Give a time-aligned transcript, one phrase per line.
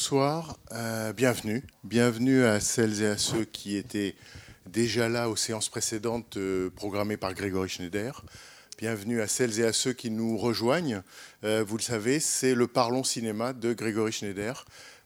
[0.00, 1.62] Bonsoir, euh, bienvenue.
[1.84, 4.14] Bienvenue à celles et à ceux qui étaient
[4.64, 8.24] déjà là aux séances précédentes euh, programmées par Grégory Schneider.
[8.78, 11.02] Bienvenue à celles et à ceux qui nous rejoignent.
[11.44, 14.64] Euh, vous le savez, c'est le Parlons Cinéma de Grégory Schneider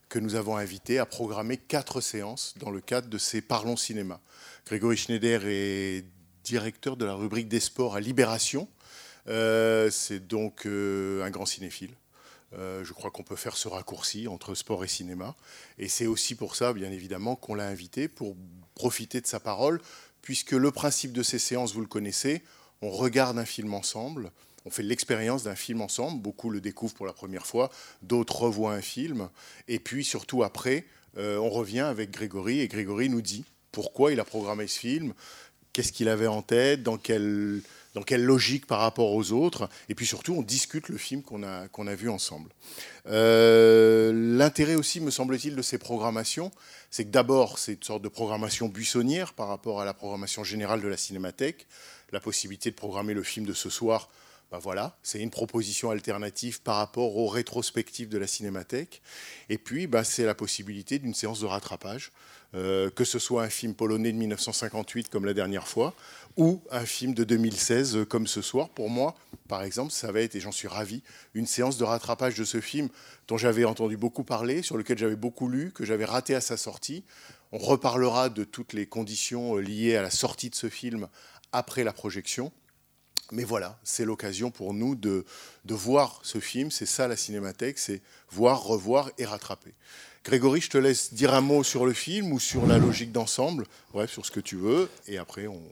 [0.08, 4.20] que nous avons invité à programmer quatre séances dans le cadre de ces Parlons Cinéma.
[4.64, 6.04] Grégory Schneider est
[6.44, 8.68] directeur de la rubrique des sports à Libération.
[9.26, 11.96] C'est donc un grand cinéphile.
[12.58, 15.34] Euh, je crois qu'on peut faire ce raccourci entre sport et cinéma.
[15.78, 18.36] Et c'est aussi pour ça, bien évidemment, qu'on l'a invité, pour
[18.74, 19.80] profiter de sa parole,
[20.22, 22.42] puisque le principe de ces séances, vous le connaissez,
[22.82, 24.30] on regarde un film ensemble,
[24.64, 27.70] on fait l'expérience d'un film ensemble, beaucoup le découvrent pour la première fois,
[28.02, 29.28] d'autres revoient un film,
[29.68, 30.86] et puis surtout après,
[31.18, 35.12] euh, on revient avec Grégory, et Grégory nous dit pourquoi il a programmé ce film,
[35.72, 37.60] qu'est-ce qu'il avait en tête, dans quelle,
[37.94, 41.42] dans quelle logique par rapport aux autres, et puis surtout on discute le film qu'on
[41.42, 42.50] a, qu'on a vu ensemble.
[43.06, 46.50] Euh, L'intérêt aussi, me semble-t-il, de ces programmations,
[46.90, 50.80] c'est que d'abord c'est une sorte de programmation buissonnière par rapport à la programmation générale
[50.80, 51.66] de la Cinémathèque,
[52.12, 54.08] la possibilité de programmer le film de ce soir.
[54.50, 59.02] Ben voilà, c'est une proposition alternative par rapport aux rétrospectives de la Cinémathèque.
[59.48, 62.12] Et puis, ben c'est la possibilité d'une séance de rattrapage,
[62.54, 65.92] euh, que ce soit un film polonais de 1958 comme la dernière fois,
[66.36, 68.68] ou un film de 2016 euh, comme ce soir.
[68.70, 69.14] Pour moi,
[69.48, 71.02] par exemple, ça va être, et j'en suis ravi,
[71.34, 72.88] une séance de rattrapage de ce film
[73.28, 76.56] dont j'avais entendu beaucoup parler, sur lequel j'avais beaucoup lu, que j'avais raté à sa
[76.56, 77.04] sortie.
[77.52, 81.08] On reparlera de toutes les conditions euh, liées à la sortie de ce film
[81.52, 82.52] après la projection.
[83.32, 85.24] Mais voilà, c'est l'occasion pour nous de,
[85.64, 86.70] de voir ce film.
[86.70, 89.74] C'est ça la cinémathèque, c'est voir, revoir et rattraper.
[90.24, 93.66] Grégory, je te laisse dire un mot sur le film ou sur la logique d'ensemble,
[93.92, 95.62] bref, sur ce que tu veux, et après on...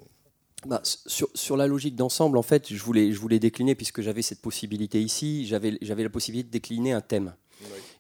[0.67, 4.23] Bah, sur, sur la logique d'ensemble, en fait, je voulais, je voulais décliner, puisque j'avais
[4.23, 7.35] cette possibilité ici, j'avais j'avais la possibilité de décliner un thème.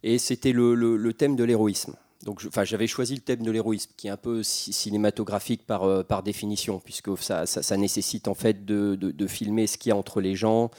[0.04, 1.94] Et c'était le, le- le thème de l'héroïsme.
[2.24, 5.82] Donc, enfin, j'avais choisi le thème de l'héroïsme, qui est un peu ci- cinématographique par,
[5.82, 9.92] euh, par définition, puisque ça, ça- nécessite en fait de, de- filmer ce qu'il y
[9.92, 10.70] a entre les gens,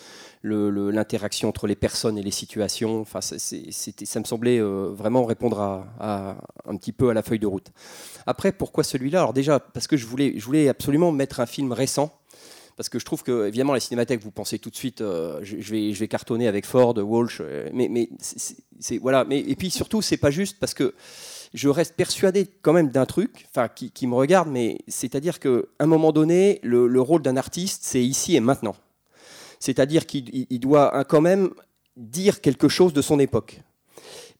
[0.41, 3.01] le- le- l'interaction entre les personnes et les situations.
[3.01, 7.21] Enfin, ça, ça me semblait euh, vraiment répondre à, à- un petit peu à la
[7.23, 7.71] feuille de route.
[8.25, 9.19] Après, pourquoi celui-là?
[9.19, 12.11] Alors déjà, parce que je voulais, je voulais absolument mettre un film récent.
[12.75, 15.56] Parce que je trouve que, évidemment, la cinémathèque, vous pensez tout de suite, euh, je,
[15.72, 19.25] vais, je vais cartonner avec Ford, Walsh, euh, mais, mais c'est- voilà.
[19.25, 20.94] Mais et puis surtout, c'est pas juste parce que
[21.53, 25.85] je reste persuadé quand même d'un truc, enfin, qui, me regarde, mais c'est-à-dire qu'à un
[25.85, 28.75] moment donné, le, le rôle d'un artiste, c'est ici et maintenant.
[29.59, 31.51] C'est-à-dire qu'il il- il doit hein, quand même
[31.95, 33.61] dire quelque chose de son époque.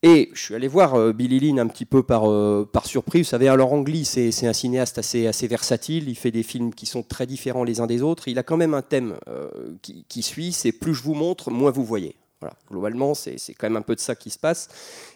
[0.05, 3.25] Et je suis allé voir euh, Billy Lynn un petit peu par, euh, par surprise.
[3.25, 6.09] Vous savez, alors Ang Lee, c'est c'est un cinéaste assez, assez versatile.
[6.09, 8.27] Il fait des films qui sont très différents les uns des autres.
[8.27, 9.49] Il a quand même un thème euh,
[9.81, 12.17] qui, qui suit, c'est plus je vous montre, moins vous voyez.
[12.41, 12.53] Voilà.
[12.69, 14.67] Globalement, c'est c'est quand même un peu de ça qui se passe.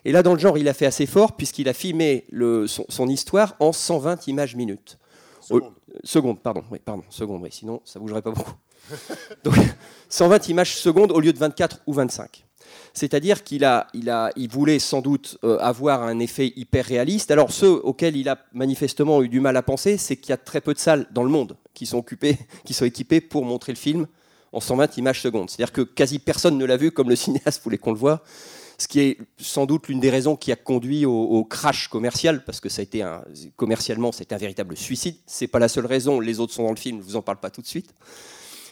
[0.06, 2.86] Et là, dans le genre, il a fait assez fort puisqu'il a filmé le, son,
[2.88, 4.98] son histoire en 120 images minutes.
[5.42, 6.38] Seconde.
[6.38, 6.64] Euh, pardon.
[6.72, 8.54] Oui, pardon, secondes, oui, sinon ça bougerait pas beaucoup.
[9.44, 9.56] Donc,
[10.08, 12.47] 120 images secondes au lieu de 24 ou 25.
[12.94, 17.32] C'est-à-dire qu'il a, il a, il voulait sans doute euh, avoir un effet hyper réaliste.
[17.32, 20.38] Alors ceux auxquels il a manifestement eu du mal à penser, c'est qu'il y a
[20.38, 23.72] très peu de salles dans le monde qui sont occupées, qui sont équipées pour montrer
[23.72, 24.08] le film
[24.52, 25.50] en 120 images secondes.
[25.50, 28.24] C'est-à-dire que quasi personne ne l'a vu comme le cinéaste voulait qu'on le voit.
[28.80, 32.60] Ce qui est sans doute l'une des raisons qui a conduit au, crash commercial, parce
[32.60, 33.04] que ça a été
[33.56, 35.16] commercialement, c'était un véritable suicide.
[35.26, 36.20] C'est pas la seule raison.
[36.20, 37.00] Les autres sont dans le film.
[37.00, 37.92] Je vous en parle pas tout de suite.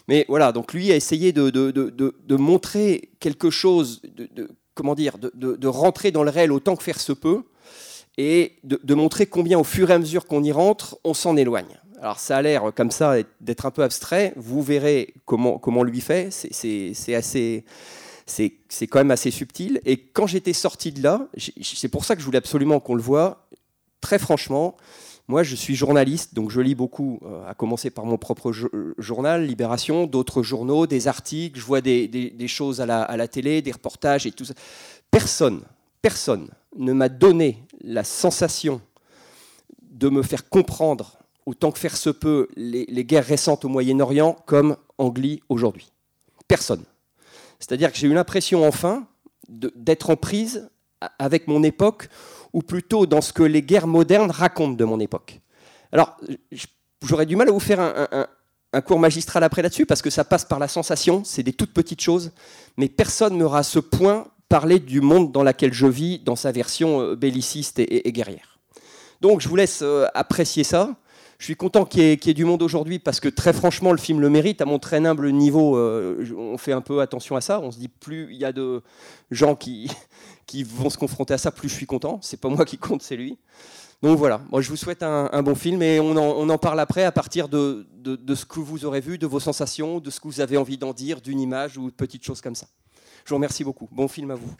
[0.07, 4.93] Mais voilà, donc lui a essayé de, de, de, de- montrer quelque chose, de, comment
[4.95, 7.43] dire, de, rentrer dans le réel autant que faire se peut,
[8.17, 11.79] et de, montrer combien au fur et à mesure qu'on y rentre, on s'en éloigne.
[12.01, 16.01] Alors ça a l'air comme ça d'être un peu abstrait, vous verrez comment, comment lui
[16.01, 17.63] fait, c'est- assez...
[18.27, 19.79] C'est quand même assez subtil.
[19.85, 21.27] Et quand j'étais sorti de là,
[21.61, 23.47] c'est pour ça que je voulais absolument qu'on le voit,
[24.01, 24.75] très franchement,
[25.27, 28.69] moi, je suis journaliste, donc je lis beaucoup, euh, à commencer par mon propre jo-
[28.99, 34.27] journal, Libération, d'autres journaux, des articles, je vois des, choses à la, télé, des reportages
[34.27, 34.53] et tout ça.
[35.09, 35.61] Personne,
[36.01, 38.81] personne ne m'a donné la sensation
[39.81, 41.17] de me faire comprendre,
[41.47, 45.91] autant que faire se peut, les, les guerres récentes au Moyen-Orient comme Angli aujourd'hui.
[46.47, 46.83] Personne.
[47.59, 49.07] C'est-à-dire que j'ai eu l'impression enfin
[49.49, 50.69] d'être en prise
[51.19, 52.09] avec mon époque,
[52.55, 55.41] ou plutôt dans ce que les guerres modernes racontent de mon époque.
[55.91, 56.15] Alors,
[57.03, 60.45] j'aurais du mal à vous faire un, cours magistral après là-dessus, parce que ça passe
[60.45, 62.31] par la sensation, c'est des toutes petites choses,
[62.77, 66.53] mais personne n'aura à ce point parlé du monde dans lequel je vis, dans sa
[66.53, 68.57] version euh, belliciste et guerrière.
[69.19, 70.95] Donc, je vous laisse euh, apprécier ça.
[71.37, 74.21] Je suis content qu'il y, ait- du monde aujourd'hui parce que très franchement, le film
[74.21, 74.61] le mérite.
[74.61, 77.59] À mon très humble niveau, euh, on fait un peu attention à ça.
[77.59, 78.81] On se dit plus il y a de
[79.31, 79.89] gens qui,
[80.63, 82.19] vont se confronter à ça, plus je suis content.
[82.21, 83.37] C'est pas moi qui compte, c'est lui.
[84.01, 87.11] Donc voilà, moi je vous souhaite un, bon film et on en, parle après à
[87.11, 90.41] partir de- de ce que vous aurez vu, de vos sensations, de ce que vous
[90.41, 92.67] avez envie d'en dire, d'une image ou de petites choses comme ça.
[93.23, 93.89] Je vous remercie beaucoup.
[93.91, 94.53] Bon film à vous.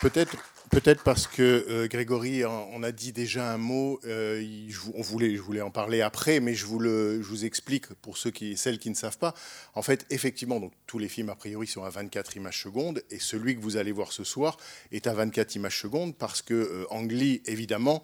[0.00, 0.36] Peut-être,
[0.72, 4.00] peut-être parce que euh, Grégory en a dit déjà un mot.
[4.06, 8.30] euh, je, on voulait, je voulais en parler après, mais je vous explique pour ceux
[8.30, 9.34] qui, celles qui ne savent pas.
[9.74, 13.18] En fait, effectivement, donc tous les films a priori sont à 24 images secondes, et
[13.18, 14.56] celui que vous allez voir ce soir
[14.90, 18.02] est à 24 images secondes parce que euh, évidemment,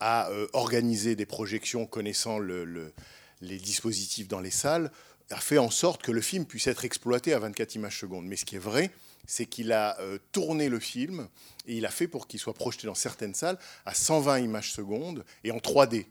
[0.00, 2.92] a euh, organisé des projections connaissant le- le-
[3.40, 4.90] les dispositifs dans les salles,
[5.30, 8.26] a fait en sorte que le film puisse être exploité à 24 images secondes.
[8.26, 8.90] Mais ce qui est vrai,
[9.26, 11.28] c'est qu'il a euh, tourné le film
[11.66, 15.24] et il a fait pour qu'il soit projeté dans certaines salles à 120 images secondes
[15.44, 16.06] et en 3D.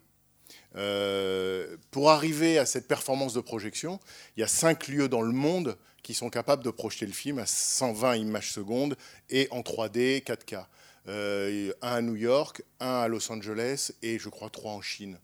[0.76, 4.00] Euh, pour arriver à cette performance de projection,
[4.36, 7.40] il y a cinq lieux dans le monde qui sont capables de projeter le film
[7.40, 8.96] à 120 images secondes
[9.30, 10.66] et en 3D 4K.
[11.10, 15.18] Euh, un à New York, un à Los Angeles et je crois trois en Chine.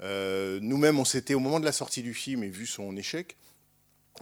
[0.00, 3.36] Nous-mêmes, on s'était, au moment de la sortie du film et vu son échec,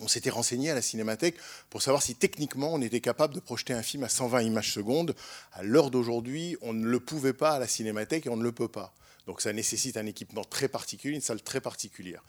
[0.03, 1.37] on s'était renseigné à la Cinémathèque
[1.71, 5.15] pour savoir si techniquement on était capable de projeter un film à 120 images secondes.
[5.53, 8.53] À l'heure d'aujourd'hui, on ne le pouvait pas à la Cinémathèque et on ne le
[8.53, 8.93] peut pas.
[9.27, 12.23] Donc ça nécessite un équipement très particulier, une salle très particulière.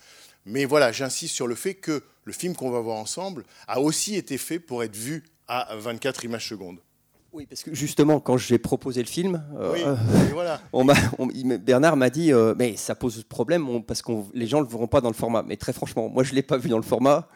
[0.46, 4.14] Mais voilà, j'insiste sur le fait que le film qu'on va voir ensemble a aussi
[4.16, 6.78] été fait pour être vu à 24 images secondes.
[7.32, 9.80] Oui, parce que justement, quand j'ai proposé le film, euh, Oui,
[10.30, 10.58] et voilà.
[10.72, 14.00] on m'a- on- il m'a- Bernard m'a dit euh, mais ça pose problème on- parce
[14.00, 15.42] que les gens ne le verront pas dans le format.
[15.42, 17.28] Mais très franchement, moi je l'ai pas vu dans le format.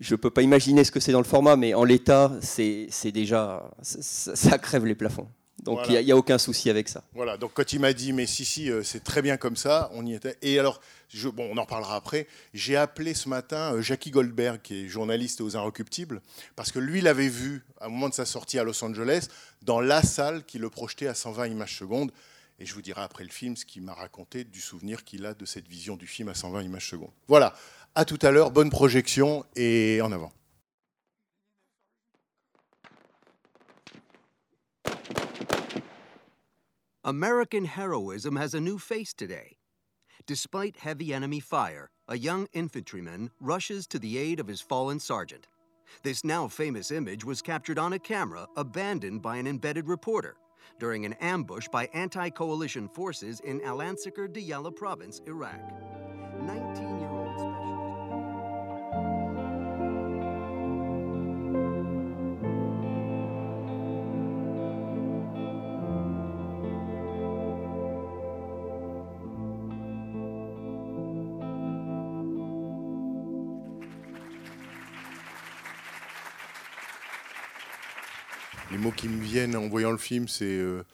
[0.00, 3.70] Je peux pas imaginer ce que c'est dans le format, mais en l'état, c'est déjà
[3.82, 5.28] ça, crève les plafonds.
[5.64, 6.02] Donc il Voilà.
[6.04, 7.02] n'y a, aucun souci avec ça.
[7.14, 9.90] Voilà, donc quand il m'a dit, mais si, si, euh, c'est très bien comme ça,
[9.92, 10.36] on y était.
[10.40, 14.60] Et alors, je, bon, on en parlera après, j'ai appelé ce matin euh, Jackie Goldberg,
[14.62, 16.22] qui est journaliste aux Inrecuptibles,
[16.54, 19.26] parce que lui l'avait vu, au moment de sa sortie à Los Angeles,
[19.62, 22.12] dans la salle qui le projetait à 120 images secondes.
[22.60, 25.34] Et je vous dirai après le film ce qu'il m'a raconté du souvenir qu'il a
[25.34, 27.12] de cette vision du film à 120 images secondes.
[27.28, 27.54] Voilà,
[27.98, 30.30] à tout à l'heure, bonne projection et en avant.
[37.02, 39.56] American heroism has a new face today.
[40.26, 45.48] Despite heavy enemy fire, a young infantryman rushes to the aid of his fallen sergeant.
[46.04, 50.36] This now famous image was captured on a camera abandoned by an embedded reporter
[50.78, 55.58] during an ambush by anti coalition forces in Al Ansakar Diyala province, Iraq.
[56.40, 57.17] 19 year
[78.78, 80.84] Les mots qui me viennent en voyant le film, c'est euh,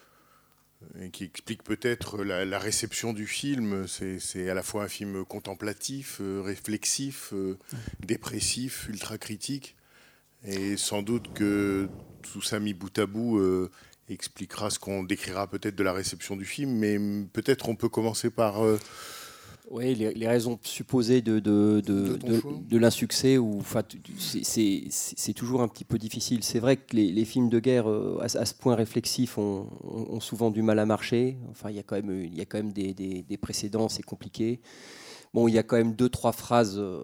[1.12, 3.86] qui expliquent peut-être la, réception du film.
[3.86, 7.58] C'est à la fois un film contemplatif, euh, réflexif, euh,
[8.00, 9.76] dépressif, ultra critique,
[10.46, 11.90] et sans doute que
[12.22, 13.70] tout ça mis bout à bout euh,
[14.08, 16.70] expliquera ce qu'on décrira peut-être de la réception du film.
[16.70, 16.98] Mais
[17.34, 18.78] peut-être on peut commencer par euh,
[19.70, 22.16] Oui, les, les raisons supposées de, de, de, De
[22.68, 23.38] de- l'insuccès,
[25.16, 26.44] c'est- toujours un petit peu difficile.
[26.44, 29.38] C'est vrai que les, les films de guerre euh, à, ce- à ce point réflexifs
[29.38, 31.38] ont, ont- souvent du mal à marcher.
[31.50, 33.88] Enfin, il y a quand même, il y a quand même des, des- des précédents,
[33.88, 34.60] c'est compliqué.
[35.32, 37.02] Bon, il y a quand même deux, trois phrases euh,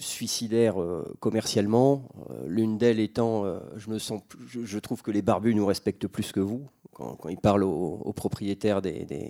[0.00, 2.08] suicidaires euh, commercialement.
[2.30, 3.44] Euh, L'une d'elles étant,
[3.76, 6.62] je, me sens, je, je trouve que les barbus nous respectent plus que vous,
[6.94, 9.28] quand, quand ils parlent aux, propriétaires des, des-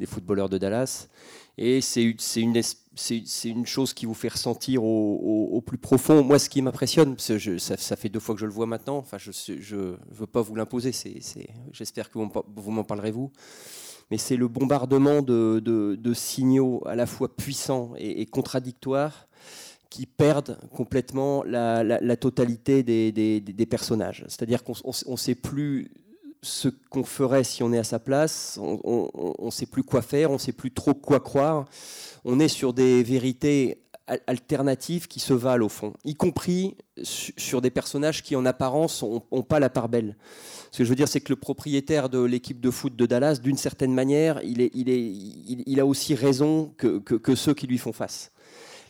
[0.00, 1.06] des footballeurs de Dallas.
[1.58, 2.02] Et c'est
[2.36, 2.54] une-
[3.66, 6.24] chose qui vous fait ressentir au, plus profond.
[6.24, 9.18] Moi, ce qui m'impressionne, ça, ça fait deux fois que je le vois maintenant, enfin,
[9.18, 10.90] je ne veux pas vous l'imposer,
[11.72, 13.30] j'espère que vous m'en- parlerez vous,
[14.10, 19.28] mais c'est le bombardement de, signaux à la fois puissants et, contradictoires
[19.90, 24.24] qui perdent complètement la, totalité des- des personnages.
[24.28, 24.74] C'est-à-dire qu'on
[25.12, 25.90] ne sait plus
[26.42, 28.58] ce qu'on ferait si on est à sa place.
[28.60, 31.66] On ne sait plus quoi faire, on ne sait plus trop quoi croire.
[32.24, 33.82] On est sur des vérités
[34.26, 39.42] alternatives qui se valent au fond, y compris sur des personnages qui en apparence n'ont
[39.42, 40.16] pas la part belle.
[40.72, 43.38] Ce que je veux dire, c'est que le propriétaire de l'équipe de foot de Dallas,
[43.40, 48.32] d'une certaine manière, il, a aussi raison que ceux qui lui font face.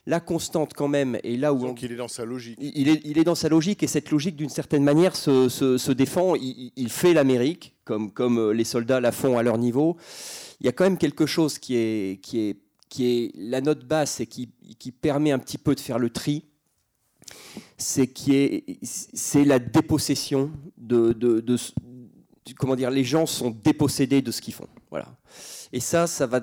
[0.06, 1.60] La constante, quand même, et là où.
[1.60, 2.58] Donc il est dans sa logique.
[2.60, 5.92] Il est, il est dans sa logique, et cette logique, d'une certaine manière, se, se,
[5.92, 6.34] défend.
[6.36, 9.96] Il, fait l'Amérique, comme, comme euh, les soldats la font à leur niveau.
[10.60, 12.56] Il y a quand même quelque chose qui est, qui est,
[12.88, 16.10] qui est la note basse et qui, qui permet un petit peu de faire le
[16.10, 16.44] tri.
[17.76, 21.56] C'est qui est, c'est la dépossession de, de, de,
[22.58, 24.68] comment dire, les gens sont dépossédés de ce qu'ils font.
[24.90, 25.06] Voilà.
[25.72, 26.40] Et ça, ça va,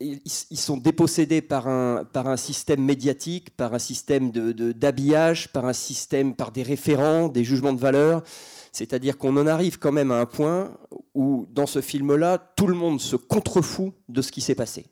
[0.00, 5.72] ils sont dépossédés par un, par un système médiatique, par un système d'habillage, par un
[5.72, 8.22] système, par des référents, des jugements de valeur.
[8.70, 10.76] C'est-à-dire qu'on en arrive quand même à un point
[11.14, 14.86] où, dans ce film-là, tout le monde se contrefout de ce qui s'est passé,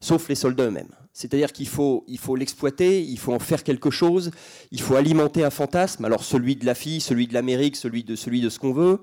[0.00, 0.94] sauf les soldats eux-mêmes.
[1.12, 4.32] C'est-à-dire qu'il faut, il faut l'exploiter, il faut en faire quelque chose,
[4.72, 8.16] il faut alimenter un fantasme, alors celui de la fille, celui de l'Amérique, celui de,
[8.16, 9.00] celui de ce qu'on veut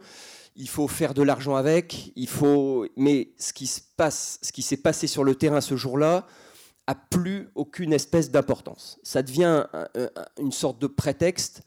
[0.58, 2.88] il faut faire de l'argent avec, il faut.
[2.98, 6.28] Mais ce qui s'est passé sur le terrain ce jour-là,
[6.88, 9.00] a plus aucune espèce d'importance.
[9.04, 9.66] Ça devient
[10.40, 11.62] une sorte de prétexte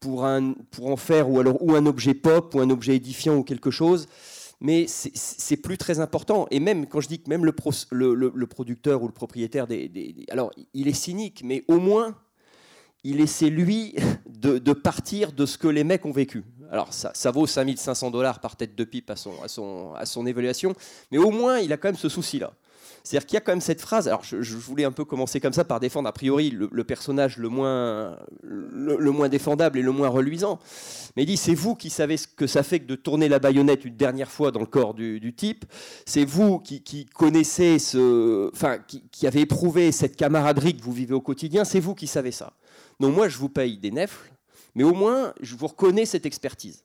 [0.00, 3.70] pour, en faire ou alors ou un objet pop ou un objet édifiant ou quelque
[3.70, 4.06] chose.
[4.60, 6.46] Mais c'est plus très important.
[6.50, 7.52] Et même quand je dis que même le,
[8.14, 12.16] le, producteur ou le propriétaire des, alors il est cynique, mais au moins
[13.04, 13.94] il essaie lui
[14.26, 16.42] de, partir de ce que les mecs ont vécu.
[16.70, 20.74] Alors ça, vaut 5500 dollars par tête de pipe à son, évaluation,
[21.12, 22.52] mais au moins il a quand même ce souci-là.
[23.06, 24.08] C'est-à-dire qu'il y a quand même cette phrase.
[24.08, 27.50] Alors, je, voulais un peu commencer comme ça par défendre a priori le, personnage le
[27.50, 30.58] moins, le, moins défendable et le moins reluisant.
[31.14, 33.38] Mais il dit c'est vous qui savez ce que ça fait que de tourner la
[33.40, 35.66] baïonnette une dernière fois dans le corps du, type.
[36.06, 41.12] C'est vous qui, connaissez ce, enfin, qui, qui avez éprouvé cette camaraderie que vous vivez
[41.12, 41.66] au quotidien.
[41.66, 42.54] C'est vous qui savez ça.
[43.00, 44.34] Donc moi, je vous paye des nefles
[44.74, 46.84] mais au moins, je vous reconnais cette expertise.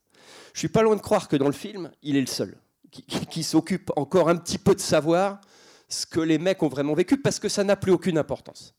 [0.54, 2.58] Je suis pas loin de croire que dans le film, il est le seul
[2.92, 5.42] qui, s'occupe encore un petit peu de savoir
[5.88, 8.74] ce que les mecs ont vraiment vécu, parce que ça n'a plus aucune importance.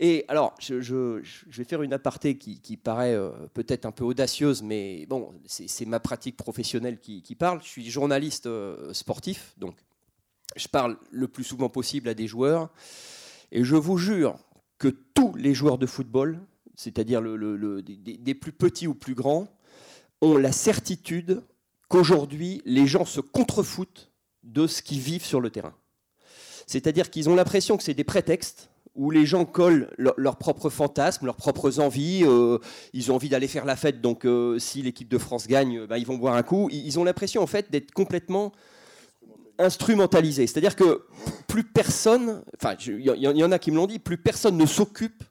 [0.00, 5.04] Et alors, je, vais faire une aparté qui, paraît euh, peut-être un peu audacieuse, mais
[5.06, 7.62] bon, c'est ma pratique professionnelle qui, parle.
[7.62, 9.76] Je suis journaliste euh, sportif, donc
[10.56, 12.70] je parle le plus souvent possible à des joueurs,
[13.52, 14.38] et je vous jure
[14.78, 16.40] que tous les joueurs de football
[16.76, 19.48] c'est-à-dire des, plus petits ou plus grands,
[20.20, 21.42] ont la certitude
[21.88, 24.12] qu'aujourd'hui, les gens se contrefoutent
[24.44, 25.74] de ce qu'ils vivent sur le terrain.
[26.66, 31.26] C'est-à-dire qu'ils ont l'impression que c'est des prétextes où les gens collent leurs propres fantasmes,
[31.26, 32.22] leurs propres envies.
[32.24, 32.58] Euh,
[32.94, 35.98] ils ont envie d'aller faire la fête, donc euh, si l'équipe de France gagne, bah,
[35.98, 36.68] ils vont boire un coup.
[36.72, 38.52] Ils ont l'impression en fait d'être complètement
[39.58, 40.46] instrumentalisés.
[40.46, 41.06] C'est-à-dire que
[41.46, 45.24] plus personne, enfin il y, en a qui me l'ont dit, plus personne ne s'occupe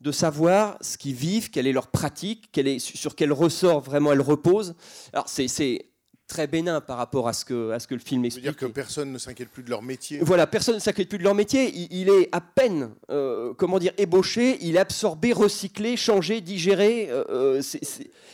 [0.00, 4.12] de savoir ce qu'ils vivent, quelle est leur pratique, quelle est, sur quel ressort vraiment
[4.12, 4.74] elles reposent.
[5.12, 5.86] Alors c'est
[6.26, 8.44] très bénin par rapport à ce que, à ce que le film explique.
[8.44, 10.18] dire que personne ne s'inquiète plus de leur métier.
[10.20, 11.72] Voilà, personne ne s'inquiète plus de leur métier.
[11.90, 17.24] Il, est à peine, euh, comment dire, ébauché, il est absorbé, recyclé, changé, digéré euh,
[17.30, 17.62] euh,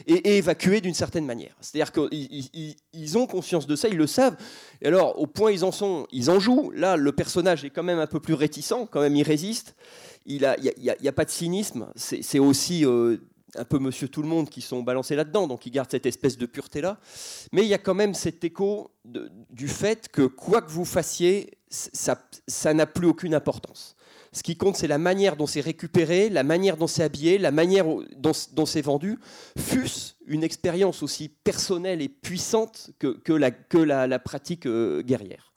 [0.06, 1.54] et, évacué d'une certaine manière.
[1.61, 4.37] C'est-à-dire qu'ils ont conscience de ça, ils le savent.
[4.80, 6.72] Et alors, au point ils en sont, ils en jouent.
[6.75, 9.75] Là, le personnage est quand même un peu plus réticent, quand même il résiste
[10.26, 10.38] il
[11.00, 11.88] n'y a, pas de cynisme.
[11.96, 13.18] C'est aussi euh,
[13.56, 16.38] un peu monsieur tout le monde qui sont balancés là-dedans, donc il garde cette espèce
[16.38, 16.99] de pureté-là.
[17.52, 21.59] Mais il y a quand même cet écho du fait que quoi que vous fassiez,
[21.68, 23.97] ça n'a plus aucune importance.
[24.35, 27.50] Ce qui compte, c'est la manière dont c'est récupéré, la manière dont c'est habillé, la
[27.50, 27.85] manière
[28.16, 29.18] dont, c'est vendu,
[29.59, 35.51] fût-ce une expérience aussi personnelle et puissante que, la, pratique euh, guerrière.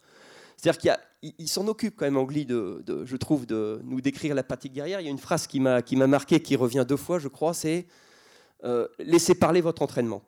[0.58, 4.74] C'est-à-dire qu'il s'en occupe quand même, Angli, de, je trouve, de nous décrire la pratique
[4.74, 5.02] guerrière.
[5.02, 7.88] Il y a une phrase qui m'a marqué, qui revient deux fois, je crois, c'est
[8.64, 10.24] euh, laissez parler votre entraînement.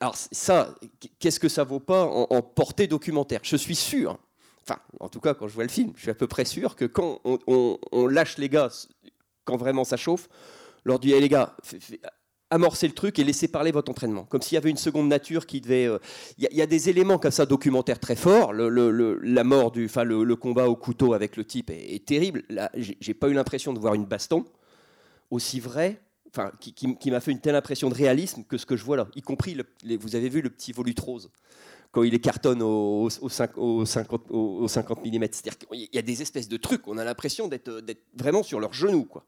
[0.00, 0.74] alors ça,
[1.18, 3.40] qu'est-ce que ça vaut pas en, portée documentaire?
[3.44, 4.18] Je suis sûr,
[4.62, 6.74] enfin, en tout cas, quand je vois le film, je suis à peu près sûr
[6.74, 8.68] que quand on, lâche les gars,
[9.44, 10.28] quand vraiment ça chauffe,
[10.84, 11.56] leur dit, hey, les gars,
[12.50, 14.24] amorcer le truc et laisser parler votre entraînement.
[14.24, 15.86] Comme s'il y avait une seconde nature qui devait.
[15.86, 15.98] Euh,
[16.38, 18.52] il y, a des éléments comme ça documentaires très forts.
[18.52, 22.42] la mort du, enfin le, combat au couteau avec le type est, terrible.
[22.48, 24.44] Là, j'ai pas eu l'impression de voir une baston
[25.30, 26.00] aussi vrai.
[26.32, 29.08] Enfin, qui, m'a fait une telle impression de réalisme que ce que je vois là,
[29.16, 29.56] y compris,
[30.00, 31.28] vous avez vu le petit volutrose
[31.92, 35.10] quand il est cartonne au, 50, au 50 mm.
[35.32, 37.70] C'est-à-dire qu'il y a des espèces de trucs, on a l'impression d'être
[38.14, 39.04] vraiment sur leurs genoux.
[39.04, 39.24] Quoi.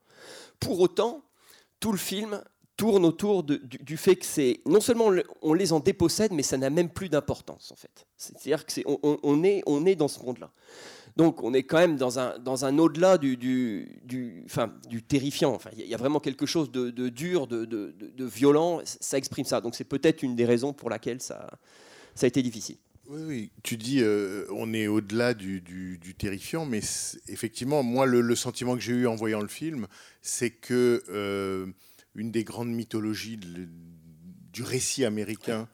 [0.60, 1.24] Pour autant,
[1.80, 2.40] tout le film
[2.82, 6.56] tourne autour du, fait que c'est non seulement le- on les en dépossède, mais ça
[6.58, 8.06] n'a même plus d'importance en fait.
[8.16, 10.50] C'est-à-dire que c'est, on, est, on est dans ce monde-là.
[11.16, 15.00] Donc on est quand même dans un, dans un au-delà du, du, du, enfin, du
[15.02, 15.54] terrifiant.
[15.54, 18.80] Enfin, il y a- vraiment quelque chose de, de dur, de, de- violent.
[18.84, 19.60] Ça exprime ça.
[19.60, 21.48] Donc c'est peut-être une des raisons pour laquelle ça,
[22.16, 22.78] ça a été difficile.
[23.08, 23.50] Oui.
[23.62, 26.80] Tu dis, euh, on est au-delà du, du- terrifiant, mais
[27.28, 29.86] effectivement, moi, le, le sentiment que j'ai eu en voyant le film,
[30.22, 31.66] c'est que euh,
[32.14, 33.68] une des grandes mythologies de-
[34.52, 35.68] du récit américain,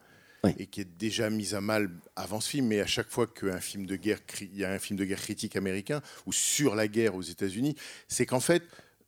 [0.44, 0.54] Oui.
[0.58, 3.58] et qui est déjà mise à mal avant ce film, mais à chaque fois qu'un
[3.60, 6.76] film de guerre, cri- il y a un film de guerre critique américain ou sur
[6.76, 7.74] la guerre aux États-Unis,
[8.06, 8.62] c'est qu'en fait,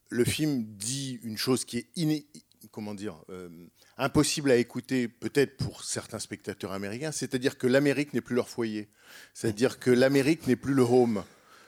[0.09, 2.27] le film dit une chose qui est iné-
[2.73, 3.49] comment dire, euh,
[3.97, 8.89] impossible à écouter peut-être pour certains spectateurs américains, c'est-à-dire que l'Amérique n'est plus leur foyer,
[9.33, 11.23] c'est-à-dire que l'Amérique n'est plus le home,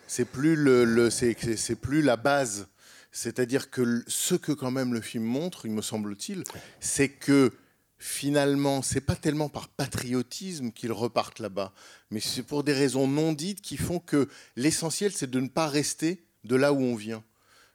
[0.09, 2.67] c'est plus le, le- c'est plus la base,
[3.13, 6.45] c'est-à-dire que ce que quand même le film montre, il me semble-t-il,
[6.81, 7.53] c'est que
[7.99, 11.73] finalement, c'est pas tellement par patriotisme qu'ils repartent là-bas,
[12.11, 15.69] mais c'est pour des raisons non dites qui font que l'essentiel, c'est de ne pas
[15.69, 17.23] rester de là où on vient.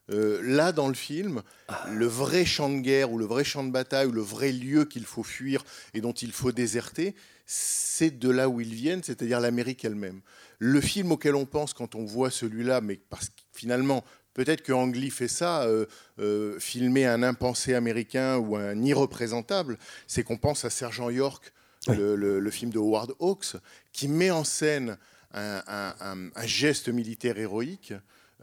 [0.10, 1.44] Euh, là, dans le film,
[1.90, 4.86] le vrai champ de guerre ou le vrai champ de bataille ou le vrai lieu
[4.86, 5.64] qu'il faut fuir
[5.94, 7.14] et dont il faut déserter,
[7.46, 10.22] c'est de là où ils viennent, c'est-à-dire l'Amérique elle-même.
[10.60, 14.04] Le film auquel on pense quand on voit celui-là, mais parce que finalement,
[14.38, 15.86] peut-être que Ang Lee fait ça, euh,
[16.20, 21.52] euh, filmer un impensé américain ou un irreprésentable, c'est qu'on pense à Sergent York,
[21.88, 21.98] Oui.
[21.98, 23.56] le, le- le film de Howard Hawks,
[23.92, 24.98] qui met en scène
[25.34, 27.94] un, un- un- un geste militaire héroïque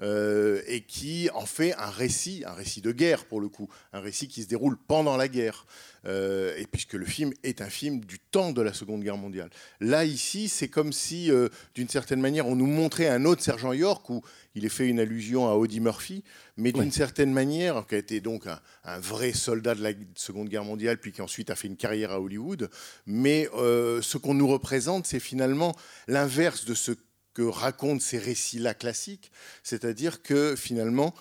[0.02, 4.00] euh, et qui en fait un récit, un récit de guerre pour le coup, un
[4.00, 5.66] récit qui se déroule pendant la guerre.
[6.06, 9.48] Euh, et puisque le film est un film du temps de la Seconde Guerre mondiale.
[9.80, 13.72] Là, ici, c'est comme si, euh, d'une certaine manière, on nous montrait un autre sergent
[13.72, 14.20] York où
[14.54, 16.22] il est fait une allusion à Audie Murphy,
[16.58, 16.92] mais d'une Oui.
[16.92, 20.98] certaine manière, qui a été donc un, un vrai soldat de la Seconde Guerre mondiale,
[20.98, 22.68] puis qui ensuite a fait une carrière à Hollywood.
[23.06, 25.74] Mais ce qu'on nous représente, c'est finalement
[26.06, 26.92] l'inverse de ce
[27.34, 29.30] que racontent ces récits-là classiques,
[29.62, 31.12] c'est-à-dire que finalement,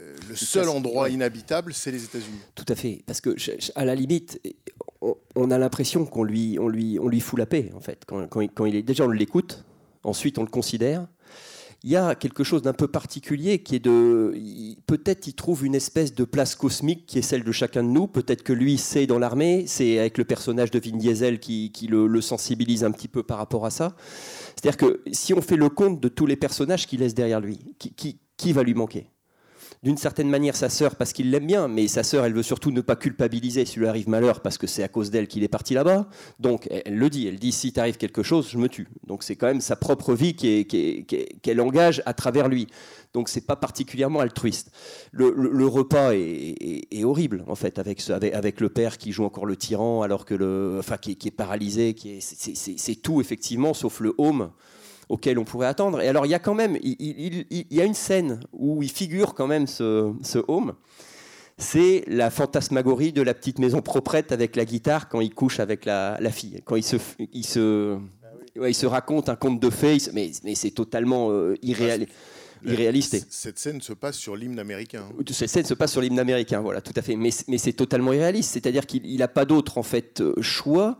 [0.00, 2.40] euh, le seul endroit inhabitable, c'est les États-Unis.
[2.54, 3.36] Tout à fait, parce que
[3.76, 4.40] à la limite,
[5.34, 8.02] on, a l'impression qu'on lui, on lui, on lui fout la paix en fait.
[8.06, 9.64] Quand, quand quand il est déjà on l'écoute,
[10.02, 11.06] ensuite on le considère.
[11.86, 14.34] Il y a quelque chose d'un peu particulier qui est de,
[14.86, 18.06] peut-être il trouve une espèce de place cosmique qui est celle de chacun de nous.
[18.06, 22.20] Peut-être que lui c'est dans l'armée, c'est avec le personnage de Vin Diesel qui, le,
[22.22, 23.94] sensibilise un petit peu par rapport à ça.
[24.56, 27.60] C'est-à-dire que si on fait le compte de tous les personnages qu'il laisse derrière lui,
[27.78, 29.10] qui va lui manquer?
[29.84, 32.70] D'une certaine manière sa sœur parce qu'il l'aime bien, mais sa sœur, elle veut surtout
[32.70, 35.48] ne pas culpabiliser si lui arrive malheur parce que c'est à cause d'elle qu'il est
[35.48, 36.08] parti là-bas.
[36.40, 38.88] Donc elle, le dit, elle dit si t'arrive quelque chose, je me tue.
[39.06, 42.66] Donc c'est quand même sa propre vie qu'elle engage à travers lui.
[43.12, 44.70] Donc c'est pas particulièrement altruiste.
[45.12, 50.24] Le, repas est, horrible en fait avec, le père qui joue encore le tyran alors
[50.24, 54.50] que le, qui, est- paralysé, qui est, c'est tout effectivement sauf le home
[55.08, 56.00] auquel on pourrait attendre.
[56.00, 58.40] Et alors, il y a quand même, il, il- il- il y a une scène
[58.52, 60.74] où il figure quand même ce, ce home.
[61.56, 65.84] C'est la fantasmagorie de la petite maison proprette avec la guitare quand il couche avec
[65.84, 66.60] la, la fille.
[66.64, 66.96] Quand il se,
[67.32, 67.96] il se,
[68.56, 72.08] ouais, il se raconte un conte de fées, se- mais, mais c'est totalement euh, irréal-
[72.64, 73.24] irréaliste.
[73.30, 75.04] Cette scène se passe sur l'hymne américain.
[75.08, 75.22] hein.
[75.30, 77.14] Cette scène se passe sur l'hymne américain, voilà, tout à fait.
[77.14, 78.50] Mais, mais c'est totalement irréaliste.
[78.52, 80.98] C'est-à-dire qu'il n'a pas d'autre en fait euh, choix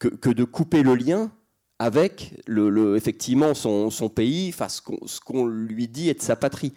[0.00, 1.30] que, que de couper le lien
[1.78, 6.72] avec le, effectivement son, pays, enfin ce qu'on lui dit être sa patrie.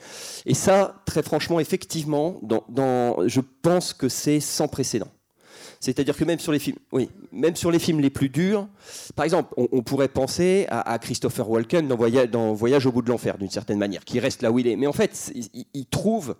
[0.46, 5.10] Et ça, très franchement, effectivement, dans, je pense que c'est sans précédent.
[5.80, 8.68] C'est-à-dire que même sur les films, oui, même sur les films les plus durs,
[9.16, 13.52] par exemple, on, pourrait penser à, Christopher Walken dans Voyage, au bout de l'enfer, d'une
[13.52, 14.76] certaine manière, qui reste là où il est.
[14.76, 15.32] Mais en fait,
[15.74, 16.36] il, trouve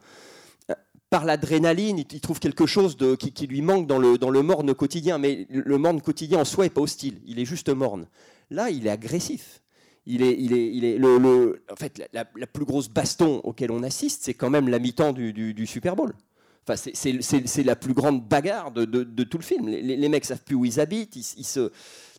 [0.72, 0.74] euh,
[1.12, 4.74] par l'adrénaline, il, trouve quelque chose de, qui, lui manque dans le, dans le morne
[4.74, 5.20] quotidien.
[5.20, 8.08] Mais le morne quotidien en soi n'est pas hostile, il est juste morne.
[8.50, 9.62] Là, il est agressif.
[10.06, 13.84] Il est, il est, il est le, en fait, la, plus grosse baston auquel on
[13.84, 16.14] assiste, c'est quand même la mi-temps du, du- Super Bowl.
[16.66, 19.68] Enfin, c'est- la plus grande bagarre de, de- tout le film.
[19.68, 21.16] Les, les mecs savent plus où ils habitent.
[21.18, 21.72] Ils, se...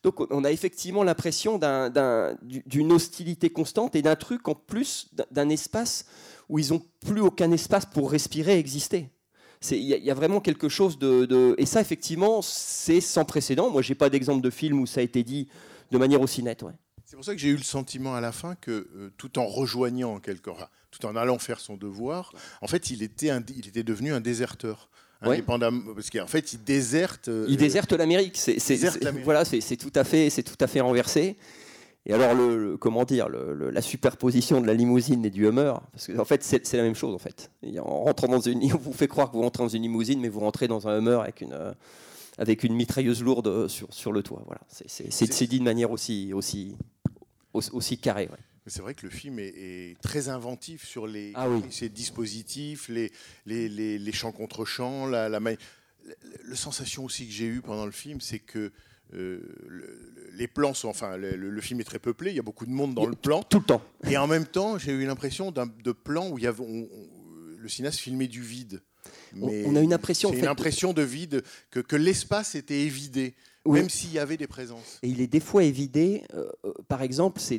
[0.03, 4.55] Donc, on a effectivement l'impression d'un- d'un- du- d'une hostilité constante et d'un truc en
[4.55, 6.05] plus d'un- espace
[6.51, 9.09] où ils n'ont plus aucun espace pour respirer et exister.
[9.71, 13.71] Il y, y a vraiment quelque chose de, de- Et ça, effectivement, c'est sans précédent.
[13.71, 15.49] Moi, j'ai pas d'exemple de film où ça a été dit
[15.90, 16.62] de manière aussi nette.
[16.62, 16.72] Ouais.
[17.05, 19.46] C'est pour ça que j'ai eu le sentiment à la fin que, euh, tout en
[19.46, 23.66] rejoignant quelque enfin, tout en allant faire son devoir, en fait, il était, un- il
[23.68, 24.88] était devenu un déserteur.
[25.27, 25.42] Ouais.
[25.42, 27.29] Parce qu'en fait, il déserte.
[27.29, 28.37] euh, Il déserte l'Amérique.
[28.37, 28.59] C'est,
[29.24, 31.37] voilà, c'est, tout à fait, c'est tout à fait renversé.
[32.07, 35.46] Et alors, le, le- comment dire, le- le- la superposition de la limousine et du
[35.46, 37.51] Hummer, parce que en fait, c'est c'est la même chose en fait.
[37.62, 40.20] Et en rentrant dans une, on vous fait croire que vous rentrez dans une limousine,
[40.20, 41.72] mais vous rentrez dans un Hummer avec une, euh,
[42.38, 44.42] avec une mitrailleuse lourde sur, sur le toit.
[44.46, 46.77] Voilà, c'est- dit de manière aussi, aussi,
[47.53, 48.29] aussi, aussi carrée.
[48.31, 48.38] ouais.
[48.70, 51.62] C'est vrai que le film est, est très inventif sur les, Ah oui.
[51.70, 53.11] ses dispositifs, les,
[53.46, 55.57] les, les, les chants contre chants, la, la, la-
[56.46, 58.70] la sensation aussi que j'ai eue pendant le film, c'est que
[59.14, 62.66] euh, le- les plans sont, enfin, le, film est très peuplé, il y a beaucoup
[62.66, 63.83] de monde dans le plan, Tout le temps.
[64.07, 66.88] et en même temps, j'ai eu l'impression d'un de plans où il y avait, on-
[66.92, 67.09] on-
[67.59, 68.83] le cinéaste filmait du vide.
[69.40, 72.55] On- on a une impression, en c'est fait, une impression de vide, que, que l'espace
[72.55, 73.81] était évidé, Oui.
[73.81, 74.99] même s'il y avait des présences.
[75.03, 77.59] Et il est des fois évidé, euh, euh, par exemple, c'est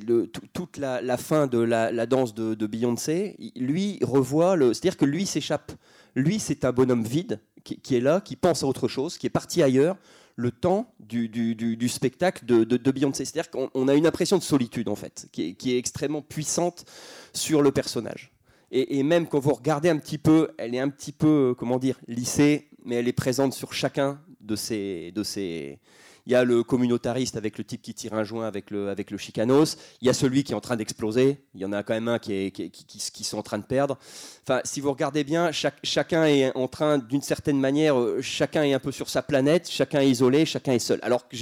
[0.54, 5.06] toute la, la fin de la, la danse de, de Beyoncé, lui revoit, c'est-à-dire que
[5.06, 5.72] lui s'échappe.
[6.16, 9.28] Lui, c'est un bonhomme vide qui, qui est là, qui pense à autre chose, qui
[9.28, 9.98] est parti ailleurs,
[10.36, 13.26] le temps du, du- du- du spectacle de, de- de Beyoncé.
[13.26, 16.22] C'est-à-dire qu'on on a une impression de solitude, en fait, qui est, qui est extrêmement
[16.22, 16.86] puissante
[17.34, 18.32] sur le personnage.
[18.72, 21.80] Et, même quand vous regardez un petit peu, elle est un petit peu, euh, comment
[21.80, 25.12] dire, lissée, mais elle est présente sur chacun de ces...
[25.14, 25.80] De ces
[26.26, 29.10] il y a le communautariste avec le type qui tire un joint avec le, avec
[29.10, 29.78] le chicanos.
[30.00, 31.38] Il y a celui qui est en train d'exploser.
[31.56, 33.58] Il y en a quand même un qui, est, qui, qui- qui- sont en train
[33.58, 33.98] de perdre.
[34.44, 38.74] Enfin, si vous regardez bien, chacun est en train, d'une certaine manière, euh, chacun est
[38.74, 41.00] un peu sur sa planète, chacun est isolé, chacun est seul.
[41.02, 41.36] Alors que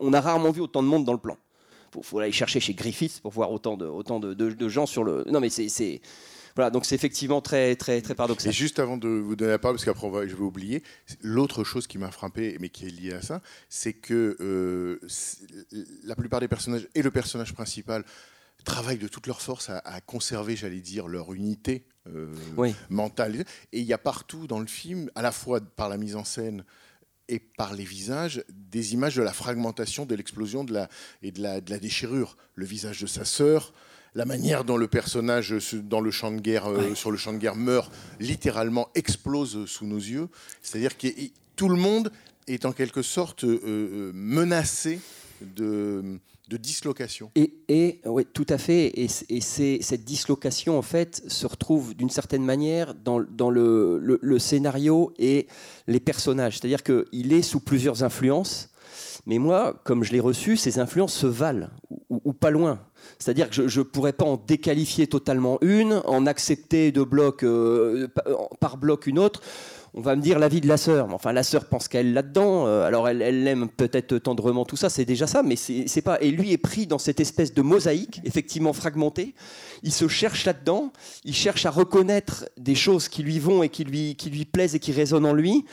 [0.00, 1.36] on, a rarement vu autant de monde dans le plan.
[1.94, 5.04] Il faut, aller chercher chez Griffiths pour voir autant de, autant de, de- gens sur
[5.04, 5.24] le.
[5.30, 6.00] Non, mais c'est-
[6.56, 6.70] voilà.
[6.70, 8.52] Donc c'est effectivement très, très, très Et paradoxal.
[8.52, 10.82] juste avant de vous donner la parole, parce qu'après je vais oublier,
[11.22, 14.98] l'autre chose qui m'a frappé, mais qui est liée à ça, c'est que euh,
[16.04, 18.04] la plupart des personnages, et le personnage principal,
[18.64, 22.74] travaillent de toute leur force à, à conserver, j'allais dire, leur unité euh, Oui.
[22.88, 23.44] mentale.
[23.72, 26.24] Et il y a partout dans le film, à la fois par la mise en
[26.24, 26.64] scène
[27.28, 30.88] et par les visages, des images de la fragmentation, de l'explosion de la,
[31.22, 32.36] et de la, de la déchirure.
[32.54, 33.74] Le visage de sa sœur,
[34.14, 37.32] la manière dont le personnage se- dans le champ de guerre, euh, sur le champ
[37.32, 40.28] de guerre meurt, littéralement explose sous nos yeux.
[40.62, 41.08] C'est-à-dire que
[41.56, 42.12] tout le monde
[42.46, 45.00] est en quelque sorte euh, euh, menacé
[45.40, 47.30] de, de dislocation.
[47.34, 48.92] Et, et ouais, tout à fait.
[49.00, 54.38] Et, cette dislocation, en fait, se retrouve d'une certaine manière dans, dans le, le- le
[54.38, 55.46] scénario et
[55.88, 56.58] les personnages.
[56.58, 58.70] C'est-à-dire qu'il est sous plusieurs influences.
[59.26, 61.70] Mais moi, comme je l'ai reçu, ces influences se valent,
[62.10, 62.78] ou, ou pas loin.
[63.18, 68.08] C'est-à-dire que je ne pourrais pas en déqualifier totalement une, en accepter de bloc, euh,
[68.08, 68.24] pa-
[68.60, 69.40] par bloc une autre.
[69.96, 71.06] On va me dire la vie de la sœur.
[71.12, 72.66] Enfin, la sœur pense qu'elle là-dedans.
[72.66, 76.20] Euh, alors, elle, elle l'aime peut-être tendrement, tout ça, c'est déjà ça, mais c'est pas.
[76.20, 79.34] Et lui est pris dans cette espèce de mosaïque, effectivement fragmentée.
[79.84, 80.92] Il se cherche là-dedans.
[81.24, 84.74] Il cherche à reconnaître des choses qui lui vont et qui lui, qui lui plaisent
[84.74, 85.64] et qui résonnent en lui.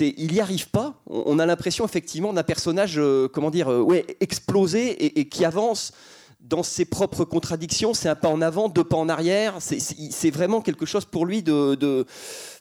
[0.00, 0.94] Il n'y arrive pas.
[1.06, 5.92] On a l'impression effectivement d'un personnage, euh, comment dire, euh, ouais, explosé et qui avance
[6.40, 7.94] dans ses propres contradictions.
[7.94, 9.56] C'est un pas en avant, deux pas en arrière.
[9.60, 12.06] C'est- vraiment quelque chose pour lui de,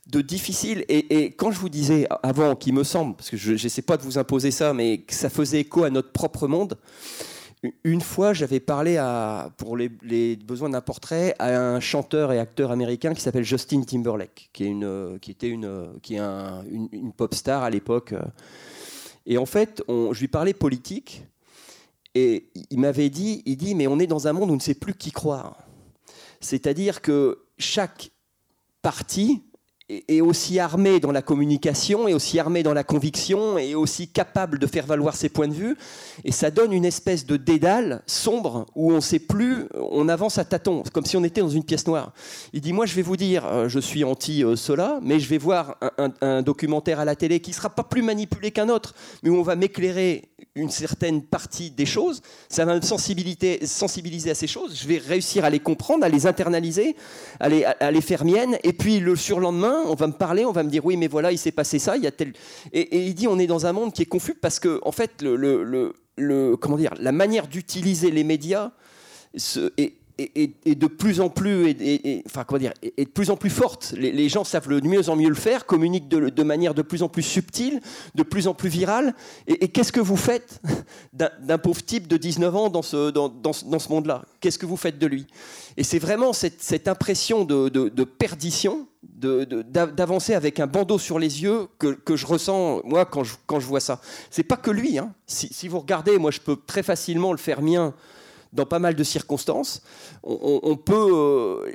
[0.08, 0.86] difficile.
[0.90, 4.04] Et, quand je vous disais avant, qu'il me semble, parce que je n'essaie pas de
[4.04, 6.78] vous imposer ça, mais que ça faisait écho à notre propre monde.
[7.84, 9.02] Une fois, j'avais parlé
[9.58, 9.90] pour les,
[10.36, 14.74] besoins d'un portrait à un chanteur et acteur américain qui s'appelle Justin Timberlake, qui,
[15.22, 16.18] qui était une, qui
[17.16, 18.14] pop star à l'époque.
[19.26, 21.24] Et en fait, je lui parlais politique,
[22.18, 24.62] et il m'avait dit, il dit, mais on est dans un monde où on ne
[24.62, 25.68] sait plus qui croire.
[26.42, 28.12] C'est-à-dire que chaque
[28.82, 29.44] parti
[29.90, 34.60] est aussi armé dans la communication, est aussi armé dans la conviction, est aussi capable
[34.60, 35.78] de faire valoir ses points de vue.
[36.26, 40.38] Et ça donne une espèce de dédale sombre où on ne sait plus, on avance
[40.40, 42.12] à tâtons, comme si on était dans une pièce noire.
[42.52, 45.78] Il dit, moi je vais vous dire, euh, je suis anti-cela, mais je vais voir
[45.98, 49.38] un, documentaire à la télé qui ne sera pas plus manipulé qu'un autre, mais où
[49.38, 54.48] on va m'éclairer une certaine partie des choses, ça va me sensibiliser, sensibiliser à ces
[54.48, 56.96] choses, je vais réussir à les comprendre, à les internaliser,
[57.40, 60.52] à les, à les faire miennes, et puis le surlendemain, on va me parler, on
[60.52, 62.34] va me dire, oui, mais voilà, il s'est passé ça, il y a tel...
[62.74, 64.92] Et, et il dit, on est dans un monde qui est confus parce que, en
[64.92, 68.72] fait, le, le- le- comment dire, la manière d'utiliser les médias
[69.36, 69.72] se-
[70.76, 73.94] de plus en plus, est- enfin comment dire, est, de plus en plus forte.
[73.96, 77.04] Les, gens savent de mieux en mieux le faire, communiquent de, de manière de plus
[77.04, 77.82] en plus subtile,
[78.16, 79.14] de plus en plus virale.
[79.46, 80.60] Et, et qu'est-ce que vous faites
[81.14, 84.24] d'un pauvre type de 19 ans dans ce, dans, dans ce- monde-là?
[84.42, 85.28] Qu'est-ce que vous faites de lui?
[85.78, 88.87] Et c'est vraiment cette, cette impression de, de- perdition,
[89.18, 93.60] d'avancer avec un bandeau sur les yeux que, que je ressens, moi, quand je, quand
[93.60, 94.00] je vois ça.
[94.30, 95.00] C'est pas que lui.
[95.00, 95.14] hein.
[95.26, 97.94] Si, si vous regardez, moi, je peux très facilement le faire mien
[98.54, 99.82] dans pas mal de circonstances.
[100.24, 100.94] On, peut.
[101.12, 101.72] euh,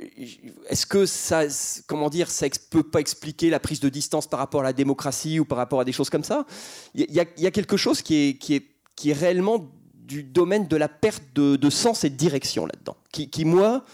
[0.69, 1.43] Est-ce que ça,
[1.85, 5.39] comment dire, ça peut pas expliquer la prise de distance par rapport à la démocratie
[5.39, 6.45] ou par rapport à des choses comme ça?
[6.95, 10.67] Il y, y a quelque chose qui est, qui est, qui est réellement du domaine
[10.67, 13.85] de la perte de, de sens et de direction là-dedans, qui, qui, moi,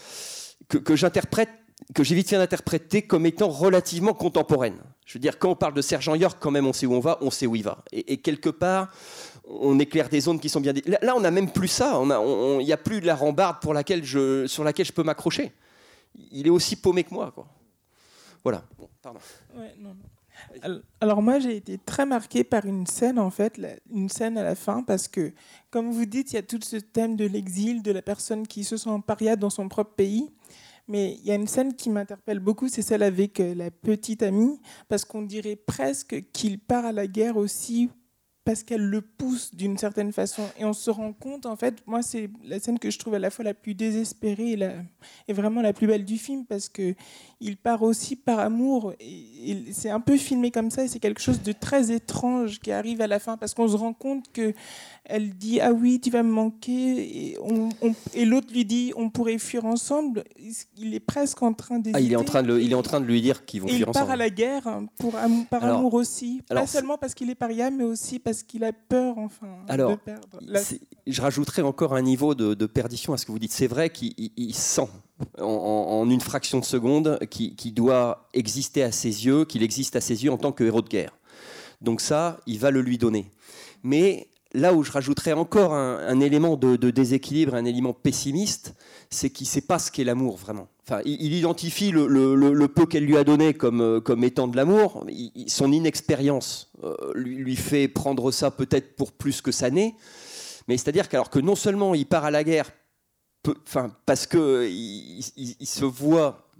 [0.68, 1.50] que, que j'interprète,
[1.94, 4.78] que j'ai vite fait d'interpréter comme étant relativement contemporaine.
[5.06, 7.00] Je veux dire, quand on parle de Sergent York, quand même, on sait où on
[7.00, 7.84] va, on sait où il va.
[7.90, 8.92] Et, quelque part,
[9.48, 10.72] on éclaire des zones qui sont bien.
[11.02, 12.00] Là, on n'a même plus ça.
[12.00, 15.52] Il n'y a, plus de la rambarde pour laquelle sur laquelle je peux m'accrocher.
[16.30, 17.34] Il est aussi paumé que moi.
[18.44, 18.62] Voilà.
[19.02, 19.20] Pardon.
[21.00, 23.60] Alors moi j'ai été très marquée par une scène en fait,
[23.92, 25.32] une scène à la fin parce que
[25.70, 28.64] comme vous dites il y a tout ce thème de l'exil, de la personne qui
[28.64, 30.30] se sent paria dans son propre pays.
[30.88, 34.22] Mais il y a une scène qui m'interpelle beaucoup, c'est celle avec euh, la petite
[34.22, 37.90] amie, parce qu'on dirait presque qu'il part à la guerre aussi
[38.44, 40.42] parce qu'elle le pousse d'une certaine façon.
[40.58, 43.18] Et on se rend compte, en fait, moi, c'est la scène que je trouve à
[43.18, 44.72] la fois la plus désespérée et, la,
[45.28, 46.68] vraiment la plus belle du film, parce
[47.40, 48.92] qu'il part aussi par amour.
[49.00, 52.60] Et, et c'est un peu filmé comme ça, et c'est quelque chose de très étrange
[52.60, 54.54] qui arrive à la fin, parce qu'on se rend compte que
[55.04, 57.30] elle dit Ah oui, tu vas me manquer.
[57.30, 60.24] Et, on, on, et l'autre lui dit On pourrait fuir ensemble.
[60.76, 61.98] Il est presque en train d'hésiter.
[61.98, 63.62] Ah, il, est en train de le, il est en train de lui dire qu'ils
[63.62, 64.04] vont et fuir il ensemble.
[64.04, 65.12] Il part à la guerre pour,
[65.50, 66.42] par alors, amour aussi.
[66.50, 69.92] Alors, Pas seulement parce qu'il est paria, mais aussi parce qu'il a peur enfin, alors,
[69.92, 70.38] de perdre.
[70.42, 70.60] La...
[71.06, 73.52] Je rajouterais encore un niveau de, de, perdition à ce que vous dites.
[73.52, 74.88] C'est vrai qu'il sent
[75.40, 80.24] en, une fraction de seconde qui, doit exister à ses yeux, qu'il existe à ses
[80.24, 81.12] yeux en tant que héros de guerre.
[81.80, 83.30] Donc ça, il va le lui donner.
[83.82, 88.74] Mais là où je rajouterais encore un, élément de, déséquilibre, un élément pessimiste,
[89.08, 90.68] c'est qu'il ne sait pas ce qu'est l'amour vraiment.
[90.86, 95.06] Enfin, il, identifie le, peu qu'elle lui a donné comme, comme étant de l'amour.
[95.46, 99.94] Son inexpérience euh, lui, lui, fait prendre ça peut-être pour plus que ça n'est.
[100.66, 102.70] Mais c'est-à-dire qu'alors que non seulement il part à la guerre,
[103.66, 106.50] enfin, parce qu'il il, il se voit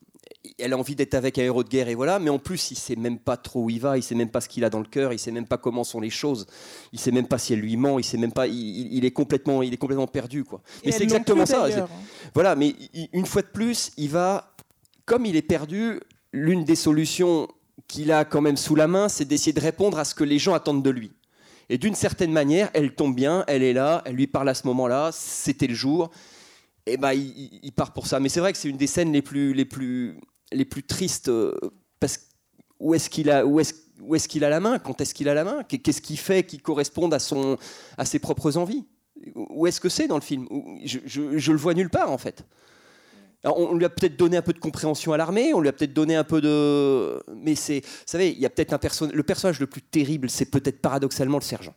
[0.59, 2.77] elle a envie d'être avec un héros de guerre et voilà, mais en plus il
[2.77, 4.79] sait même pas trop où il va, il sait même pas ce qu'il a dans
[4.79, 6.47] le cœur, il sait même pas comment sont les choses,
[6.93, 9.11] il sait même pas si elle lui ment, il sait même pas, il, il est
[9.11, 10.63] complètement, il est complètement perdu quoi.
[10.83, 11.67] Et mais c'est exactement ça.
[12.35, 12.75] Voilà, mais
[13.13, 14.55] une fois de plus, il va,
[15.05, 16.01] comme il est perdu,
[16.33, 17.49] l'une des solutions
[17.89, 20.39] qu'il a quand même sous la main, c'est d'essayer de répondre à ce que les
[20.39, 21.13] gens attendent de lui.
[21.69, 24.67] Et d'une certaine manière, elle tombe bien, elle est là, elle lui parle à ce
[24.67, 26.11] moment-là, c'était le jour.
[26.87, 28.21] Et ben, il, part pour ça.
[28.21, 30.19] Mais c'est vrai que c'est une des scènes les plus, les plus,
[30.53, 31.55] les plus tristes euh,
[32.01, 32.29] parce
[32.79, 34.79] où est-ce qu'il a où est-ce où est-ce qu'il a la main?
[34.79, 35.63] Quand est-ce qu'il a la main?
[35.65, 37.59] Qu'est-ce qu'il fait qui corresponde à son
[37.99, 38.87] à ses propres envies?
[39.35, 40.49] Où est-ce que c'est dans le film?
[40.85, 42.45] Je, je, le vois nulle part en fait.
[43.45, 45.95] On lui a peut-être donné un peu de compréhension à l'armée on lui a peut-être
[45.95, 49.23] donné un peu de mais c'est vous savez il y a peut-être un personnage le
[49.23, 51.75] personnage le plus terrible c'est peut-être paradoxalement le sergent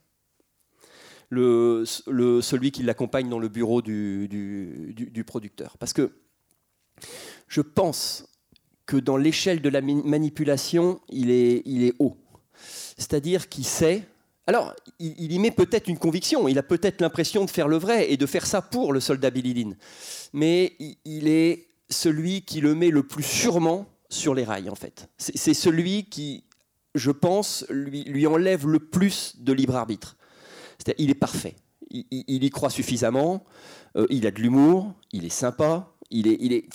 [1.34, 6.12] le, celui qui l'accompagne dans le bureau du, du, du, du producteur parce que
[7.48, 8.26] je pense
[8.86, 12.18] que dans l'échelle de la manipulation, il est, il est haut.
[12.98, 14.04] C'est-à-dire qu'il sait.
[14.46, 18.12] Alors, il, y met peut-être une conviction, il a peut-être l'impression de faire le vrai
[18.12, 19.74] et de faire ça pour le soldat Billy
[20.34, 25.08] Mais il est celui qui le met le plus sûrement sur les rails, en fait.
[25.18, 26.44] C'est celui qui,
[26.94, 30.18] je pense, lui, lui enlève le plus de libre arbitre.
[30.88, 31.56] Est il est parfait.
[31.92, 33.44] Il, y croit suffisamment,
[33.98, 36.68] euh, il a de l'humour, il est sympa, il, est, il, est,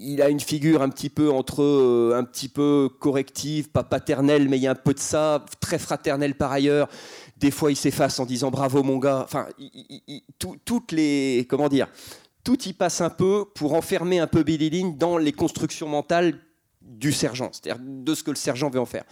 [0.00, 4.48] il a une figure un petit peu entre euh, un petit peu corrective, pas paternelle,
[4.48, 6.88] mais il y a un peu de ça, très fraternelle par ailleurs.
[7.36, 9.20] Des fois, il s'efface en disant bravo mon gars.
[9.24, 9.48] Enfin,
[10.38, 11.88] tout, toutes les comment dire,
[12.42, 16.38] tout y passe un peu pour enfermer un peu Billy Lynn dans les constructions mentales
[16.80, 19.04] du sergent, c'est-à-dire de ce que le sergent veut en faire.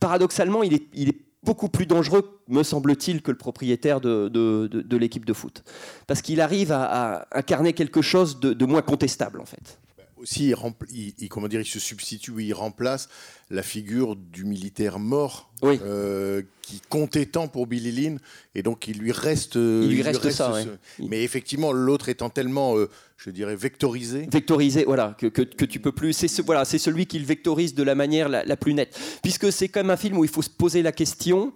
[0.00, 5.24] Paradoxalement, il est beaucoup plus dangereux, me semble-t-il, que le propriétaire de, de, de, l'équipe
[5.24, 5.64] de foot.
[6.06, 9.78] Parce qu'il arrive à, incarner quelque chose de, moins contestable, en fait.
[10.22, 10.56] Aussi, il,
[10.94, 13.08] il, il, comment dire, il se substitue, il remplace
[13.50, 15.80] la figure du militaire mort oui.
[15.84, 18.20] euh, qui comptait tant pour Billy Lynn,
[18.54, 19.56] et donc il lui reste.
[19.56, 21.02] Il lui reste, lui reste ça, ce...
[21.02, 24.28] Mais effectivement, l'autre étant tellement, euh, je dirais, vectorisé.
[24.30, 26.12] Vectorisé, voilà, que, que, que tu peux plus.
[26.12, 28.96] C'est ce, voilà, c'est celui qui le vectorise de la manière la, la plus nette.
[29.22, 31.52] Puisque c'est quand même un film où il faut se poser la question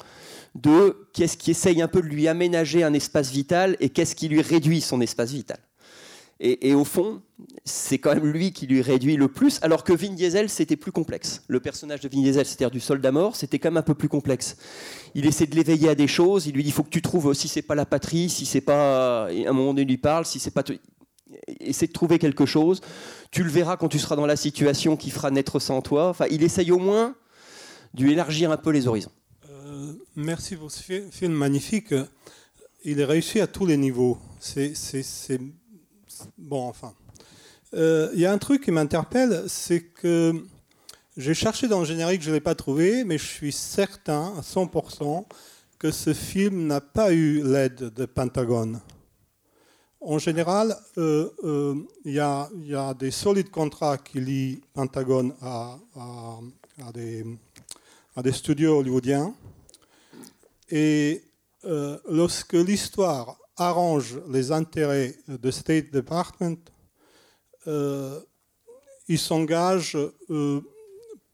[0.56, 4.28] de qu'est-ce qui essaye un peu de lui aménager un espace vital et qu'est-ce qui
[4.28, 5.58] lui réduit son espace vital.
[6.38, 7.22] Et, au fond,
[7.64, 10.92] c'est quand même lui qui lui réduit le plus, alors que Vin Diesel, c'était plus
[10.92, 11.42] complexe.
[11.48, 14.10] Le personnage de Vin Diesel, c'est-à-dire du soldat mort, c'était quand même un peu plus
[14.10, 14.58] complexe.
[15.14, 17.32] Il essaie de l'éveiller à des choses, il lui dit, il faut que tu trouves
[17.32, 19.28] si c'est pas la patrie, si c'est pas...
[19.32, 20.62] Et à un moment donné, il lui parle, si c'est pas...
[21.60, 22.82] Essaie de trouver quelque chose.
[23.30, 26.10] Tu le verras quand tu seras dans la situation qui fera naître ça en toi.
[26.10, 27.16] Enfin, il essaye au moins
[27.94, 29.10] d'élargir un peu les horizons.
[29.50, 31.94] Euh, merci pour ce film magnifique.
[32.84, 34.18] Il est réussi à tous les niveaux.
[34.38, 34.74] C'est
[36.38, 36.94] bon, enfin.
[37.72, 40.44] Il euh, y a un truc qui m'interpelle, c'est que
[41.16, 44.42] j'ai cherché dans le générique, je ne l'ai pas trouvé, mais je suis certain à
[44.42, 45.24] 100%
[45.78, 48.80] que ce film n'a pas eu l'aide de Pentagone.
[50.00, 51.74] en général, euh, euh,
[52.04, 55.78] il y, a, il des solides contrats qui lient Pentagone à,
[56.94, 57.24] des,
[58.32, 59.34] studios hollywoodiens.
[60.70, 61.24] Et
[61.64, 66.58] euh, lorsque l'histoire arrange les intérêts de State Department,
[67.66, 68.20] euh,
[69.08, 69.98] ils s'engagent
[70.30, 70.60] euh,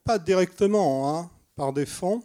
[0.05, 2.23] pas directement hein, par des fonds,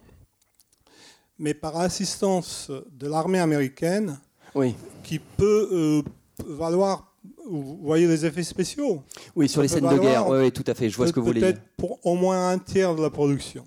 [1.38, 4.18] mais par assistance de l'armée américaine
[4.54, 6.02] Oui, qui peut euh,
[6.46, 9.02] valoir, vous voyez les effets spéciaux,
[9.34, 11.12] oui sur Ça les scènes de guerre, oui, oui, tout à fait, je vois ce
[11.12, 11.52] que vous voulez dire.
[11.54, 13.64] peut-être pour au moins un tiers de la production.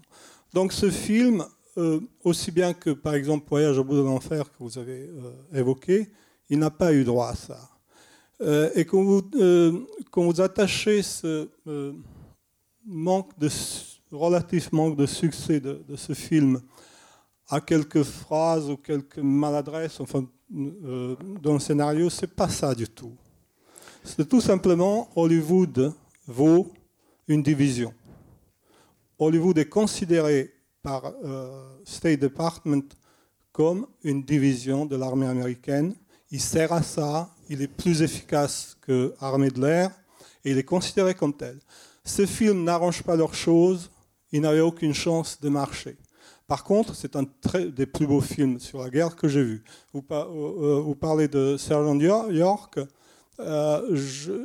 [0.53, 1.45] Donc ce film,
[1.77, 5.31] euh, aussi bien que par exemple Voyage au bout de l'enfer que vous avez euh,
[5.57, 6.09] évoqué,
[6.51, 7.69] il n'a pas eu droit à ça.
[8.41, 11.93] Euh, et quand vous, euh, quand vous attachez ce euh,
[12.85, 13.47] manque de,
[14.11, 16.61] relatif manque de succès de, de ce film
[17.47, 23.15] à quelques phrases ou quelques maladresses enfin, dans le scénario, c'est pas ça du tout.
[24.03, 25.93] C'est tout simplement Hollywood
[26.27, 26.73] vaut
[27.27, 27.93] une division.
[29.19, 31.13] Hollywood est considéré par
[31.85, 32.83] State Department
[33.51, 35.93] comme une division de l'armée américaine.
[36.31, 39.91] Il sert à ça, il est plus efficace que l'armée de l'air
[40.45, 41.59] et il est considéré comme tel.
[42.03, 43.91] Ce film n'arrange pas leurs choses,
[44.31, 45.97] il n'avait aucune chance de marcher.
[46.47, 47.25] Par contre, c'est un
[47.75, 49.63] des plus beaux films sur la guerre que j'ai vu.
[49.95, 52.79] Euh, euh, vous parlez de Sergeant Yor- York.
[53.39, 53.97] Euh,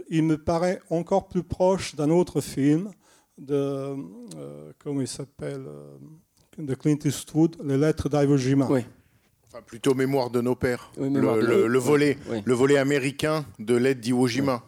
[0.09, 2.91] il me paraît encore plus proche d'un autre film
[3.39, 3.95] de,
[4.79, 5.67] comment il s'appelle,
[6.59, 8.67] de Clint Eastwood, Les Lettres d'Iwo Jima.
[8.71, 8.85] Oui.
[9.57, 10.91] Enfin, plutôt Mémoire de nos pères.
[10.99, 12.43] Oui, le, de- le- le volet, Oui.
[12.45, 14.63] le volet américain de l'aide d'Iwo Jima.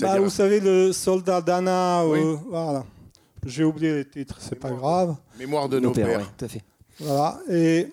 [0.00, 2.20] Bah, vous savez, le soldat Dana, Oui.
[2.20, 2.84] euh, voilà.
[3.44, 5.16] J'ai oublié les titres, c'est pas grave.
[5.40, 6.18] Mémoire de Nos nos pères, pères.
[6.20, 6.62] ouais, tout à fait.
[7.00, 7.40] Voilà.
[7.50, 7.88] Et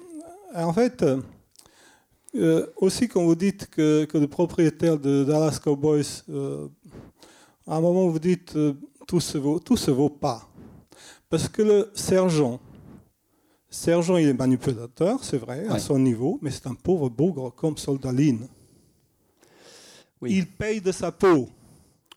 [0.56, 1.04] euh, en fait,
[2.36, 6.68] euh, aussi quand vous dites que, que le propriétaire de Dallas Cowboys, euh,
[7.66, 8.74] à un moment vous dites euh,
[9.08, 10.48] tout se vaut, tout se vaut pas,
[11.28, 12.60] parce que le sergent,
[13.76, 17.76] sergent il est manipulateur, c'est vrai, à son niveau, mais c'est un pauvre bougre comme.
[20.22, 20.34] Oui.
[20.34, 21.50] Il paye de sa peau.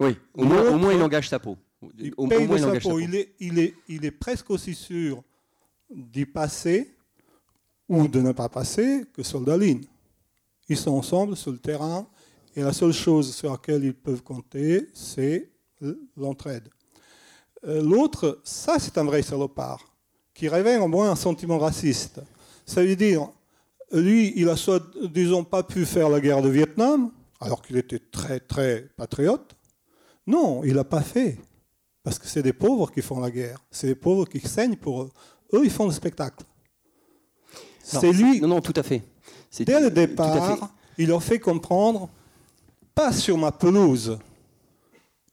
[0.00, 1.56] Oui, au moins, au L'autre- moins il engage sa peau.
[1.98, 2.98] Il Au, au paye moins de il sa peau.
[3.00, 5.22] Il est, il, est, il est presque aussi sûr
[5.90, 6.94] d'y passer
[7.88, 9.84] ou de ne pas passer que soldat Lynn.
[10.68, 12.06] Ils sont ensemble sur le terrain
[12.54, 15.50] et la seule chose sur laquelle ils peuvent compter, c'est
[16.16, 16.68] l'entraide.
[17.66, 19.84] Euh, L'autre, ça c'est un vrai salopard
[20.38, 22.20] qui réveille au moins un sentiment raciste.
[22.64, 23.28] Ça veut dire,
[23.90, 24.80] lui, il a soit,
[25.12, 29.56] disons, pas pu faire la guerre de Vietnam, alors qu'il était très, très patriote.
[30.28, 31.38] Non, il l'a pas fait.
[32.04, 33.58] Parce que c'est des pauvres qui font la guerre.
[33.68, 35.10] C'est des pauvres qui saignent pour eux.
[35.54, 36.44] Eux, ils font le spectacle.
[37.82, 39.02] C'est lui, Non, non, tout à fait.
[39.58, 42.08] Dès le départ, il leur fait comprendre,
[42.94, 44.18] pas sur ma pelouse.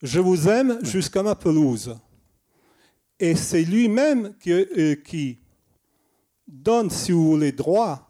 [0.01, 1.95] Je vous aime jusqu'à ma pelouse.
[3.19, 5.39] Et c'est lui-même qui, euh, qui
[6.47, 8.10] donne, si vous voulez, droit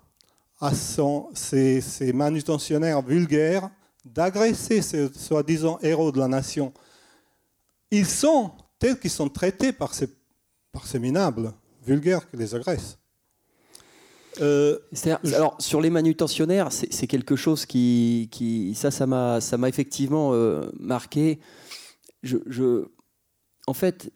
[0.59, 3.69] à son, ces, ces manutentionnaires vulgaires
[4.03, 6.73] d'agresser ces soi-disant héros de la nation.
[7.91, 10.09] Ils sont tels qu'ils sont traités par ces,
[10.71, 11.53] par ces minables
[11.85, 12.97] vulgaires qui les agressent.
[14.41, 14.77] Euh,
[15.33, 20.33] Alors, sur les manutentionnaires, c'est quelque chose qui, qui ça, ça m'a, ça m'a effectivement
[20.33, 21.39] euh, marqué.
[22.21, 22.85] Je, je-
[23.67, 24.11] en fait,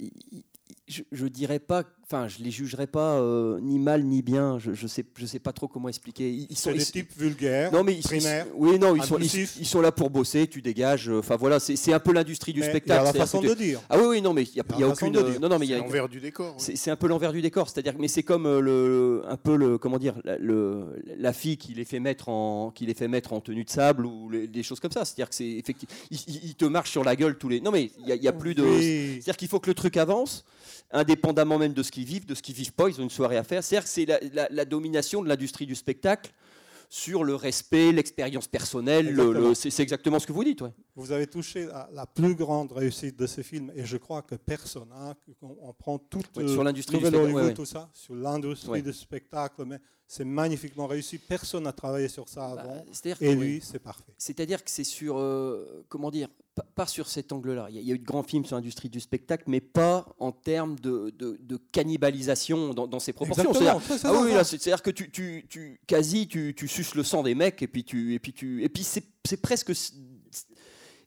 [0.90, 4.58] je, dirais pas, enfin, je les jugerais pas euh, ni mal ni bien.
[4.60, 6.30] Je, je sais, je sais pas trop comment expliquer.
[6.32, 8.46] Ils, ils sont des ils- types vulgaires, non mais ils, primaires.
[8.48, 11.36] ils- oui non ils sont, ils, ils sont là pour bosser tu dégages euh, enfin
[11.36, 13.80] voilà c'est un peu l'industrie du mais il y spectacle a la façon de dire.
[13.90, 15.40] ah oui oui non mais il y a, y a y a aucune de dire.
[15.40, 16.54] non non mais il y C'est a l'envers du décor.
[16.58, 16.64] oui.
[16.64, 19.56] c'est c'est un peu l'envers du décor, c'est-à-dire mais c'est comme euh, le, un peu
[19.56, 23.08] le comment dire la, le- la fille qui les fait mettre en qui les fait
[23.08, 25.94] mettre en tenue de sable ou les- des choses comme ça, c'est-à-dire que c'est effectivement
[26.12, 28.28] il, il- il te marche sur la gueule tous les non mais il y y
[28.28, 29.12] a plus de Oui.
[29.14, 30.44] c'est-à-dire qu'il faut que le truc avance
[30.92, 33.44] indépendamment même de ce vivent, de ce qu'ils vivent pas, ils ont une soirée à
[33.44, 33.64] faire.
[33.64, 36.32] C'est-à-dire que c'est la, la- la domination de l'industrie du spectacle
[36.92, 40.72] sur le respect, l'expérience personnelle, le- c'est exactement ce que vous dites ouais.
[40.96, 44.34] Vous avez touché à la plus grande réussite de ce film, et je crois que
[44.36, 47.90] personne, hein, qu'on- on, prend toute Ouais, euh, sur l'industrie du spectacle, ouais, tout ça,
[47.94, 49.78] sur l'industrie du spectacle, mais
[50.08, 51.20] c'est magnifiquement réussi.
[51.20, 54.12] Personne n'a travaillé sur ça Bah, avant, et que- lui, c'est parfait.
[54.18, 56.28] C'est-à-dire que c'est sur, euh, comment dire,
[56.64, 57.68] pas, sur cet angle-là.
[57.70, 60.78] Il y, a- eu de grands films sur l'industrie du spectacle, mais pas en termes
[60.80, 63.44] de, de- de cannibalisation dans, dans ces proportions.
[63.54, 67.36] C'est-à-dire- ah oui, c'est-à-dire que tu, tu, tu- quasi, tu, tu suces le sang des
[67.36, 69.04] mecs, et puis tu, et puis tu, et puis c'est,
[69.42, 69.72] presque.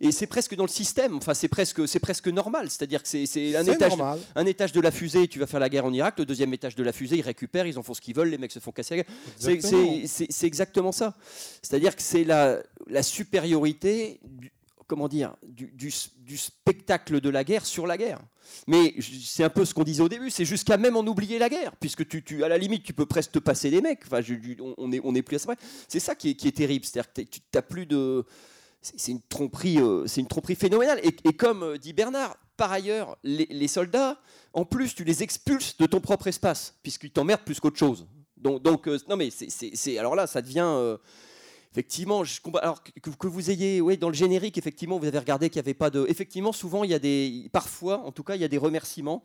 [0.04, 3.24] Et c'est presque dans le système, enfin c'est presque, c'est presque normal, c'est-à-dire que c'est,
[3.54, 4.18] un étage, normal.
[4.34, 6.74] un étage de la fusée, tu vas faire la guerre en Irak, le deuxième étage
[6.74, 8.72] de la fusée, ils récupèrent, ils en font ce qu'ils veulent, les mecs se font
[8.72, 9.14] casser la gueule.
[9.38, 10.90] C'est- Exactement.
[10.90, 11.14] C'est ça.
[11.62, 14.50] C'est-à-dire que c'est la, la supériorité du,
[14.92, 15.90] comment dire, du,
[16.36, 18.20] spectacle de la guerre sur la guerre.
[18.66, 21.48] Mais c'est un peu ce qu'on disait au début, c'est jusqu'à même en oublier la
[21.48, 24.00] guerre, puisque tu, à la limite, tu peux presque te passer des mecs.
[24.04, 24.20] Enfin,
[24.76, 25.54] on- n'est plus à ça.
[25.88, 28.26] C'est ça qui est, terrible, c'est-à-dire que tu n'as plus de.
[28.82, 31.00] C'est une tromperie, euh, c'est une tromperie phénoménale.
[31.02, 34.20] Et, comme euh, dit Bernard, par ailleurs, les, soldats,
[34.52, 38.06] en plus, tu les expulses de ton propre espace, puisqu'ils t'emmerdent plus qu'autre chose.
[38.36, 40.98] Donc, euh, non mais c'est- alors là, ça devient
[41.72, 42.22] effectivement.
[42.24, 45.60] Je alors que, que vous ayez, ouais, dans le générique, effectivement, vous avez regardé qu'il
[45.60, 46.06] n'y avait pas de.
[46.08, 49.24] Effectivement, souvent, il y a des, parfois, en tout cas, il y a des remerciements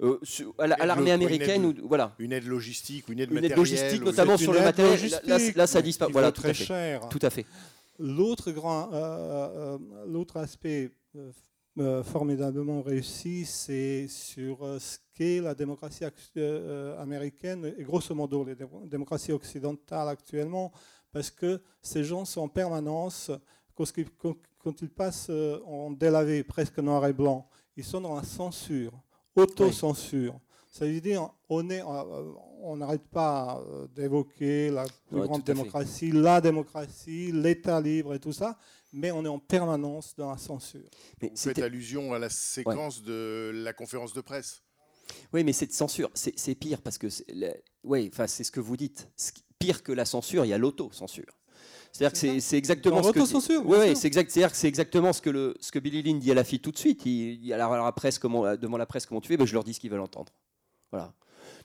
[0.00, 0.18] euh,
[0.58, 2.14] à l'armée américaine une aide- ou voilà.
[2.18, 3.58] Une aide logistique, une aide Une aide matérielle.
[3.58, 5.10] logistique, notamment sur le matériel.
[5.10, 6.12] Là, là, là, ça disparaît.
[6.12, 6.64] Voilà, tout très à fait.
[6.64, 7.08] cher.
[7.08, 7.46] Tout à fait.
[7.98, 10.92] L'autre grand, euh, euh, l'autre aspect
[12.04, 16.04] formidablement réussi, c'est sur ce qu'est la démocratie
[16.98, 20.72] américaine et grosso modo les dé- démocraties occidentales actuellement,
[21.12, 23.30] parce que ces gens sont en permanence,
[23.74, 23.86] quand,
[24.82, 28.92] ils- passent euh, en délavé, presque noir et blanc, ils sont dans la censure,
[29.36, 30.38] autocensure.
[30.70, 35.40] Ça veut dire on est, euh, on n'arrête pas euh, d'évoquer la plus Ouais, grande
[35.46, 35.54] fait.
[35.54, 38.58] démocratie, la démocratie, l'État libre et tout ça,
[38.92, 40.88] mais on est en permanence dans la censure.
[41.22, 44.62] Mais Vous faites allusion à la séquence de la conférence de presse.
[45.32, 47.06] Oui, mais cette censure, c'est pire parce que,
[47.84, 49.08] ouais, enfin, c'est ce que vous dites.
[49.58, 51.24] Pire que la censure, il y a l'autocensure.
[51.92, 53.20] C'est-à-dire que c'est- exactement ce que.
[53.96, 54.64] c'est exact.
[54.64, 57.04] Exactement ce que le, ce que Billy Lynn dit à la fille tout de suite.
[57.06, 59.74] Il, il à la presse comment, devant la presse comment tu ben, je leur dis
[59.74, 60.32] ce qu'ils veulent entendre.
[60.92, 61.12] Voilà.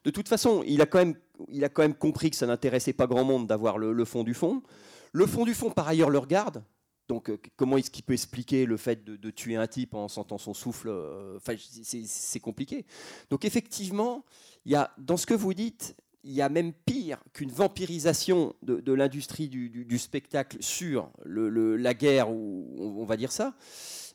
[0.05, 1.15] De toute façon, il a quand même,
[1.49, 4.23] il a quand même compris que ça n'intéressait pas grand monde d'avoir le, le fond
[4.23, 4.63] du fond.
[5.11, 6.63] Le fond du fond, par ailleurs, le regarde.
[7.09, 10.07] Donc, euh, comment est-ce qu'il peut expliquer le fait de, de tuer un type en
[10.07, 12.85] sentant son souffle euh, Enfin, c'est- c'est compliqué.
[13.29, 14.23] Donc, effectivement,
[14.65, 18.55] il y a, dans ce que vous dites, il y a même pire qu'une vampirisation
[18.61, 23.05] de, de l'industrie du, du- du spectacle sur le- le- la guerre, ou on, on
[23.05, 23.53] va dire ça.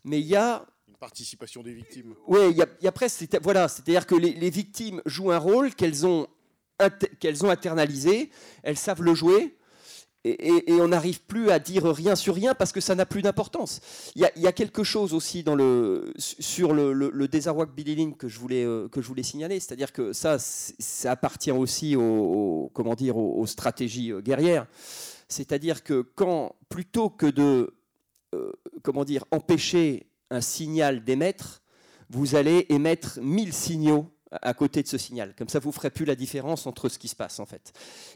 [0.05, 2.15] Mais il y a Une participation des victimes.
[2.27, 5.03] oui, il y, a- il y a presque, c'est- voilà, c'est-à-dire que les, les victimes
[5.07, 6.27] jouent un rôle qu'elles ont,
[7.21, 8.31] qu'elles ont internalisé,
[8.63, 9.58] elles savent le jouer,
[10.25, 13.81] et, on n'arrive plus à dire rien sur rien parce que ça n'a plus d'importance.
[14.16, 15.45] Il y, a- quelque chose aussi
[16.19, 17.66] sur le, le- le désarroi
[18.19, 20.39] que je voulais, euh, que je voulais signaler, c'est-à-dire que ça,
[21.05, 24.66] appartient aussi aux, comment dire, aux, aux stratégies euh, guerrières.
[25.29, 27.75] C'est-à-dire que quand, plutôt que de
[28.35, 28.53] euh,
[28.83, 31.62] comment dire, empêcher un signal d'émettre,
[32.11, 35.35] vous allez émettre 1000 signaux à côté de ce signal.
[35.37, 37.72] Comme ça, vous ne ferez plus la différence entre ce qui se passe, en fait.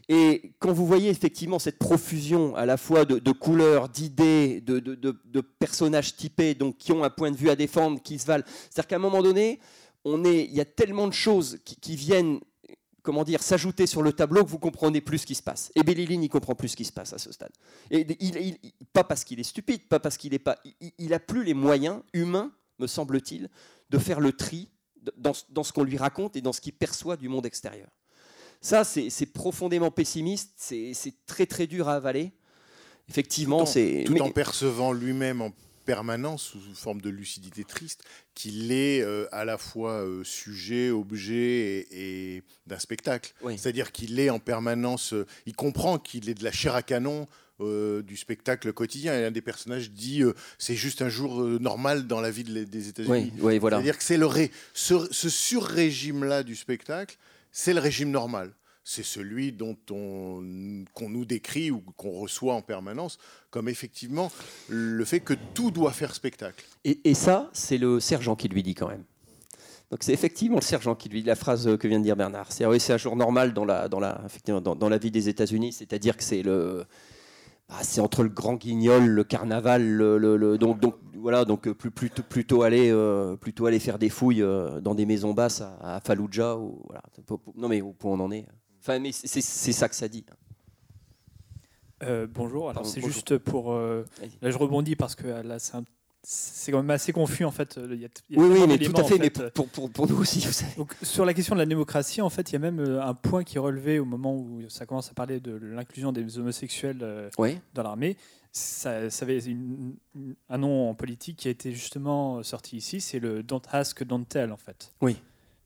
[0.09, 6.17] Et quand vous voyez effectivement cette profusion à la fois de, couleurs, d'idées, de, personnages
[6.17, 8.97] typés, donc qui ont un point de vue à défendre, qui se valent, c'est-à-dire qu'à
[8.97, 9.59] un moment donné,
[10.05, 12.41] on est, il y a tellement de choses qui, viennent
[13.03, 15.73] comment dire, s'ajouter sur le tableau que vous comprenez plus ce qui se passe.
[15.75, 17.53] Et Bellilin, il comprend plus ce qui se passe à ce stade.
[17.91, 18.59] Et il,
[18.93, 21.55] pas parce qu'il est stupide, pas parce qu'il est pas, il, il a plus les
[21.55, 23.49] moyens humains, me semble-t-il,
[23.91, 24.69] de faire le tri
[25.17, 27.89] dans, ce- dans ce qu'on lui raconte et dans ce qu'il perçoit du monde extérieur.
[28.61, 30.95] Ça, c'est profondément pessimiste, c'est
[31.27, 32.33] très très dur à avaler.
[33.09, 34.05] Effectivement, Tout en- c'est.
[34.07, 35.51] Tout en percevant lui-même en
[35.85, 41.35] permanence, sous forme de lucidité triste, qu'il est euh, à la fois euh, sujet, objet
[41.91, 43.35] et, et d'un spectacle.
[43.43, 43.59] Oui.
[43.59, 47.27] C'est-à-dire qu'il est en permanence, euh, il comprend qu'il est de la chair à canon
[47.65, 49.19] euh, du spectacle quotidien.
[49.19, 52.45] Et un des personnages dit euh, c'est juste un jour euh, normal dans la vie
[52.45, 53.33] de des États-Unis.
[53.37, 53.77] Oui, oui, voilà.
[53.77, 57.17] C'est-à-dire que c'est le ré- ce, ce sur-régime-là du spectacle,
[57.51, 58.53] c'est le régime normal.
[58.85, 63.17] C'est celui dont on qu'on nous décrit ou qu'on reçoit en permanence
[63.51, 64.33] comme effectivement
[64.69, 66.65] le fait que tout doit faire spectacle.
[66.85, 69.05] Et, et ça, c'est le sergent qui lui dit quand même.
[69.93, 72.51] Donc c'est effectivement le sergent qui lui dit la phrase que vient de dire Bernard.
[72.51, 76.17] C'est oui, un jour normal dans la, dans la, dans la vie des États-Unis, c'est-à-dire
[76.17, 76.85] que c'est le,
[77.69, 81.69] bah, c'est entre le grand guignol, le carnaval, le, le- le- donc, donc voilà, donc
[81.69, 85.33] euh, plus, plutôt, plutôt aller, euh, plutôt aller faire des fouilles euh, dans des maisons
[85.35, 87.03] basses à, à Fallujah ou voilà.
[87.57, 88.47] Non mais où on en est.
[88.81, 90.25] Enfin, mais c'est ça que ça dit.
[92.03, 93.73] Euh, bonjour, alors c'est juste pour.
[93.75, 94.03] là,
[94.51, 95.85] je rebondis parce que là, c'est un-
[96.25, 97.79] c'est quand même assez confus en fait.
[97.91, 99.15] Il y a, il y a Oui, oui, mais tout à fait.
[99.15, 100.73] en Mais pour, pour, pour nous aussi, vous savez.
[100.77, 103.15] Donc, sur la question de la démocratie, en fait, il y a même euh, un
[103.15, 106.99] point qui est relevé au moment où ça commence à parler de l'inclusion des homosexuels
[107.03, 107.59] euh, Oui.
[107.75, 108.17] dans l'armée.
[108.53, 109.95] Ça, ça avait une-
[110.51, 114.25] un nom en politique qui a été justement sorti ici, c'est le Don't Ask, Don't
[114.29, 114.93] Tell, en fait.
[115.01, 115.17] Oui.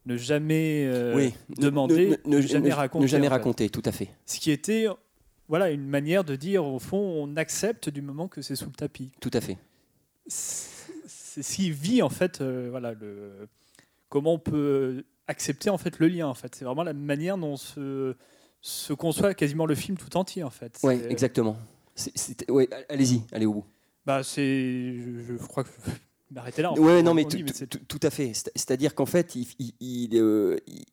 [0.06, 1.34] Ne jamais euh, oui.
[1.58, 3.02] demander, ne, ne, jamais raconter.
[3.02, 3.34] Ne jamais en fait.
[3.36, 4.08] raconter, tout à fait.
[4.24, 4.86] Ce qui était
[5.48, 8.72] voilà, une manière de dire, au fond, on accepte du moment que c'est sous le
[8.72, 9.10] tapis.
[9.20, 9.58] Tout à fait.
[10.26, 13.48] C'est ce qui vit, en fait, euh, voilà, le,
[14.08, 16.26] comment on peut accepter en fait, le lien.
[16.28, 16.54] En fait.
[16.54, 18.14] C'est vraiment la manière dont se,
[18.60, 20.42] se conçoit quasiment le film tout entier.
[20.42, 20.78] En fait.
[20.82, 21.56] Oui, C'est- exactement.
[22.48, 23.64] Ouais, allez-y, allez au bout.
[24.04, 24.96] Bah, c'est.
[24.98, 25.70] Je, je crois que.
[25.86, 25.96] je vais
[26.30, 26.72] m'arrêter là.
[26.72, 28.32] en Ouais, non, On mais dit, tout, c'est- tout- tout à fait.
[28.34, 30.84] C'est- C'est-à-dire qu'en fait, il, il- il, euh, il-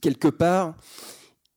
[0.00, 0.76] quelque part,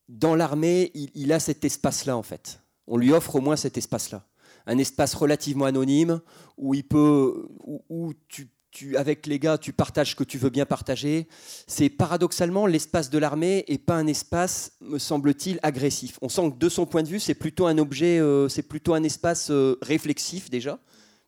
[0.08, 2.60] dans l'armée, il, il a cet espace-là, en fait.
[2.86, 4.24] On lui offre au moins cet espace-là.
[4.66, 6.20] Un espace relativement anonyme
[6.56, 7.48] où il peut,
[7.88, 11.28] où, tu, tu- avec les gars, tu partages ce que tu veux bien partager.
[11.66, 16.18] C'est paradoxalement l'espace de l'armée et pas un espace, me semble-t-il, agressif.
[16.22, 18.94] On sent que de son point de vue, c'est plutôt un objet, euh, c'est plutôt
[18.94, 20.78] un espace euh, réflexif déjà,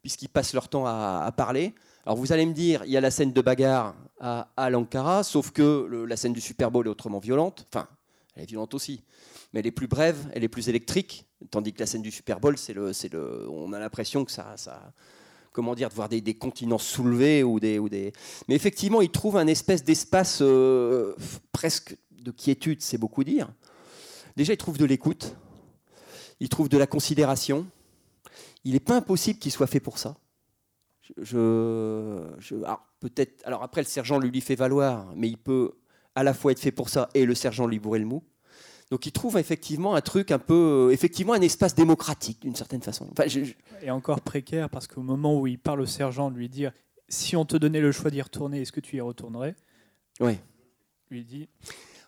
[0.03, 1.75] puisqu'ils passent leur temps à, parler.
[2.05, 5.23] Alors vous allez me dire, il y a la scène de bagarre à, à l'Ankara,
[5.23, 7.67] sauf que la scène du Super Bowl est autrement violente.
[7.71, 7.87] Enfin,
[8.35, 9.03] elle est violente aussi,
[9.53, 12.41] mais elle est plus brève, elle est plus électrique, tandis que la scène du Super
[12.41, 14.93] Bowl, c'est le, le, on a l'impression que ça, ça,
[15.53, 18.13] comment dire, de voir des, des continents soulevés ou des, ou des.
[18.49, 21.15] Mais effectivement, il trouve un espèce d'espace euh,
[21.53, 23.49] presque de quiétude, c'est beaucoup dire.
[24.37, 25.35] Déjà, il trouve de l'écoute,
[26.41, 27.67] il trouve de la considération.
[28.65, 30.17] Il n'est pas impossible qu'il soit fait pour ça.
[31.23, 33.41] Je- je- alors, peut-être.
[33.47, 35.73] Alors après, le sergent lui, lui fait valoir, mais il peut
[36.15, 38.23] à la fois être fait pour ça et le sergent lui bourrer le mou.
[38.91, 42.81] Donc il trouve effectivement un truc un peu, euh, effectivement un espace démocratique d'une certaine
[42.83, 43.07] façon.
[43.13, 46.49] Enfin, je- je- Et encore précaire parce qu'au moment où il parle au sergent, lui
[46.49, 46.73] dire
[47.09, 49.55] si on te donnait le choix d'y retourner, est-ce que tu y retournerais
[50.21, 50.39] Ouais.
[51.11, 51.49] Lui dit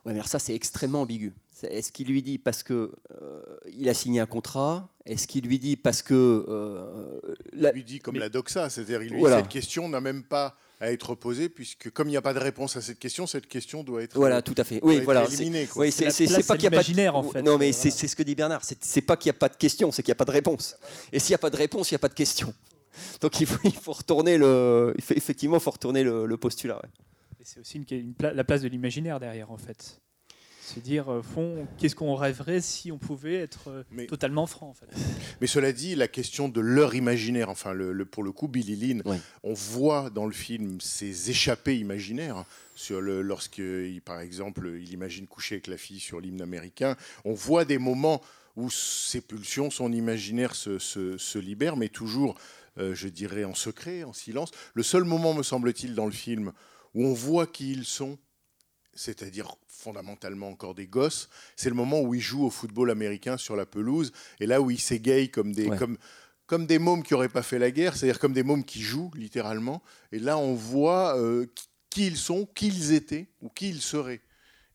[0.06, 1.34] Ouais, mais alors ça, c'est extrêmement ambigu.
[1.62, 4.88] Est-ce qu'il lui dit parce que euh, il a signé un contrat?
[5.04, 7.20] Est-ce qu'il lui dit parce que euh,
[7.52, 9.36] la- Il lui dit comme la doxa, c'est-à-dire il lui Voilà.
[9.38, 12.38] cette question n'a même pas à être posée puisque comme il n'y a pas de
[12.38, 14.80] réponse à cette question, cette question doit être Voilà, tout à fait.
[14.82, 15.24] Oui, voilà.
[15.26, 15.82] éliminée, c'est- quoi.
[15.84, 17.42] Oui, pas qu'il n'y a pas de l'imaginaire, en fait.
[17.42, 17.96] Non, mais c'est voilà.
[18.00, 18.64] c'est ce que dit Bernard.
[18.64, 20.30] C'est c'est pas qu'il n'y a pas de question, c'est qu'il n'y a pas de
[20.30, 20.76] réponse.
[21.12, 22.52] Et s'il n'y a pas de réponse, il n'y a pas de question.
[23.20, 24.94] Donc il faut, il faut retourner le.
[25.14, 26.76] effectivement, il faut retourner le, le postulat.
[26.82, 26.88] ouais.
[27.42, 30.00] C'est aussi une, une pla- la place de l'imaginaire derrière, en fait.
[30.74, 34.68] Se dire, euh, fond, qu'est-ce qu'on rêverait si on pouvait être euh, Mais- totalement franc,
[34.68, 34.86] en fait.
[35.40, 38.76] Mais cela dit, la question de leur imaginaire, enfin le, le- pour le coup, Billy
[38.76, 39.16] Lynn, Oui.
[39.42, 42.44] on voit dans le film ces échappées imaginaires.
[42.76, 46.96] Sur le, lorsque, il, par exemple, il imagine coucher avec la fille sur l'hymne américain,
[47.24, 48.22] on voit des moments
[48.56, 52.36] où ses pulsions, son imaginaire se, se, se libère, mais toujours,
[52.78, 54.50] euh, je dirais, en secret, en silence.
[54.74, 56.52] Le seul moment, me semble-t-il, dans le film
[56.94, 58.18] où on voit qui ils sont,
[58.94, 63.56] c'est-à-dire fondamentalement encore des gosses, c'est le moment où ils jouent au football américain sur
[63.56, 65.76] la pelouse, et là où ils s'égayent comme des, Ouais.
[65.78, 65.96] comme,
[66.46, 69.10] comme des mômes qui n'auraient pas fait la guerre, c'est-à-dire comme des mômes qui jouent
[69.14, 71.46] littéralement, et là on voit euh,
[71.88, 74.20] qui- ils sont, qui ils étaient, ou qui ils seraient.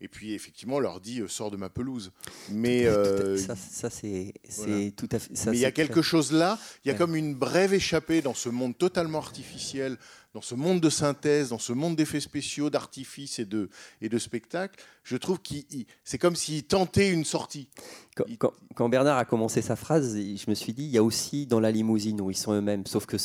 [0.02, 2.12] Et puis effectivement, on leur dit euh, sors de ma pelouse.
[2.52, 4.92] Mais euh, ça, ça, c'est voilà.
[4.92, 5.36] tout à fait.
[5.36, 6.98] ça, mais il y a quelque chose là, il y a Ouais.
[7.00, 9.98] comme une brève échappée dans ce monde totalement artificiel,
[10.36, 13.70] dans ce monde de synthèse, dans ce monde d'effets spéciaux, d'artifices et de,
[14.02, 14.78] et de spectacles.
[15.06, 15.56] Je trouve que
[16.04, 17.70] c'est comme s'il tentait une sortie.
[18.18, 21.04] Quand, quand- quand Bernard a commencé sa phrase, je me suis dit, il y a
[21.04, 23.16] aussi dans la limousine où ils sont eux-mêmes, sauf que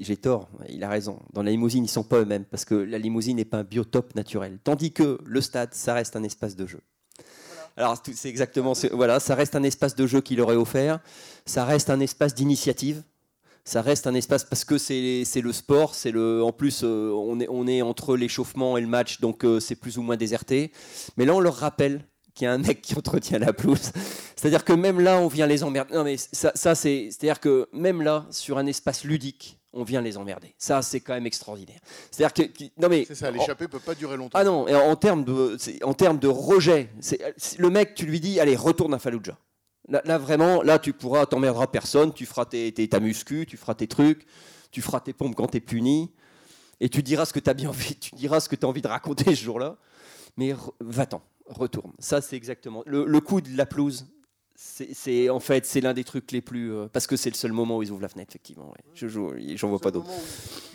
[0.00, 1.20] j'ai tort, il a raison.
[1.32, 4.16] Dans la limousine, ils sont pas eux-mêmes, parce que la limousine n'est pas un biotope
[4.16, 4.58] naturel.
[4.64, 6.80] Tandis que le stade, ça reste un espace de jeu.
[7.76, 10.98] Alors, c'est exactement, ce- voilà, ça reste un espace de jeu qu'il aurait offert,
[11.46, 13.04] ça reste un espace d'initiative,
[13.68, 17.10] ça reste un espace parce que c'est c'est le sport, c'est le, en plus euh,
[17.12, 20.16] on, est, on est entre l'échauffement et le match, donc euh, c'est plus ou moins
[20.16, 20.72] déserté.
[21.18, 22.02] Mais là, on leur rappelle
[22.34, 23.92] qu'il y a un mec qui entretient la pelouse.
[24.36, 25.94] C'est-à-dire que même là, on vient les emmerder.
[25.94, 30.00] Non, mais ça, ça c'est, c'est-à-dire que même là, sur un espace ludique, on vient
[30.00, 30.54] les emmerder.
[30.56, 31.80] Ça, c'est quand même extraordinaire.
[32.10, 34.38] C'est-à-dire que, non mais C'est ça, l'échappée peut pas durer longtemps.
[34.38, 36.88] ah non, et en, en termes de, en termes de rejet,
[37.58, 39.36] le mec, tu lui dis, allez, retourne à Fallujah.
[39.88, 43.74] Là, vraiment, là, tu pourras, t'emmerderas personne, tu feras tes, tes- ta muscu, tu feras
[43.74, 44.26] tes trucs,
[44.70, 46.12] tu feras tes pompes quand t'es puni,
[46.80, 48.68] et tu diras ce que tu as bien envie, tu diras ce que tu as
[48.68, 49.76] envie de raconter ce jour-là,
[50.36, 51.92] mais va-t'en, retourne.
[51.98, 52.82] Ça, c'est exactement.
[52.86, 54.06] Le, le coup de la pelouse,
[54.60, 56.72] c'est, en fait, c'est l'un des trucs les plus.
[56.72, 58.68] euh, parce que c'est le seul moment où ils ouvrent la fenêtre, effectivement.
[58.70, 58.84] ouais.
[58.94, 60.10] Je joue, j'en vois pas d'autre.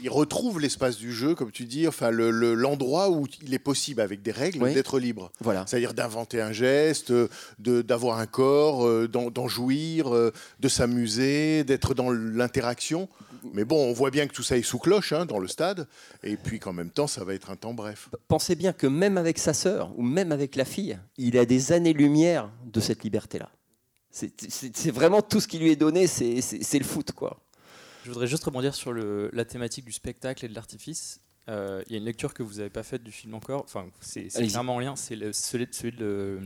[0.01, 3.59] Il retrouve l'espace du jeu, comme tu dis, enfin le- le- l'endroit où il est
[3.59, 4.73] possible, avec des règles, Oui.
[4.73, 5.31] d'être libre.
[5.41, 5.65] Voilà.
[5.67, 7.11] C'est-à-dire d'inventer un geste,
[7.59, 10.31] de- d'avoir un corps, euh, d'en jouir, euh,
[10.61, 13.09] de s'amuser, d'être dans l'interaction.
[13.53, 15.87] Mais bon, on voit bien que tout ça est sous cloche hein, dans le stade.
[16.23, 18.09] Et puis qu'en même temps, ça va être un temps bref.
[18.29, 21.73] Pensez bien que même avec sa sœur, ou même avec la fille, il a des
[21.73, 23.49] années-lumière de cette liberté-là.
[23.53, 23.62] C'est
[24.13, 27.39] c'est- vraiment tout ce qui lui est donné, c'est le foot, quoi.
[28.05, 31.19] Je voudrais juste rebondir sur le- la thématique du spectacle et de l'artifice.
[31.49, 33.63] Euh, Il y a une lecture que vous n'avez pas faite du film encore.
[33.63, 34.95] Enfin, c'est clairement en lien.
[34.95, 36.39] C'est celui, celui de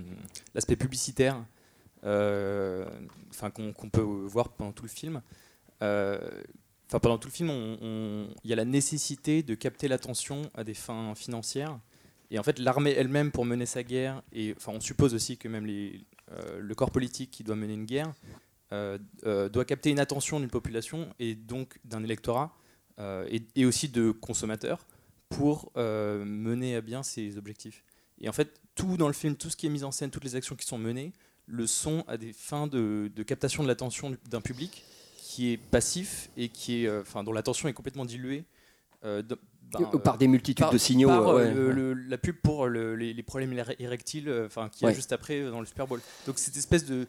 [0.55, 1.43] l'aspect publicitaire,
[2.03, 2.86] euh,
[3.30, 5.22] enfin qu'on peut voir pendant tout le film.
[5.82, 6.20] Euh,
[6.89, 7.49] Enfin, pendant tout le film,
[8.45, 11.78] il y a la nécessité de capter l'attention à des fins financières.
[12.32, 15.49] Et en fait, l'armée elle-même, pour mener sa guerre, et enfin, on suppose aussi que
[15.49, 15.99] même les,
[16.59, 18.13] le corps politique qui doit mener une guerre,
[18.73, 22.53] euh, euh, doit capter une attention d'une population et donc d'un électorat
[22.99, 24.86] euh, et, aussi de consommateurs
[25.30, 27.84] pour euh, mener à bien ses objectifs.
[28.19, 30.23] Et en fait, tout dans le film, tout ce qui est mis en scène, toutes
[30.23, 31.13] les actions qui sont menées,
[31.45, 34.84] le sont à des fins de, captation de l'attention du- d'un public
[35.17, 38.43] qui est passif et qui est, euh, dont l'attention est complètement diluée.
[39.03, 39.21] euh,
[39.72, 41.74] ben, Euh, par des multitudes par- de signaux, par, euh, euh, ouais, le- ouais.
[41.74, 44.93] le- la pub pour le- les, les problèmes ére- érectiles, euh, enfin, qui Ouais.
[44.93, 46.01] juste après euh, dans le Super Bowl.
[46.26, 47.05] Donc cette espèce de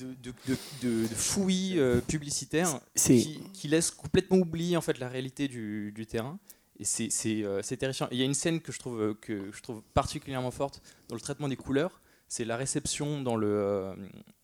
[0.00, 6.06] de, fouillis euh, publicitaire qui, qui laisse complètement oublier en fait la réalité du, du
[6.06, 6.40] terrain.
[6.78, 7.10] Et c'est
[7.44, 8.08] euh, terrifiant.
[8.10, 11.14] Il y a une scène que je trouve euh, que je trouve particulièrement forte dans
[11.14, 12.00] le traitement des couleurs.
[12.26, 13.94] C'est la réception dans le euh,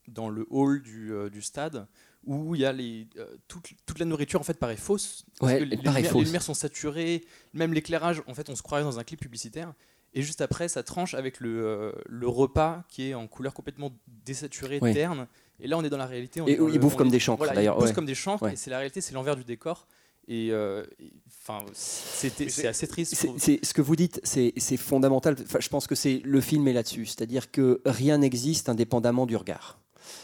[0.07, 1.89] dans le hall du, euh, du stade
[2.29, 5.25] où il y a les, euh, toute, toute la nourriture en fait paraît fausse.
[5.41, 6.21] Parce Ouais, que elle les, paraît lumières, fausse.
[6.21, 7.25] les lumières sont saturées,
[7.55, 9.73] même l'éclairage, en fait on se croirait dans un clip publicitaire.
[10.15, 13.93] Et juste après, ça tranche avec le, euh, le repas qui est en couleur complètement
[14.25, 14.95] désaturée, Ouais.
[14.95, 15.27] terne.
[15.61, 16.41] Et là, on est dans la réalité.
[16.41, 17.95] on Et où ils bouffent comme des chancres, voilà, d'ailleurs, Ils bouffent ouais.
[17.95, 18.55] comme des chancres, Ouais.
[18.55, 19.87] et c'est la réalité, c'est l'envers du décor.
[20.27, 20.85] Et euh,
[21.29, 23.15] enfin, c'est assez triste.
[23.15, 25.37] ce que vous dites, c'est c'est fondamental.
[25.43, 29.37] Enfin, je pense que c'est le film est là-dessus, c'est-à-dire que rien n'existe indépendamment du
[29.37, 29.79] regard.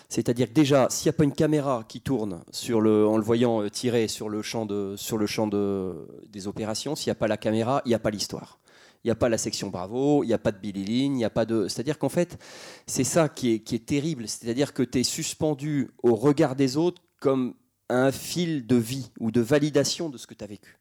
[0.09, 3.23] C'est-à-dire que déjà, s'il n'y a pas une caméra qui tourne sur le, en le
[3.23, 5.95] voyant euh, tirer sur le champ, de, sur le champ de,
[6.29, 8.59] des opérations, s'il n'y a pas la caméra, il n'y a pas l'histoire.
[9.03, 11.17] Il n'y a pas la section Bravo, il n'y a pas de Billy Lynn, il
[11.17, 11.69] n'y a pas de.
[11.69, 12.39] C'est-à-dire qu'en fait,
[12.87, 14.27] c'est ça qui est, qui est terrible.
[14.29, 17.55] C'est-à-dire que tu es suspendu au regard des autres comme
[17.91, 20.79] un fil de vie ou de validation de ce que tu as vécu.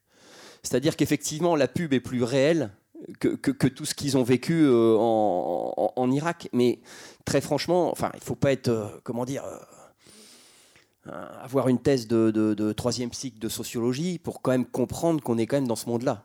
[0.64, 2.72] C'est-à-dire qu'effectivement, la pub est plus réelle
[3.20, 6.50] que, tout ce qu'ils ont vécu euh, en, Irak.
[6.54, 6.80] Mais
[7.26, 12.08] très franchement, enfin, il ne faut pas être, euh, comment dire, euh, avoir une thèse
[12.08, 15.76] de- de troisième cycle de sociologie pour quand même comprendre qu'on est quand même dans
[15.76, 16.24] ce monde-là.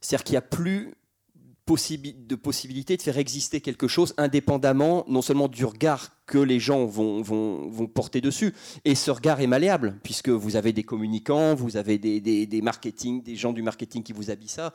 [0.00, 0.94] C'est-à-dire qu'il n'y a plus
[1.68, 6.86] de possibilité de faire exister quelque chose indépendamment non seulement du regard que les gens
[6.86, 8.54] vont, vont, vont porter dessus,
[8.84, 12.62] et ce regard est malléable, puisque vous avez des communicants, vous avez des, des, des
[12.62, 14.72] marketing, des gens du marketing qui vous habillent ça,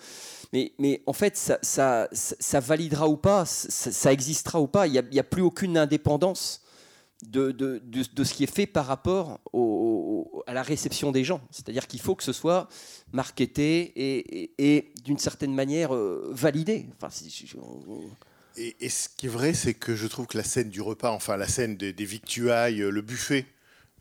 [0.51, 5.01] mais, mais en fait, ça, ça, ça- validera ou pas, ça, existera ou pas, il
[5.11, 6.61] n'y a plus aucune indépendance
[7.23, 9.39] de, de, de- ce qui est fait par rapport
[10.47, 11.41] à la réception des gens.
[11.51, 12.67] C'est-à-dire qu'il faut que ce soit
[13.13, 16.87] marketé et, et- d'une certaine manière euh, validé.
[18.57, 21.37] Et, ce qui est vrai, c'est que je trouve que la scène du repas, enfin
[21.37, 23.45] la scène des, victuailles, euh, le buffet,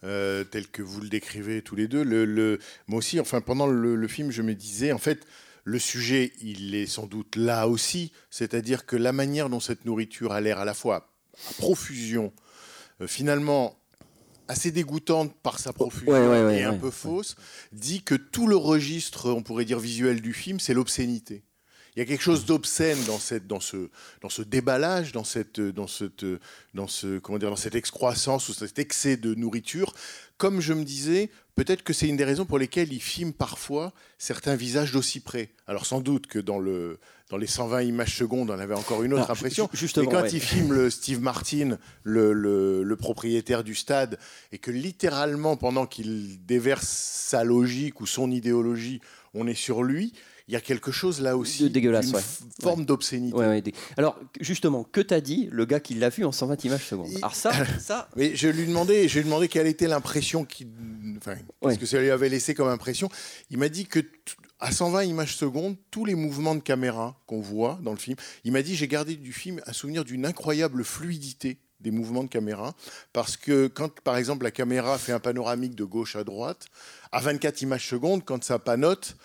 [0.02, 2.58] euh, tel que vous le décrivez tous les deux,
[2.88, 5.24] moi aussi, enfin pendant le, le film, je me disais, en fait,
[5.64, 10.32] le sujet, il est sans doute là aussi, c'est-à-dire que la manière dont cette nourriture
[10.32, 12.32] a l'air à la fois à profusion,
[13.06, 13.76] finalement
[14.48, 17.36] assez dégoûtante par sa profusion Ouais, ouais, ouais, et un peu fausse,
[17.72, 21.44] dit que tout le registre, on pourrait dire visuel du film, c'est l'obscénité.
[21.94, 23.90] Il y a quelque chose d'obscène dans, cette, dans, ce,
[24.22, 26.24] dans ce déballage, dans, cette, dans, cette,
[26.74, 29.92] dans, ce, comment dire, dans cette excroissance ou cet excès de nourriture.
[30.40, 33.92] Comme je me disais, peut-être que c'est une des raisons pour lesquelles il filme parfois
[34.16, 35.50] certains visages d'aussi près.
[35.66, 39.12] Alors sans doute que dans, le, dans les 120 images secondes, on avait encore une
[39.12, 39.68] autre Alors, impression.
[39.70, 40.30] ju- justement, Mais quand ouais.
[40.32, 44.18] il filme le Steve Martin, le, le- le propriétaire du stade,
[44.50, 49.02] et que littéralement, pendant qu'il déverse sa logique ou son idéologie,
[49.34, 50.14] on est sur lui,
[50.50, 52.20] il y a quelque chose là aussi De dégueulasse, ouais.
[52.20, 53.36] f- forme d'obscénité.
[53.36, 56.84] Ouais, des- Alors, justement, que t'as dit le gars qui l'a vu en 120 images
[56.88, 57.06] secondes?
[57.18, 60.66] Alors ça, ça, Mais je lui demandais, je lui demandais quelle était l'impression qu'il,
[61.18, 63.08] enfin, qu'est-ce que ça lui avait laissé comme impression.
[63.50, 64.08] Il m'a dit que t-
[64.58, 68.50] à 120 images secondes, tous les mouvements de caméra qu'on voit dans le film, il
[68.50, 72.74] m'a dit j'ai gardé du film un souvenir d'une incroyable fluidité des mouvements de caméra
[73.14, 76.66] parce que quand par exemple la caméra fait un panoramique de gauche à droite
[77.10, 79.16] à 24 images secondes quand ça panote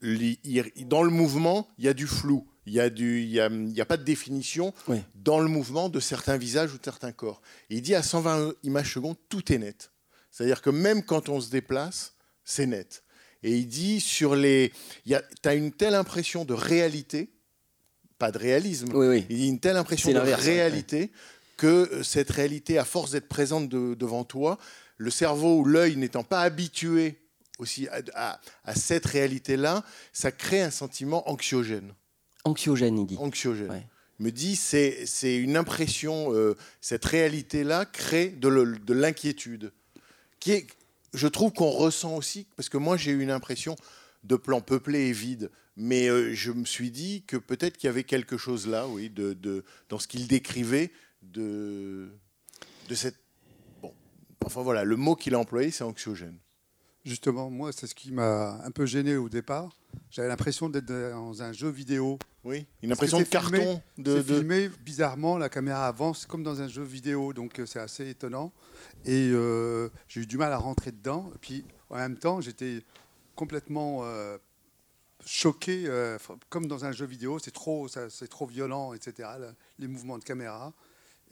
[0.00, 2.46] dans le mouvement il y a du flou.
[2.66, 4.74] Il y a du il y a, il y a pas de définition
[5.14, 7.40] dans le mouvement de certains visages ou de certains corps.
[7.70, 9.90] Et il dit à 120 images secondes tout est net.
[10.30, 13.02] C'est à dire que même quand on se déplace c'est net.
[13.42, 14.72] Et il dit sur les
[15.06, 15.14] tu
[15.48, 17.30] as une telle impression de réalité
[18.18, 19.26] pas de réalisme oui, oui.
[19.30, 21.12] il dit une telle impression de ouais, réalité
[21.56, 24.58] que euh, cette réalité, à force d'être présente de- devant toi,
[24.96, 27.18] le cerveau ou l'œil n'étant pas habitué
[27.58, 31.92] aussi à, à- à cette réalité-là, ça crée un sentiment anxiogène.
[32.44, 33.16] anxiogène, il dit.
[33.18, 33.70] Anxiogène.
[33.70, 33.86] Ouais.
[34.20, 39.72] Il me dit, c'est une impression, euh, cette réalité-là crée de l'inquiétude,
[40.40, 40.66] qui est,
[41.14, 43.76] je trouve qu'on ressent aussi, parce que moi j'ai eu une impression
[44.24, 47.90] de plan peuplé et vide, mais euh, je me suis dit que peut-être qu'il y
[47.90, 50.90] avait quelque chose là, oui, de, de- dans ce qu'il décrivait,
[51.22, 52.08] de,
[52.88, 53.16] de cette...
[53.80, 53.94] Bon,
[54.44, 56.36] enfin voilà, le mot qu'il a employé, c'est anxiogène.
[57.08, 59.70] Justement, moi, c'est ce qui m'a un peu gêné au départ.
[60.10, 62.18] J'avais l'impression d'être dans un jeu vidéo.
[62.44, 63.82] Oui, une Parce impression de filmé- carton.
[63.98, 67.80] De, de- filmé bizarrement, la caméra avance comme dans un jeu vidéo, donc euh, c'est
[67.80, 68.52] assez étonnant.
[69.04, 71.30] Et euh, j'ai eu du mal à rentrer dedans.
[71.34, 72.82] Et puis en même temps, j'étais
[73.34, 74.38] complètement euh,
[75.24, 76.16] choqué, euh,
[76.48, 77.38] comme dans un jeu vidéo.
[77.38, 79.28] C'est trop, c'est trop violent, etc.
[79.38, 80.72] le- les mouvements de caméra.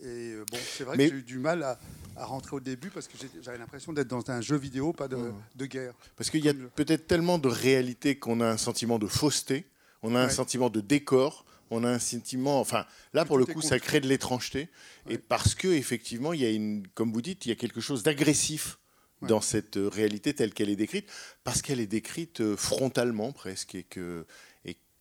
[0.01, 1.79] Et euh, bon, c'est vrai Mais- que j'ai eu du mal à,
[2.15, 5.15] à rentrer au début parce que j'avais l'impression d'être dans un jeu vidéo, pas de,
[5.15, 5.33] Mmh.
[5.55, 5.93] de guerre.
[6.15, 9.65] Parce qu'il y a peut-être tellement de réalité qu'on a un sentiment de fausseté,
[10.03, 12.59] on a un sentiment de décor, on a un sentiment.
[12.61, 14.69] Enfin, là, pour le coup, ça crée de l'étrangeté.
[15.09, 17.81] Et parce que, effectivement, il y a une, comme vous dites, il y a quelque
[17.81, 18.77] chose d'agressif
[19.23, 21.09] dans cette euh, réalité telle qu'elle est décrite,
[21.43, 24.27] parce qu'elle est décrite euh, frontalement presque, et que,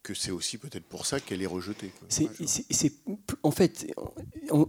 [0.07, 1.91] que c'est aussi peut-être pour ça qu'elle est rejetée.
[2.09, 2.29] C'est,
[2.71, 2.93] c'est-
[3.43, 3.93] en fait,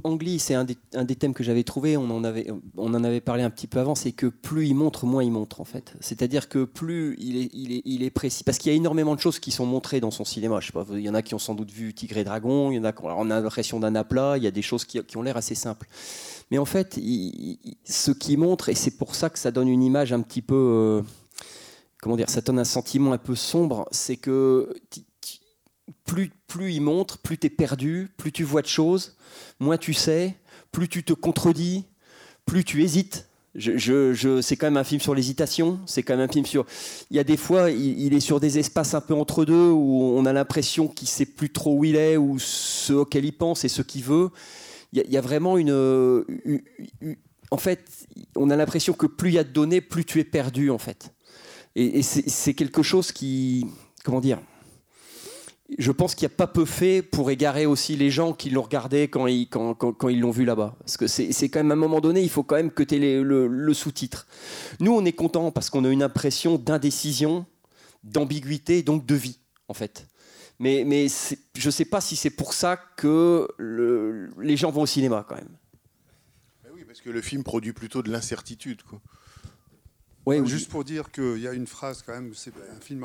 [0.04, 1.96] Angli, c'est un des, un des thèmes que j'avais trouvé.
[1.96, 3.94] On en avait, on en avait parlé un petit peu avant.
[3.94, 5.94] C'est que plus il montre, moins il montre en fait.
[6.00, 9.14] C'est-à-dire que plus il est, il est, il est précis, parce qu'il y a énormément
[9.14, 10.60] de choses qui sont montrées dans son cinéma.
[10.60, 12.72] Je sais pas, il y en a qui ont sans doute vu Tigre et Dragon.
[12.72, 14.38] Il y en a qui ont, l'impression d'un aplat.
[14.38, 15.88] Il y a des choses qui, qui ont l'air assez simples.
[16.50, 19.68] Mais en fait, il- il- ce qui montre, et c'est pour ça que ça donne
[19.68, 21.02] une image un petit peu, euh,
[22.02, 24.74] comment dire, ça donne un sentiment un peu sombre, c'est que
[26.06, 26.32] plus,
[26.74, 29.16] il montre, plus tu es perdu, plus tu vois de choses,
[29.60, 30.36] moins tu sais,
[30.72, 31.86] plus tu te contredis,
[32.46, 33.28] plus tu hésites.
[33.56, 35.80] Je, c'est quand même un film sur l'hésitation.
[35.88, 36.66] C'est quand même un film sur.
[37.10, 40.14] Il y a des fois, il, est sur des espaces un peu entre deux où
[40.16, 43.66] on a l'impression qu'il sait plus trop où il est ou ce auquel il pense
[43.66, 44.30] et ce qu'il veut.
[44.94, 46.24] Il y, a- vraiment une,
[47.50, 47.84] En fait,
[48.36, 50.78] on a l'impression que plus il y a de données, plus tu es perdu en
[50.78, 51.12] fait.
[51.76, 53.66] Et, c'est quelque chose qui,
[54.04, 54.40] comment dire,
[55.78, 58.62] je pense qu'il n'y a pas peu fait pour égarer aussi les gens qui l'ont
[58.62, 60.76] regardé quand ils quand, quand- quand ils l'ont vu là-bas.
[60.80, 62.84] Parce que c'est c'est quand même à un moment donné, il faut quand même que
[62.84, 64.28] tu aies le, le sous-titre.
[64.80, 67.46] Nous, on est content parce qu'on a une impression d'indécision,
[68.04, 70.08] d'ambiguïté, donc de vie, en fait.
[70.60, 74.72] Mais, mais c'est- je ne sais pas si c'est pour ça que le- les gens
[74.72, 75.50] vont au cinéma, quand même.
[76.64, 78.84] Mais oui, parce que le film produit plutôt de l'incertitude.
[78.84, 79.02] quoi.
[80.26, 80.48] Ouais, oui.
[80.48, 83.04] Juste pour dire qu'il y a une phrase quand même, c'est un film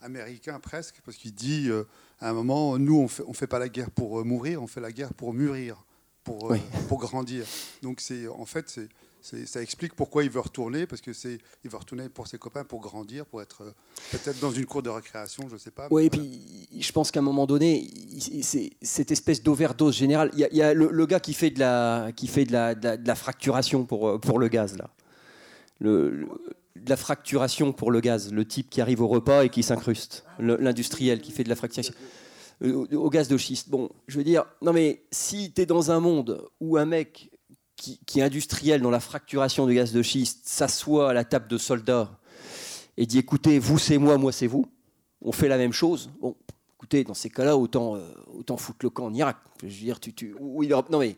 [0.00, 1.84] anti-américain presque, parce qu'il dit euh,
[2.20, 4.66] à un moment, nous on fait, on fait pas la guerre pour euh, mourir, on
[4.66, 5.84] fait la guerre pour mûrir,
[6.24, 7.44] pour, euh, pour grandir.
[7.82, 8.88] Donc c'est en fait c'est
[9.22, 12.38] c'est- ça explique pourquoi il veut retourner, parce que c'est il veut retourner pour ses
[12.38, 13.72] copains pour grandir, pour être euh,
[14.12, 15.88] peut-être dans une cour de récréation, je sais pas.
[15.90, 17.90] Oui, et puis je pense qu'à un moment donné,
[18.42, 20.30] c'est cette espèce d'overdose générale.
[20.34, 22.44] Il y a, il y a le, le gars qui fait de la, qui fait
[22.44, 24.90] de la, de la, de la fracturation pour, pour le gaz, là.
[25.80, 26.28] Le, le-
[26.84, 30.24] de la fracturation pour le gaz, le type qui arrive au repas et qui s'incruste,
[30.38, 31.94] l'industriel qui fait de la fracturation.
[32.62, 33.68] Euh, Au, gaz de schiste.
[33.68, 37.30] Bon, je veux dire, non mais si tu es dans un monde où un mec
[37.76, 41.58] qui, est industriel dans la fracturation du gaz de schiste s'assoit à la table de
[41.58, 42.18] soldats
[42.96, 44.66] et dit écoutez, vous c'est moi, moi c'est vous,
[45.20, 46.10] on fait la même chose.
[46.20, 46.34] Bon,
[46.76, 48.00] écoutez, dans ces cas-là, autant, euh,
[48.32, 49.36] autant foutre le camp en Irak.
[49.62, 51.16] Je veux dire, tu, tu, aura, non mais,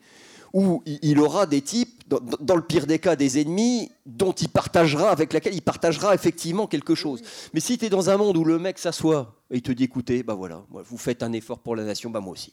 [0.53, 5.11] où il, aura des types, dans, le pire des cas, des ennemis dont il partagera,
[5.11, 7.23] avec laquelle il partagera effectivement quelque chose.
[7.53, 9.85] Mais si tu es dans un monde où le mec s'assoit et il te dit
[9.85, 12.53] écoutez, bah voilà, vous faites un effort pour la nation, bah moi aussi.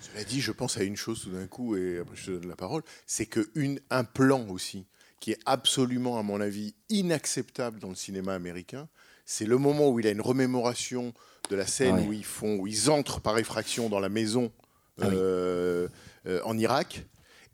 [0.00, 2.48] Cela dit, je pense à une chose tout d'un coup, et après je te donne
[2.48, 4.86] la parole, c'est qu'un plan aussi,
[5.20, 8.88] qui est absolument, à mon avis, inacceptable dans le cinéma américain,
[9.24, 11.14] c'est le moment où il a une remémoration
[11.50, 14.52] de la scène Ah où, ils font, où ils entrent par effraction dans la maison
[15.00, 15.14] Ah oui.
[15.16, 15.88] euh,
[16.26, 17.06] euh, en Irak,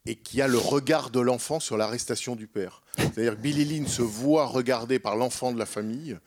[0.07, 2.83] et qui a le regard de l'enfant sur l'arrestation du père.
[2.97, 6.19] C'est-à-dire que Billy Lynn se voit regardé par l'enfant de la famille,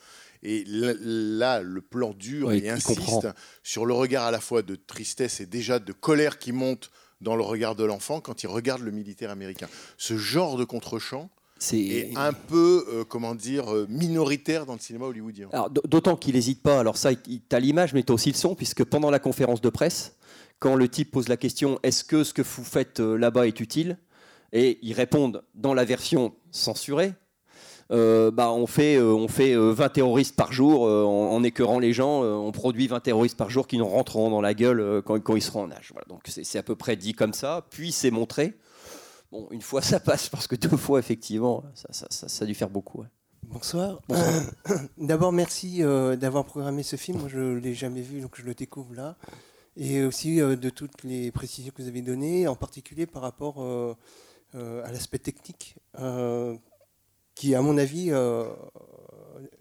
[0.43, 3.33] et là, le plan dure Oui, et insiste comprend.
[3.63, 7.37] sur le regard à la fois de tristesse et déjà de colère qui monte dans
[7.37, 9.69] le regard de l'enfant quand il regarde le militaire américain.
[9.97, 11.29] Ce genre de contre-champ
[11.71, 15.49] est un peu, euh, comment dire, euh, minoritaire dans le cinéma hollywoodien.
[15.85, 16.79] D'autant qu'il n'hésite pas.
[16.79, 19.61] Alors ça, tu as l'image, mais tu as aussi le son, puisque pendant la conférence
[19.61, 20.15] de presse,
[20.59, 23.59] quand le type pose la question est-ce que ce que vous faites euh, là-bas est
[23.59, 23.97] utile?
[24.51, 27.13] Et ils répondent dans la version censurée.
[27.91, 31.79] euh, bah, on fait, euh, on fait euh, 20 terroristes par jour en, en écœurant
[31.79, 32.21] les gens.
[32.23, 35.41] on produit 20 terroristes par jour qui nous rentreront dans la gueule quand, quand ils
[35.41, 35.89] seront en âge.
[35.91, 37.65] Voilà, donc c'est à peu près dit comme ça.
[37.69, 38.53] Puis c'est montré.
[39.33, 42.45] Bon, une fois ça passe, parce que deux fois, effectivement, ça, ça, ça- ça a
[42.47, 42.99] dû faire beaucoup.
[43.01, 43.07] ouais.
[43.47, 43.99] Bonsoir.
[44.97, 47.17] D'abord, merci euh, d'avoir programmé ce film.
[47.19, 49.17] Moi, je ne l'ai jamais vu, donc je le découvre là.
[49.75, 53.55] Et aussi euh, de toutes les précisions que vous avez données, en particulier par rapport
[53.59, 53.95] euh,
[54.53, 55.77] à l'aspect technique,
[57.33, 58.11] qui, à mon avis,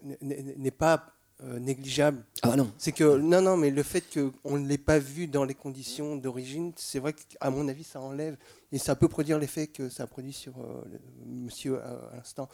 [0.02, 1.06] n'est pas
[1.42, 2.22] négligeable.
[2.42, 2.70] Ah non.
[2.76, 6.16] C'est que non, non, mais le fait qu'on ne l'ait pas vu dans les conditions
[6.16, 8.36] d'origine, c'est vrai qu'à mon avis, ça enlève
[8.72, 10.82] et ça peut produire l'effet que ça a produit sur euh,
[11.26, 12.48] Monsieur à, à l'instant.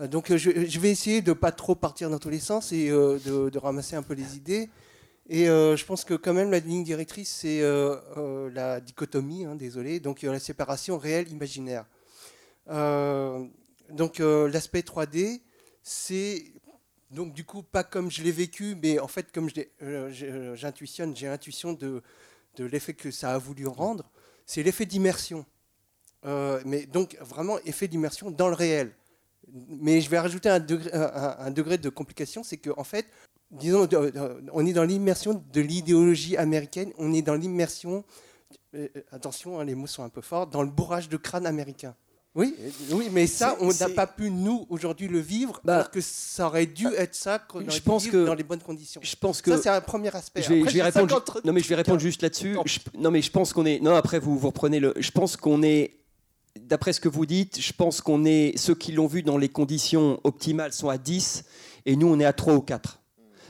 [0.00, 2.90] Euh, Donc euh, je, vais essayer de pas trop partir dans tous les sens et
[2.90, 4.68] euh, de, ramasser un peu les idées.
[5.28, 9.46] Et euh, je pense que quand même la ligne directrice, c'est euh, euh, la dichotomie,
[9.46, 11.86] hein, désolé, donc euh, la séparation réelle-imaginaire.
[12.68, 13.46] Euh,
[13.90, 15.40] donc euh, l'aspect 3D,
[15.82, 16.44] c'est
[17.10, 19.48] donc du coup pas comme je l'ai vécu, mais en fait comme
[19.82, 22.02] euh, j'intuitionne, j'ai l'intuition de
[22.58, 24.10] l'effet que ça a voulu rendre,
[24.46, 25.44] c'est l'effet d'immersion.
[26.24, 28.92] Euh, mais donc vraiment effet d'immersion dans le réel.
[29.68, 33.06] Mais je vais rajouter un degré, de complication, c'est qu'en en fait,
[33.50, 38.04] disons, de- de- on est dans l'immersion de l'idéologie américaine, on est dans l'immersion,
[38.74, 41.94] euh, attention, hein, les mots sont un peu forts, dans le bourrage de crâne américain.
[42.36, 45.90] Oui, euh, oui, mais ça, on n'a pas pu nous aujourd'hui le vivre, Bah, alors
[45.90, 49.00] que ça aurait dû être ça, qu'on aurait je pense que- dans les bonnes conditions.
[49.04, 50.42] Je pense que ça, c'est un premier aspect.
[50.42, 51.10] Je vais, Après, je vais j'ai répondre.
[51.10, 51.44] 50 trucs.
[51.44, 52.56] Non, mais je vais répondre juste là-dessus.
[52.98, 53.78] Non, mais je pense qu'on est.
[53.78, 54.94] Non, après vous vous reprenez le.
[54.96, 55.92] Je pense qu'on est.
[56.60, 58.54] D'après ce que vous dites, je pense qu'on est.
[58.58, 61.44] Ceux qui l'ont vu dans les conditions optimales sont à 10
[61.86, 62.98] et nous on est à 3 ou 4.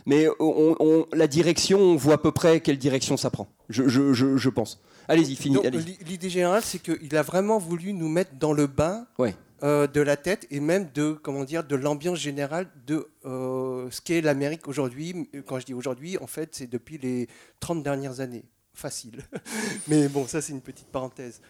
[0.06, 3.48] Mais on- on- la direction, on voit à peu près quelle direction ça prend.
[3.70, 4.82] Je, je- je- je pense.
[5.08, 5.56] Allez-y, fini.
[5.56, 5.84] Donc, allez-y.
[5.84, 9.34] l'i- L'idée générale, c'est qu'il a vraiment voulu nous mettre dans le bain Ouais.
[9.62, 14.00] euh, de la tête et même de comment dire de l'ambiance générale de euh, ce
[14.00, 15.28] qu'est l'Amérique aujourd'hui.
[15.46, 17.28] Quand je dis aujourd'hui, en fait, c'est depuis les
[17.60, 18.44] 30 dernières années.
[18.72, 19.22] Facile.
[19.88, 21.40] Mais bon, ça, c'est une petite parenthèse.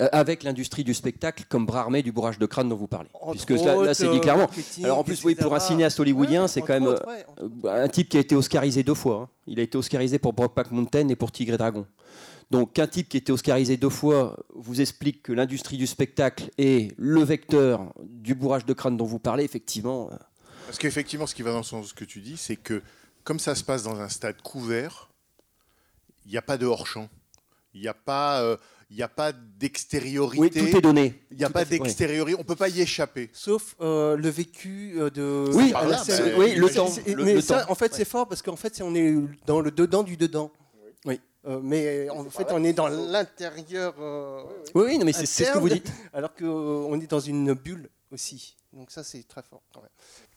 [0.00, 3.08] Euh, Avec l'industrie du spectacle comme bras armé du bourrage de crâne dont vous parlez.
[3.14, 4.48] Entre Puisque là, là, c'est dit clairement.
[4.84, 7.88] Alors en plus, oui, pour un cinéaste hollywoodien, Ouais, c'est quand même autres, ouais, un
[7.88, 9.22] type qui a été oscarisé deux fois.
[9.22, 9.28] hein.
[9.46, 11.86] Il a été oscarisé pour Brokeback Mountain et pour Tigre et Dragon.
[12.50, 16.50] Donc qu'un type qui a été oscarisé deux fois vous explique que l'industrie du spectacle
[16.56, 20.08] est le vecteur du bourrage de crâne dont vous parlez, effectivement.
[20.12, 20.16] euh,
[20.66, 22.82] Parce qu'effectivement, ce qui va dans le sens de ce que tu dis, c'est que
[23.22, 25.10] comme ça se passe dans un stade couvert,
[26.24, 27.08] il n'y a pas de hors-champ.
[27.74, 28.56] Il n'y a pas, euh,
[28.88, 30.40] il n'y a pas d'extériorité.
[30.40, 31.22] Oui, tout est donné.
[31.30, 32.34] Il n'y a Tout pas d'extériorité.
[32.38, 33.28] On ne peut pas y échapper.
[33.34, 35.50] Sauf euh, le vécu de.
[35.52, 36.02] Oui, là, bah,
[36.38, 37.72] oui, le C'est- temps, le- mais le ça, temps.
[37.72, 39.14] en fait, c'est fort parce qu'en fait, on est
[39.46, 40.50] dans le dedans du dedans.
[41.04, 41.20] Oui.
[41.46, 43.94] Euh, mais en fait, on est dans l'intérieur.
[44.00, 44.42] euh,
[44.74, 45.92] Oui, oui, non, mais c'est- ce que vous dites.
[46.12, 48.56] Alors qu'on est dans une bulle aussi.
[48.72, 49.62] Donc ça, c'est très fort.
[49.72, 49.90] quand même.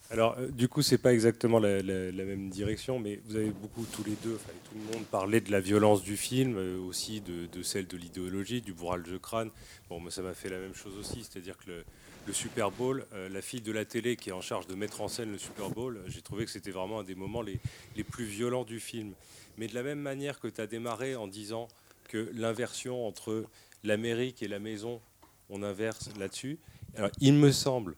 [0.09, 3.49] Alors, euh, du coup, c'est pas exactement la, la- la même direction, mais vous avez
[3.49, 6.77] beaucoup tous les deux, enfin, tout le monde parlait de la violence du film, euh,
[6.79, 9.49] aussi de, de celle de l'idéologie, du bourrage de crâne.
[9.89, 11.85] Bon, moi, ça m'a fait la même chose aussi, c'est-à-dire que le,
[12.27, 14.99] le Super Bowl, euh, la fille de la télé qui est en charge de mettre
[15.01, 17.59] en scène le Super Bowl, euh, j'ai trouvé que c'était vraiment un des moments les,
[17.95, 19.13] les plus violents du film.
[19.61, 21.67] Mais de la même manière que tu as démarré en disant
[22.07, 23.45] que l'inversion entre
[23.83, 24.99] l'Amérique et la maison,
[25.49, 26.57] on inverse là-dessus.
[26.95, 27.95] Alors, il me semble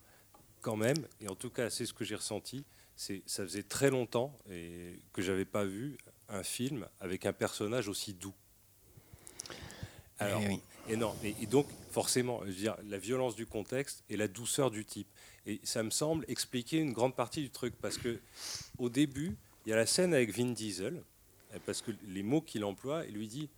[0.59, 2.65] quand même, et en tout cas c'est ce que j'ai ressenti,
[2.97, 5.97] c'est ça faisait très longtemps et que j'avais pas vu
[6.27, 8.33] un film avec un personnage aussi doux.
[10.19, 10.59] Alors, Eh oui.
[10.89, 14.27] et non, et, et donc forcément, je veux dire, la violence du contexte et la
[14.27, 15.07] douceur du type.
[15.45, 18.19] Et ça me semble expliquer une grande partie du truc parce que
[18.79, 21.01] au début, il y a la scène avec Vin Diesel,
[21.65, 23.49] parce que les mots qu'il emploie, il lui dit,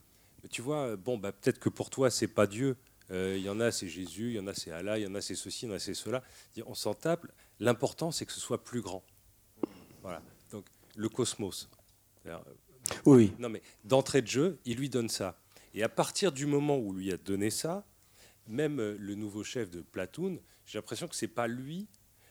[0.49, 2.75] tu vois, bon, bah, peut-être que pour toi c'est pas Dieu.
[3.11, 5.07] Euh, Il y en a c'est Jésus, il y en a c'est Allah, il y
[5.07, 6.23] en a c'est ceci, il y en a c'est cela.
[6.65, 7.25] On s'en tape.
[7.59, 9.03] L'important c'est que ce soit plus grand.
[10.01, 10.21] Voilà.
[10.51, 10.65] Donc
[10.95, 11.69] le cosmos.
[13.05, 13.33] Oui.
[13.39, 15.39] non, mais d'entrée de jeu, il lui donne ça.
[15.73, 17.85] Et à partir du moment où lui a donné ça,
[18.47, 21.87] même euh, le nouveau chef de Platoon, j'ai l'impression que c'est pas lui,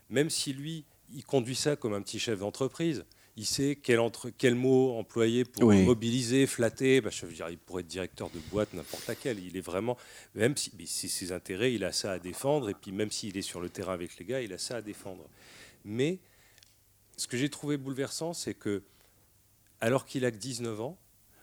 [0.08, 3.04] même si lui, il conduit ça comme un petit chef d'entreprise.
[3.36, 5.84] Il sait quel, entre, quel mot employer pour Oui.
[5.84, 7.00] mobiliser, flatter.
[7.00, 9.40] Bah, je veux dire, il pourrait être directeur de boîte, n'importe laquelle.
[9.40, 9.96] Il est vraiment,
[10.36, 12.70] même si c'est ses intérêts, il a ça à défendre.
[12.70, 14.82] Et puis même s'il est sur le terrain avec les gars, il a ça à
[14.82, 15.28] défendre.
[15.84, 16.20] Mais
[17.16, 18.82] ce que j'ai trouvé bouleversant, c'est que
[19.80, 20.96] alors qu'il a que 19 ans,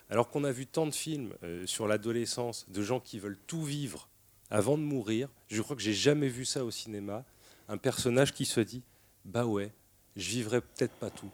[0.09, 3.63] alors qu'on a vu tant de films euh, sur l'adolescence, de gens qui veulent tout
[3.63, 4.09] vivre
[4.49, 7.25] avant de mourir, je crois que j'ai jamais vu ça au cinéma,
[7.67, 8.83] un personnage qui se dit,
[9.23, 9.71] bah ouais,
[10.15, 11.31] je vivrai peut-être pas tout.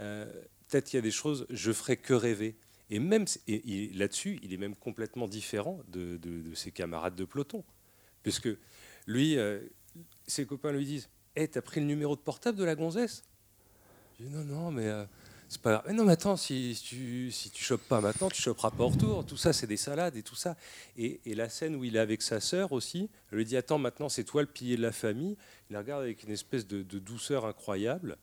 [0.00, 0.26] Euh,
[0.68, 2.56] peut-être qu'il y a des choses, je ferai que rêver.
[2.90, 6.18] Et même là-dessus, il est même complètement différent de,
[6.54, 7.64] ses camarades de peloton.
[8.22, 8.48] Puisque
[9.06, 9.60] lui, euh,
[10.26, 13.22] ses copains lui disent Hé, t'as pris le numéro de portable de la gonzesse?
[14.18, 15.04] Je dis Non, non, mais euh,
[15.48, 15.84] c'est pas grave.
[15.86, 18.88] Mais non, mais attends, si, tu si tu chopes pas maintenant, tu choperas pas au
[18.88, 19.24] retour.
[19.24, 20.56] Tout ça, c'est des salades et tout ça.
[20.96, 24.08] Et, la scène où il est avec sa sœur aussi, elle lui dit Attends, maintenant,
[24.08, 25.36] c'est toi le pilier de la famille.
[25.70, 28.18] Il la regarde avec une espèce de douceur incroyable.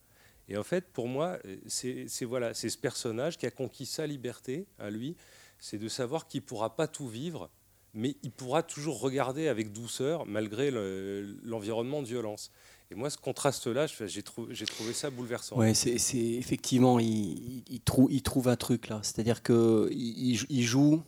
[0.49, 4.65] Et en fait, pour moi, euh, c'est voilà, ce personnage qui a conquis sa liberté
[4.79, 5.15] à lui,
[5.59, 7.49] c'est de savoir qu'il pourra pas tout vivre,
[7.93, 12.51] mais il pourra toujours regarder avec douceur malgré le- l'environnement de violence.
[12.91, 15.57] Et moi, ce contraste-là, j'ai trou- j'ai trouvé ça bouleversant.
[15.57, 19.01] Ouais, c'est effectivement, il, il- il trou- il trouve un truc là.
[19.03, 21.03] C'est-à-dire que il- il joue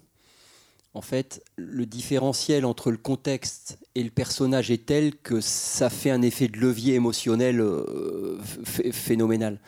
[0.94, 6.10] en fait, le différentiel entre le contexte et le personnage est tel que ça fait
[6.10, 9.60] un effet de levier émotionnel euh, ph- phénoménal.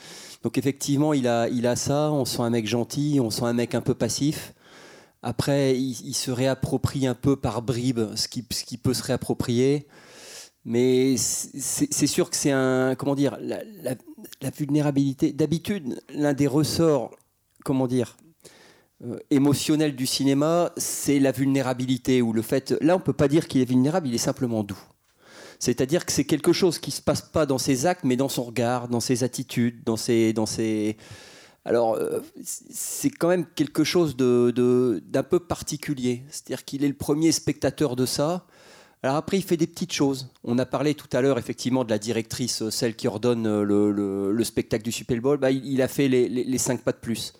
[0.43, 3.53] Donc effectivement, il a, il a ça, on sent un mec gentil, on sent un
[3.53, 4.53] mec un peu passif.
[5.21, 9.87] Après, il, se réapproprie un peu par bribes ce qui, ce qui peut se réapproprier.
[10.65, 12.95] Mais c'est sûr que c'est un.
[12.95, 13.61] Comment dire la-
[14.41, 15.31] la vulnérabilité.
[15.33, 17.11] D'habitude, l'un des ressorts,
[17.63, 18.17] comment dire
[19.05, 22.73] euh, émotionnels du cinéma, c'est la vulnérabilité ou le fait.
[22.81, 24.79] Là, on peut pas dire qu'il est vulnérable, il est simplement doux.
[25.59, 28.43] C'est-à-dire que c'est quelque chose qui se passe pas dans ses actes, mais dans son
[28.43, 30.97] regard, dans ses attitudes, dans ses, dans ses.
[31.65, 36.23] Alors, euh, c'est quand même quelque chose de- de- d'un peu particulier.
[36.31, 38.47] C'est-à-dire qu'il est le premier spectateur de ça.
[39.03, 40.29] Alors après, il fait des petites choses.
[40.43, 43.91] On a parlé tout à l'heure effectivement de la directrice, euh, celle qui ordonne le,
[43.91, 45.37] le- le spectacle du Super Bowl.
[45.37, 47.33] Bah, il, a fait les cinq pas de plus.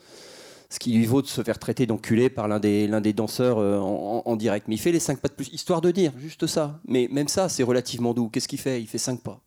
[0.72, 4.36] Ce qui lui vaut de se faire traiter d'enculé par l'un des, danseurs euh, en,
[4.38, 4.70] direct.
[4.70, 6.80] Mais il fait les cinq pas de plus, histoire de dire, juste ça.
[6.88, 8.30] Mais même ça, c'est relativement doux.
[8.30, 8.82] Qu'est-ce qu'il fait?
[8.82, 9.42] Il fait cinq pas.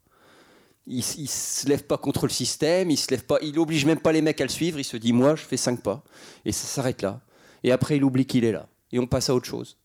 [0.87, 4.01] Il, il se lève pas contre le système, il se lève pas, il oblige même
[4.01, 4.79] pas les mecs à le suivre.
[4.79, 6.05] Il se dit, moi, je fais cinq pas.
[6.45, 7.23] Et ça s'arrête là.
[7.63, 8.69] Et après, il oublie qu'il est là.
[8.93, 9.79] Et on passe à autre chose.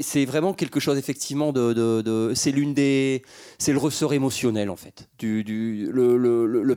[0.00, 3.22] C'est vraiment quelque chose effectivement de, c'est l'une des
[3.58, 6.76] c'est le ressort émotionnel en fait du, du le, le, le- le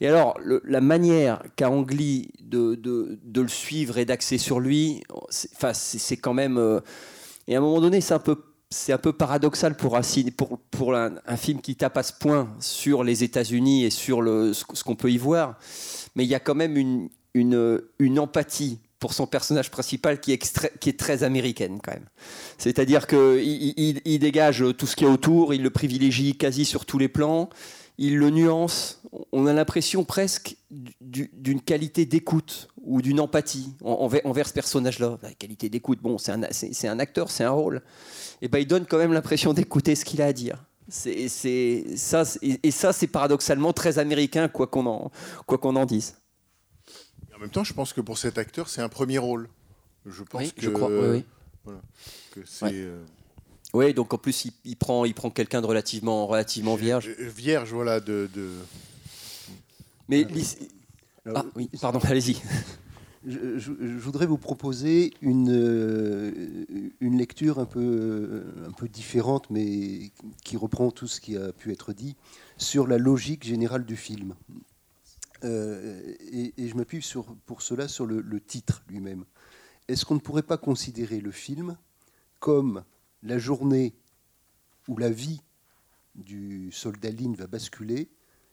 [0.00, 4.60] et alors la manière qu'a Ang Lee de, de, de le suivre et d'axer sur
[4.60, 5.02] lui
[5.54, 6.80] enfin, c'est quand même euh,
[7.48, 8.36] et à un moment donné c'est un peu
[8.70, 10.02] c'est un peu paradoxal pour un,
[10.36, 14.52] pour, pour un film qui tape à ce point sur les États-Unis et sur le,
[14.52, 15.58] ce, ce qu'on peut y voir,
[16.16, 20.32] mais il y a quand même une, une, une empathie pour son personnage principal qui
[20.32, 22.08] est, très américaine quand même.
[22.56, 23.42] C'est-à-dire qu'il
[23.76, 26.96] il, il dégage tout ce qu'il y a autour, il le privilégie quasi sur tous
[26.96, 27.50] les plans,
[27.98, 29.02] il le nuance.
[29.30, 30.56] On a l'impression presque
[31.02, 35.18] du- d'une qualité d'écoute ou d'une empathie en- envers, ce personnage-là.
[35.22, 37.82] La qualité d'écoute, bon, c'est un, acteur, c'est un rôle.
[38.40, 40.64] Et ben, il donne quand même l'impression d'écouter ce qu'il a à dire.
[41.04, 45.10] Et, et ça, c'est paradoxalement très américain, quoi qu'on en,
[45.44, 46.14] quoi qu'on en dise.
[47.36, 49.48] En même temps, je pense que pour cet acteur, c'est un premier rôle.
[50.06, 51.24] Je pense Oui, que, je crois, oui, oui.
[51.64, 51.80] voilà,
[52.32, 52.70] que c'est Ouais.
[52.74, 53.02] euh,
[53.72, 57.08] Oui, donc en plus, il, il prend, il prend quelqu'un de relativement, relativement vierge.
[57.08, 58.28] euh, vierge, voilà, de.
[58.34, 58.50] de-
[60.08, 60.58] Mais l'is-
[61.34, 62.36] ah oui, pardon, allez-y.
[63.26, 66.30] Je, je- je voudrais vous proposer une, euh,
[67.00, 70.10] une lecture un peu, un peu différente, mais
[70.44, 72.16] qui reprend tout ce qui a pu être dit,
[72.58, 74.34] sur la logique générale du film.
[75.44, 77.06] Euh, et, je m'appuie
[77.46, 79.24] pour cela sur le, titre lui-même.
[79.88, 81.76] Est-ce qu'on ne pourrait pas considérer le film
[82.40, 82.84] comme
[83.22, 83.94] la journée
[84.88, 85.40] où la vie
[86.14, 88.08] du soldat Lin va basculer,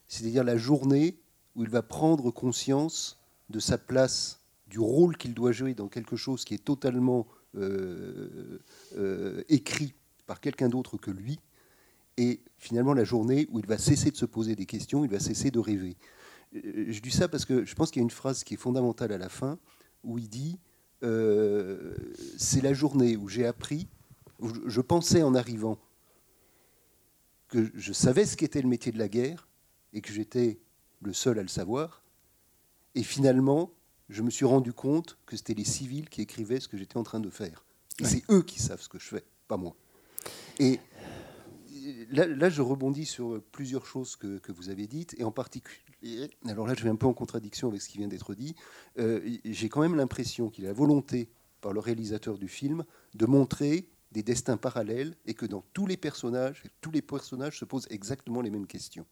[0.07, 1.17] c'est-à-dire la journée
[1.55, 3.19] où il va prendre conscience
[3.49, 8.59] de sa place, du rôle qu'il doit jouer dans quelque chose qui est totalement euh,
[8.97, 9.93] euh, écrit
[10.25, 11.39] par quelqu'un d'autre que lui,
[12.17, 15.19] et finalement la journée où il va cesser de se poser des questions, il va
[15.19, 15.97] cesser de rêver?
[16.55, 18.57] Euh, Je dis ça parce que je pense qu'il y a une phrase qui est
[18.57, 19.57] fondamentale à la fin,
[20.03, 20.59] où il dit,
[21.03, 21.95] euh,
[22.37, 23.87] c'est la journée où j'ai appris,
[24.39, 25.77] où je- pensais en arrivant
[27.47, 29.47] que je savais ce qu'était le métier de la guerre
[29.93, 30.59] et que j'étais
[31.01, 32.03] le seul à le savoir.
[32.95, 33.71] Et finalement,
[34.09, 37.03] je me suis rendu compte que c'était les civils qui écrivaient ce que j'étais en
[37.03, 37.65] train de faire.
[37.99, 39.75] Et c'est eux qui savent ce que je fais, pas moi.
[40.59, 40.79] Et
[42.11, 45.90] là, là, je rebondis sur plusieurs choses que, que vous avez dites, et en particulier,
[46.47, 48.55] alors là, je vais un peu en contradiction avec ce qui vient d'être dit,
[48.99, 51.29] euh, j'ai quand même l'impression qu'il a la volonté,
[51.61, 52.83] par le réalisateur du film,
[53.13, 57.65] de montrer des destins parallèles, et que dans tous les personnages, tous les personnages se
[57.65, 59.05] posent exactement les mêmes questions.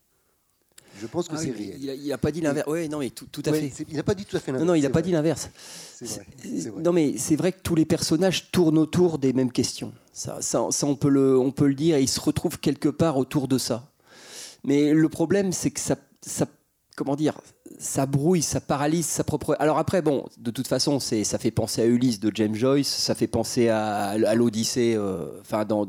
[1.00, 1.78] Je pense que Ah c'est réel.
[1.80, 2.68] Il a- il a pas dit l'inverse.
[2.68, 3.86] Oui, non, mais tout, tout à Ouais, fait.
[3.88, 4.68] il n'a pas dit tout à fait l'inverse.
[4.68, 5.04] non, il n'a pas vrai.
[5.04, 5.50] dit l'inverse.
[6.78, 9.94] Non, mais c'est vrai que tous les personnages tournent autour des mêmes questions.
[10.12, 12.90] Ça, ça, ça, on, peut le, on peut le dire, et ils se retrouvent quelque
[12.90, 13.92] part autour de ça.
[14.64, 16.48] Mais le problème, c'est que ça, ça,
[17.00, 17.40] comment dire,
[17.78, 19.56] ça brouille, ça paralyse sa propre.
[19.60, 23.16] Alors après, bon, de toute façon, ça fait penser à Ulysse de James Joyce, ça
[23.16, 25.86] fait penser à, l'Odyssée, euh, enfin dans,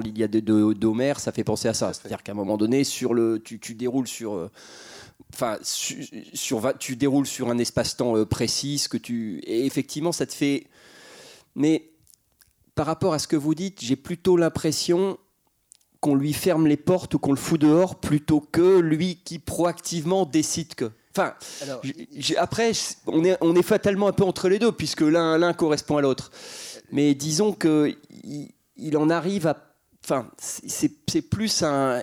[0.00, 1.92] l'Iliade de- de- d'Homère, ça fait penser à ça.
[1.92, 4.50] C'est-à-dire qu'à un moment donné, sur le, tu, déroules sur euh,
[5.32, 10.26] enfin, su- sur, tu déroules sur un espace-temps euh, précis, que tu, et effectivement, ça
[10.26, 10.66] te fait.
[11.54, 11.92] Mais
[12.74, 15.16] par rapport à ce que vous dites, j'ai plutôt l'impression
[16.04, 20.26] qu'on lui ferme les portes ou qu'on le fout dehors plutôt que lui qui proactivement
[20.26, 20.90] décide que.
[21.16, 21.32] Enfin,
[22.36, 22.72] après,
[23.06, 26.02] on est, on est fatalement un peu entre les deux puisque l'un l'un correspond à
[26.02, 26.30] l'autre.
[26.92, 29.56] Mais disons que il, il en arrive à.
[30.04, 32.02] Enfin, c'est plus un.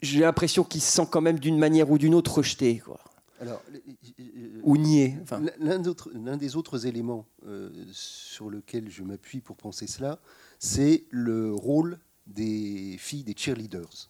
[0.00, 3.00] J'ai l'impression qu'il se sent quand même d'une manière ou d'une autre rejeté, quoi.
[3.38, 3.62] Alors,
[4.18, 5.18] euh, Ou nié.
[5.20, 5.42] Enfin.
[5.58, 10.20] L'un des autres éléments euh, sur lequel je m'appuie pour penser cela,
[10.58, 11.98] c'est le rôle
[12.34, 14.08] des filles, des cheerleaders.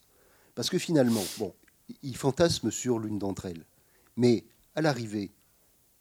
[0.54, 1.54] Parce que finalement, bon,
[2.02, 3.64] il fantasme sur l'une d'entre elles.
[4.16, 4.44] Mais
[4.74, 5.30] à l'arrivée,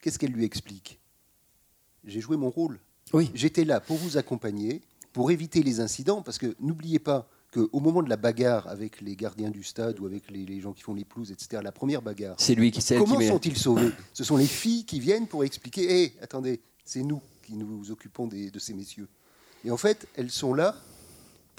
[0.00, 0.98] qu'est-ce qu'elle lui explique?
[2.04, 2.78] J'ai joué mon rôle.
[3.12, 3.30] Oui.
[3.34, 8.02] J'étais là pour vous accompagner, pour éviter les incidents, parce que n'oubliez pas qu'au moment
[8.02, 10.94] de la bagarre avec les gardiens du stade ou avec les, les gens qui font
[10.94, 13.90] les pelouses, etc., la première bagarre, C'est lui qui- comment sont-ils sauvés?
[14.12, 18.28] Ce sont les filles qui viennent pour expliquer Hé, attendez, c'est nous qui nous occupons
[18.28, 19.08] des- de ces messieurs.
[19.64, 20.76] Et en fait, elles sont là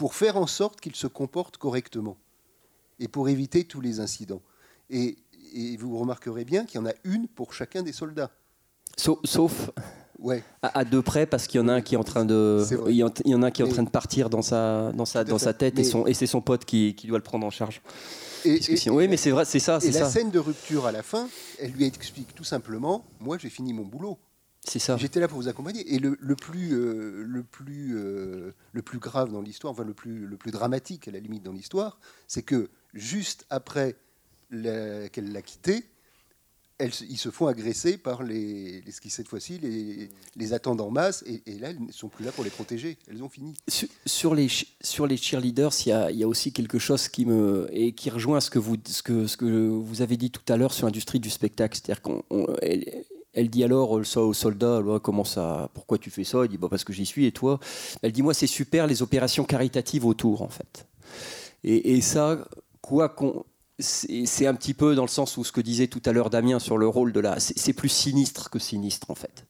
[0.02, 2.18] pour faire en sorte qu'ils se comportent correctement
[2.97, 4.41] et pour éviter tous les incidents.
[4.89, 5.16] Et,
[5.54, 8.32] et vous remarquerez bien qu'il y en a une pour chacun des soldats.
[8.97, 9.70] Sauf, sauf
[10.18, 10.43] Ouais.
[10.64, 12.66] à, à deux près, parce qu'il y en a un qui est en train de,
[12.68, 12.91] C'est vrai.
[12.93, 14.32] il y en, il y en a un qui est en Mais- train de partir
[14.32, 15.45] dans sa, dans sa, Tout à dans fait.
[15.45, 17.52] sa tête, et, Mais- son, et c'est son pote qui, qui doit le prendre en
[17.52, 17.84] charge.
[18.43, 20.10] Et, oui, mais c'est vrai, c'est ça, Et la ça.
[20.10, 21.30] scène de rupture à la fin,
[21.60, 24.18] elle lui explique tout simplement Moi, j'ai fini mon boulot.
[24.64, 24.95] C'est ça.
[24.97, 25.93] J'étais là pour vous accompagner.
[25.95, 29.93] Et le, le plus, euh, le, plus, euh, le plus grave dans l'histoire, enfin le
[29.93, 33.95] plus, le plus dramatique à la limite dans l'histoire, c'est que juste après
[34.51, 35.86] la- qu'elle l'a quitté,
[36.78, 40.82] elles ils se font agresser par les, les- ce qui cette fois-ci les, les attendent
[40.82, 41.24] en masse.
[41.28, 42.97] Et, et là, elles ne sont plus là pour les protéger.
[43.09, 43.55] Elles ont fini.
[43.68, 44.47] Sur, sur les,
[44.82, 47.93] sur les cheerleaders, il y a, il y a aussi quelque chose qui me et
[47.93, 50.74] qui rejoint ce que vous, ce que, ce que vous avez dit tout à l'heure
[50.74, 51.76] sur l'industrie du spectacle.
[51.78, 55.98] C'est-à-dire qu'on on- elle, elle dit alors euh, ça au soldat, là, comment ça, pourquoi
[55.98, 56.46] tu fais ça?
[56.46, 57.60] Il dit bah, parce que j'y suis et toi?
[58.02, 60.88] Elle dit moi c'est super les opérations caritatives autour en fait.
[61.64, 62.48] Et, et ça,
[62.82, 63.46] quoi qu'on
[63.82, 66.60] c'est un petit peu dans le sens où ce que disait tout à l'heure Damien
[66.60, 67.40] sur le rôle de la.
[67.40, 69.46] C'est plus sinistre que sinistre en fait.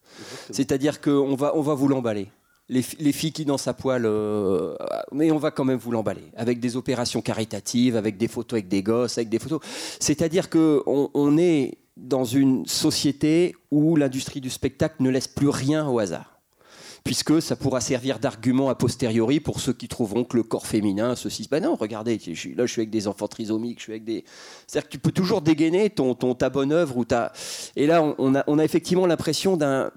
[0.52, 2.28] C'est-à-dire qu'on va, on va vous l'emballer.
[2.70, 4.76] Les, les filles qui dansent à poil, euh,
[5.12, 6.24] mais on va quand même vous l'emballer.
[6.38, 9.60] Avec des opérations caritatives, avec des photos avec des gosses, avec des photos.
[10.00, 15.88] C'est-à-dire qu'on on est dans une société où l'industrie du spectacle ne laisse plus rien
[15.88, 16.42] au hasard
[17.04, 21.16] puisque ça pourra servir d'argument a posteriori pour ceux qui trouveront que le corps féminin,
[21.16, 24.24] ceci, ben non, regardez, là je suis avec des enfants trisomiques, je suis avec des...
[24.68, 27.32] C'est-à-dire que tu peux toujours dégainer ton, ta bonne œuvre ou ta...
[27.76, 29.92] Et là, on- a, effectivement l'impression d'un-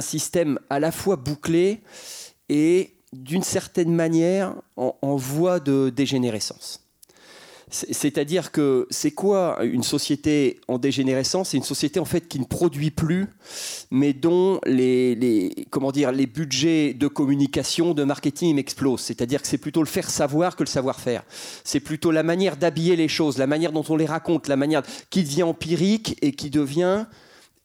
[0.00, 1.82] système à la fois bouclé
[2.48, 6.85] et d'une certaine manière en voie de dégénérescence.
[7.68, 11.50] C'est- C'est-à-dire que c'est quoi une société en dégénérescence?
[11.50, 13.26] C'est une société en fait qui ne produit plus,
[13.90, 19.00] mais dont les, les- comment dire, les budgets de communication, de marketing explosent.
[19.00, 21.24] C'est-à-dire que c'est plutôt le faire savoir que le savoir-faire.
[21.64, 24.82] C'est plutôt la manière d'habiller les choses, la manière dont on les raconte, la manière
[25.10, 27.06] qui devient empirique et qui devient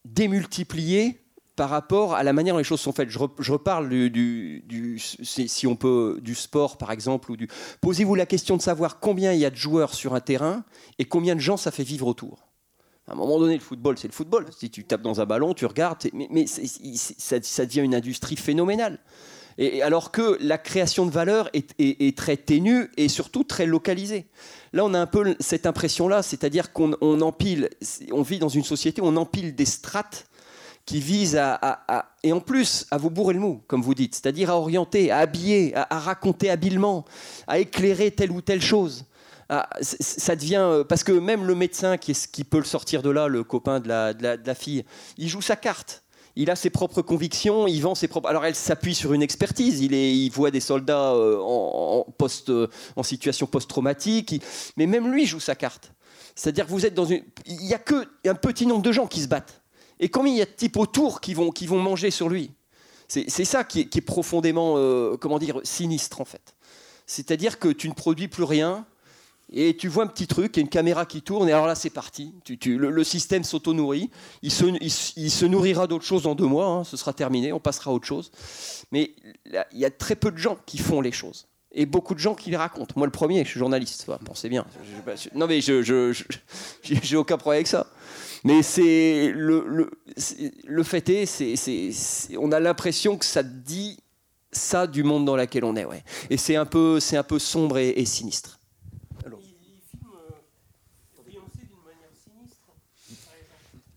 [0.05, 1.20] démultipliée
[1.55, 3.09] par rapport à la manière dont les choses sont faites.
[3.09, 7.31] Je, re- je reparle du, si, on peut, du sport par exemple.
[7.31, 7.47] Ou du...
[7.81, 10.63] Posez-vous la question de savoir combien il y a de joueurs sur un terrain
[10.99, 12.47] et combien de gens ça fait vivre autour.
[13.07, 14.45] À un moment donné, le football, c'est le football.
[14.57, 18.99] Si tu tapes dans un ballon, tu regardes, mais, ça, devient une industrie phénoménale.
[19.57, 24.27] Et, alors que la création de valeur est, très ténue et surtout très localisée.
[24.71, 27.69] Là, on a un peu cette impression-là, c'est-à-dire qu'on on empile,
[28.11, 30.27] on vit dans une société où on empile des strates
[30.85, 34.49] qui visent à, et en plus à vous bourrer le mou, comme vous dites, c'est-à-dire
[34.49, 37.05] à orienter, à habiller, à, raconter habilement,
[37.47, 39.05] à éclairer telle ou telle chose.
[39.49, 43.01] Ah, ça devient euh, parce que même le médecin qui, est- qui peut le sortir
[43.01, 44.85] de là, le copain de la, de la- fille,
[45.17, 46.03] il joue sa carte.
[46.37, 48.29] Il a ses propres convictions, il vend ses propres.
[48.29, 49.81] Alors elle s'appuie sur une expertise.
[49.81, 52.05] Il, voit des soldats euh, en,
[52.47, 54.41] euh, en situation post-traumatique,
[54.77, 55.91] mais même lui joue sa carte.
[56.33, 57.21] C'est-à-dire que vous êtes dans une.
[57.45, 59.60] Il n'y a que un petit nombre de gens qui se battent.
[60.01, 62.51] Et combien il y a de types autour qui vont, qui vont manger sur lui
[63.07, 66.55] C'est ça qui est, profondément, euh, comment dire, sinistre en fait.
[67.05, 68.85] C'est-à-dire que tu ne produis plus rien
[69.53, 71.67] et tu vois un petit truc, il y a une caméra qui tourne et alors
[71.67, 72.33] là c'est parti.
[72.45, 74.09] Tu- tu- le, système s'auto-nourrit.
[74.41, 74.65] Il se,
[75.17, 77.93] il, se- nourrira d'autre chose dans deux mois, hein, ce sera terminé, on passera à
[77.93, 78.31] autre chose.
[78.91, 79.11] Mais
[79.45, 81.47] il y a très peu de gens qui font les choses.
[81.73, 82.93] Et beaucoup de gens qui les racontent.
[82.97, 84.65] Moi, le premier, je suis journaliste, pensez bien.
[85.35, 86.11] Non, mais je, je,
[86.83, 87.87] j'ai aucun problème avec ça.
[88.43, 89.91] Mais c'est le, le,
[90.65, 93.99] le fait est, c'est, on a l'impression que ça dit
[94.51, 96.03] ça du monde dans lequel on est, ouais.
[96.29, 98.59] Et c'est un peu, c'est un peu sombre et, et sinistre.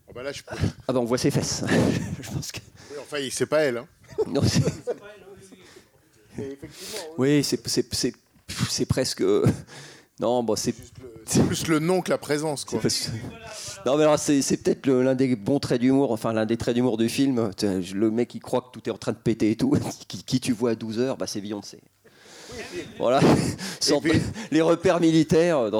[0.07, 0.55] Ah bah là, je peux-
[0.87, 1.63] Ah bah on voit ses fesses.
[2.21, 2.59] je pense que.
[2.91, 3.77] Oui, enfin, il- c'est pas elle.
[3.77, 3.87] Hein.
[4.27, 4.61] Non, c'est-
[6.37, 8.13] Mais effectivement, Oui, c'est, c'est, c'est,
[8.69, 9.23] c'est presque.
[10.19, 10.73] Non, bon, c'est.
[11.25, 12.79] c'est plus le nom que la présence, quoi.
[13.85, 16.55] Non, mais alors c'est, c'est peut-être le- l'un des bons traits d'humour, enfin l'un des
[16.57, 17.51] traits d'humour du film.
[17.61, 19.77] Le mec qui croit que tout est en train de péter et tout,
[20.07, 21.79] qui, qui tu vois à 12 heures, bah, c'est Beyoncé.
[22.99, 23.19] Voilà,
[24.51, 25.79] les repères militaires euh, dans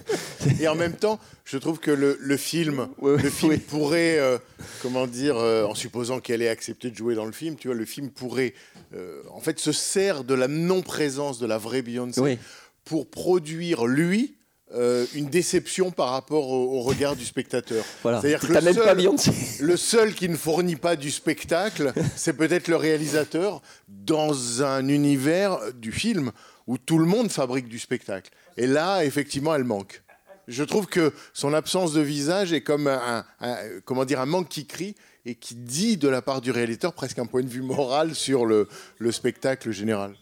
[0.60, 4.38] Et en même temps, je trouve que le, le film, le film pourrait, euh,
[4.82, 7.76] comment dire, euh, en supposant qu'elle ait accepté de jouer dans le film, tu vois,
[7.76, 8.54] le film pourrait,
[8.94, 12.38] euh, en fait, se sert de la non-présence de la vraie Beyoncé Oui.
[12.86, 14.32] Pour produire lui.
[14.74, 17.84] euh, une déception par rapport au, au regard du spectateur.
[18.02, 18.20] Voilà.
[18.20, 19.30] C'est-à-dire que le même seul, pas Beyoncé.
[19.60, 25.58] le seul qui ne fournit pas du spectacle, c'est peut-être le réalisateur dans un univers
[25.74, 26.32] du film
[26.66, 28.30] où tout le monde fabrique du spectacle.
[28.56, 30.02] Et là, effectivement, elle manque.
[30.48, 34.48] Je trouve que son absence de visage est comme un, un- comment dire, un manque
[34.48, 37.62] qui crie et qui dit de la part du réalisateur presque un point de vue
[37.62, 38.68] moral sur le,
[38.98, 40.14] le spectacle général.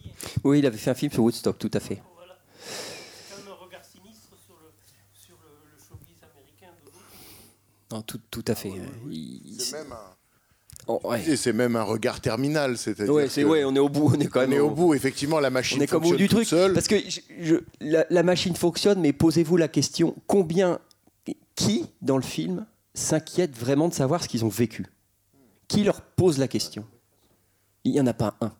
[0.43, 2.01] Oui, il avait fait un film sur Woodstock, tout à fait.
[7.91, 8.71] Non, tout, tout à fait.
[9.09, 10.15] Il- C'est même un,
[10.87, 11.27] Oh, ouais.
[11.27, 13.11] Et c'est même un regard terminal, c'est-à-dire.
[13.13, 14.69] Ouais, c'est que ouais, on est au bout, on est quand on même est au
[14.69, 16.47] bout, effectivement, la machine On est comme au bout fonctionne du truc.
[16.47, 16.73] seule.
[16.73, 20.79] Parce que je- je- la, la machine fonctionne, mais posez-vous la question combien,
[21.55, 24.85] qui dans le film s'inquiète vraiment de savoir ce qu'ils ont vécu?
[25.67, 26.85] Qui leur pose la question?
[27.83, 28.53] Il n'y en a pas un.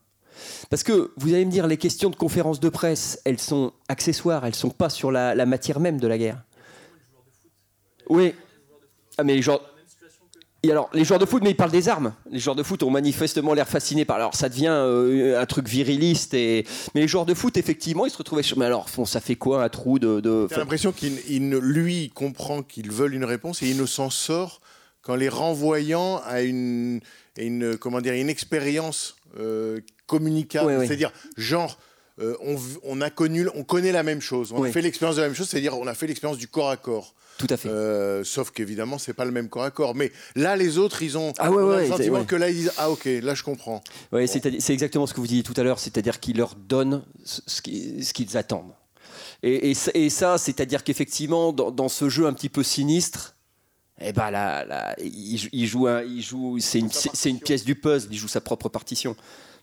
[0.69, 4.45] Parce que vous allez me dire, les questions de conférence de presse, elles sont accessoires,
[4.45, 6.43] elles sont pas sur la, matière même de la guerre.
[8.09, 8.33] Oui.
[9.17, 9.61] Ah, mais les joueurs.
[10.71, 12.13] Alors, les joueurs de foot, mais ils parlent des armes.
[12.31, 14.15] Les joueurs de foot ont manifestement l'air fascinés par.
[14.15, 16.33] Alors, ça devient euh, un truc viriliste.
[16.33, 16.65] Et...
[16.95, 18.57] Mais les joueurs de foot, effectivement, ils se retrouvaient sur.
[18.57, 20.47] Mais alors, ça fait quoi un trou de.
[20.49, 24.09] J'ai l'impression qu'il il ne- lui comprend qu'ils veulent une réponse et il ne s'en
[24.09, 24.61] sort
[25.01, 26.99] qu'en les renvoyant à une,
[27.37, 30.85] à une comment dire une expérience euh, communicable.
[30.87, 31.77] C'est-à-dire genre
[32.21, 34.51] euh, on, on a connu, on connaît la même chose.
[34.53, 36.69] On a fait l'expérience de la même chose, c'est-à-dire on a fait l'expérience du corps
[36.69, 37.13] à corps.
[37.37, 37.67] Tout à fait.
[37.67, 39.93] Euh, sauf qu'évidemment c'est pas le même corps à corps.
[39.95, 42.25] Mais là les autres ils ont Ah ouais, on a ouais, le sentiment ouais.
[42.25, 43.83] que là ils disent ah ok là je comprends.
[44.27, 47.61] C'est exactement ce que vous disiez tout à l'heure, c'est-à-dire qu'ils leur donnent ce ce
[47.61, 48.71] qui- ce qu'ils attendent.
[49.43, 53.35] Et, et ça- et ça, c'est-à-dire qu'effectivement, dans, dans ce jeu un petit peu sinistre,
[53.99, 57.29] eh ben là, là, il, joue- il joue, un- il joue, c'est une, c'est c'est
[57.29, 59.15] une pièce du puzzle, il joue sa propre partition,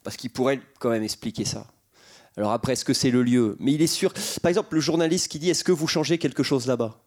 [0.02, 1.66] parce qu'il pourrait quand même expliquer ça.
[2.36, 3.56] Alors après, est-ce que c'est le lieu?
[3.60, 4.12] Mais il est sûr.
[4.42, 6.98] Par exemple, le journaliste qui dit Est-ce que vous changez quelque chose là-bas?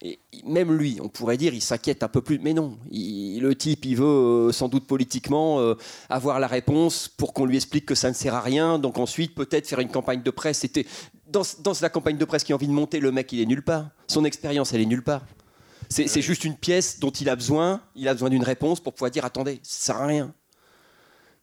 [0.00, 2.38] Et même lui, on pourrait dire, il s'inquiète un peu plus.
[2.38, 5.74] Mais non, il- le type, il veut euh, sans doute politiquement euh,
[6.08, 8.78] avoir la réponse pour qu'on lui explique que ça ne sert à rien.
[8.78, 10.60] Donc ensuite, peut-être faire une campagne de presse.
[10.60, 10.86] C'était
[11.26, 13.46] dans, dans la campagne de presse qui a envie de monter, le mec, il est
[13.46, 13.88] nulle part.
[14.06, 15.22] Son expérience, elle est nulle part.
[15.90, 17.80] C'est juste une pièce dont il a besoin.
[17.96, 20.32] Il a besoin d'une réponse pour pouvoir dire attendez, ça sert à rien.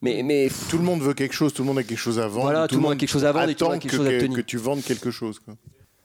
[0.02, 2.28] Mais, mais Tout le monde veut quelque chose, tout le monde a quelque chose à
[2.28, 2.42] vendre.
[2.44, 3.96] Voilà, tout le monde a quelque chose à vendre et tout le monde a quelque
[3.96, 4.38] chose à que, obtenir.
[4.38, 5.40] que tu vendes quelque chose.
[5.40, 5.56] quoi.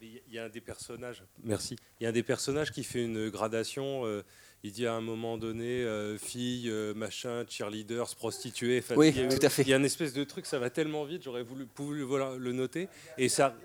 [0.02, 1.76] Il y a un des personnages, merci.
[2.00, 4.06] Il y a un des personnages qui fait une gradation.
[4.06, 4.22] euh,
[4.62, 8.82] il dit à un moment donné, euh, fille, euh, machin, cheerleaders, prostituée.
[8.94, 9.62] Oui, il y a- tout à fait.
[9.62, 12.36] Il y a une espèce de truc, ça va tellement vite, j'aurais voulu, voulu voilà,
[12.38, 12.88] le noter.
[13.18, 13.56] Et ça.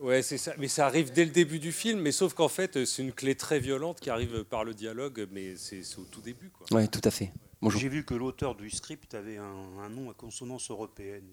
[0.00, 0.54] Ouais, c'est ça.
[0.58, 3.34] Mais ça arrive dès le début du film, mais sauf qu'en fait, c'est une clé
[3.36, 6.50] très violente qui arrive par le dialogue, mais c'est au tout début.
[6.72, 7.32] Ouais, tout à fait.
[7.64, 7.80] Bonjour.
[7.80, 11.24] J'ai vu que l'auteur du script avait un, un nom à consonance européenne.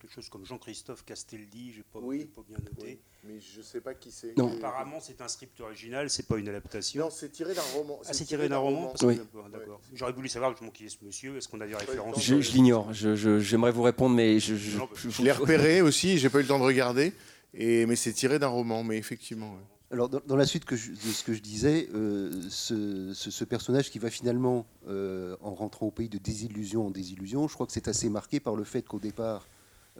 [0.00, 3.00] Quelque chose comme Jean-Christophe Casteldi, j'ai pas, j'ai pas bien noté.
[3.24, 4.36] mais je sais pas qui c'est.
[4.38, 4.52] Non.
[4.58, 7.00] Apparemment, c'est un script original, c'est pas une adaptation.
[7.04, 7.98] Non, c'est tiré d'un roman.
[8.06, 9.18] Ah, c'est tiré d'un roman, parce Oui.
[9.50, 9.80] D'accord.
[9.94, 11.36] J'aurais voulu savoir je manquais ce monsieur.
[11.36, 12.92] Est-ce qu'on a des références Je, je l'ignore.
[12.92, 14.54] Je- je- J'aimerais vous répondre, mais je.
[14.54, 17.12] je- je- Je l'ai repéré aussi, j'ai pas eu le temps de regarder.
[17.54, 19.54] Et, mais c'est tiré d'un roman, mais effectivement.
[19.54, 19.60] ouais.
[19.90, 24.66] Alors, dans, la suite de ce que je disais, euh, ce personnage qui va finalement,
[24.86, 28.38] euh, en rentrant au pays de désillusion en désillusion, je crois que c'est assez marqué
[28.38, 29.48] par le fait qu'au départ,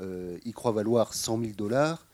[0.00, 2.06] euh, il croit valoir 100 000 dollars,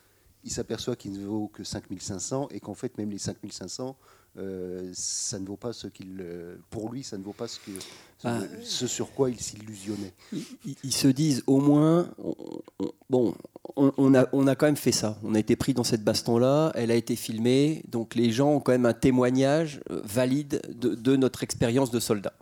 [0.44, 3.96] il s'aperçoit qu'il ne vaut que 5 500 et qu'en fait, même les 5 500,
[4.36, 6.16] euh, ça ne vaut pas ce qu'il.
[6.20, 7.70] euh, pour lui, ça ne vaut pas ce, que,
[8.19, 8.40] ce, Ah.
[8.62, 10.12] ce sur quoi il s'illusionnait.
[10.32, 12.35] ils, ils se disent au moins, on-
[12.81, 13.35] on- bon,
[13.77, 15.19] on, on a, on a quand même fait ça.
[15.23, 18.61] On a été pris dans cette baston-là, elle a été filmée, donc les gens ont
[18.61, 22.32] quand même un témoignage euh, valide de, de notre expérience de soldat.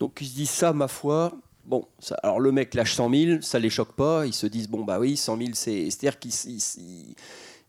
[0.00, 1.32] Donc ils se disent ça, ma foi.
[1.66, 4.26] Bon, ça- alors le mec lâche 100 000, ça les choque pas.
[4.26, 7.14] Ils se disent bon bah oui, 100 000, c'est, c'est-à-dire qu'ils ils- ils-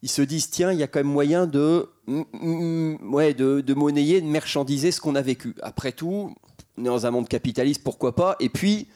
[0.05, 3.61] ils se disent tiens, il y a quand même moyen de, mm, mm, ouais, de,
[3.61, 5.55] de monnayer, de marchandiser ce qu'on a vécu.
[5.63, 6.31] Après tout,
[6.77, 8.35] on est dans un monde capitaliste, pourquoi pas?
[8.39, 8.87] Et puis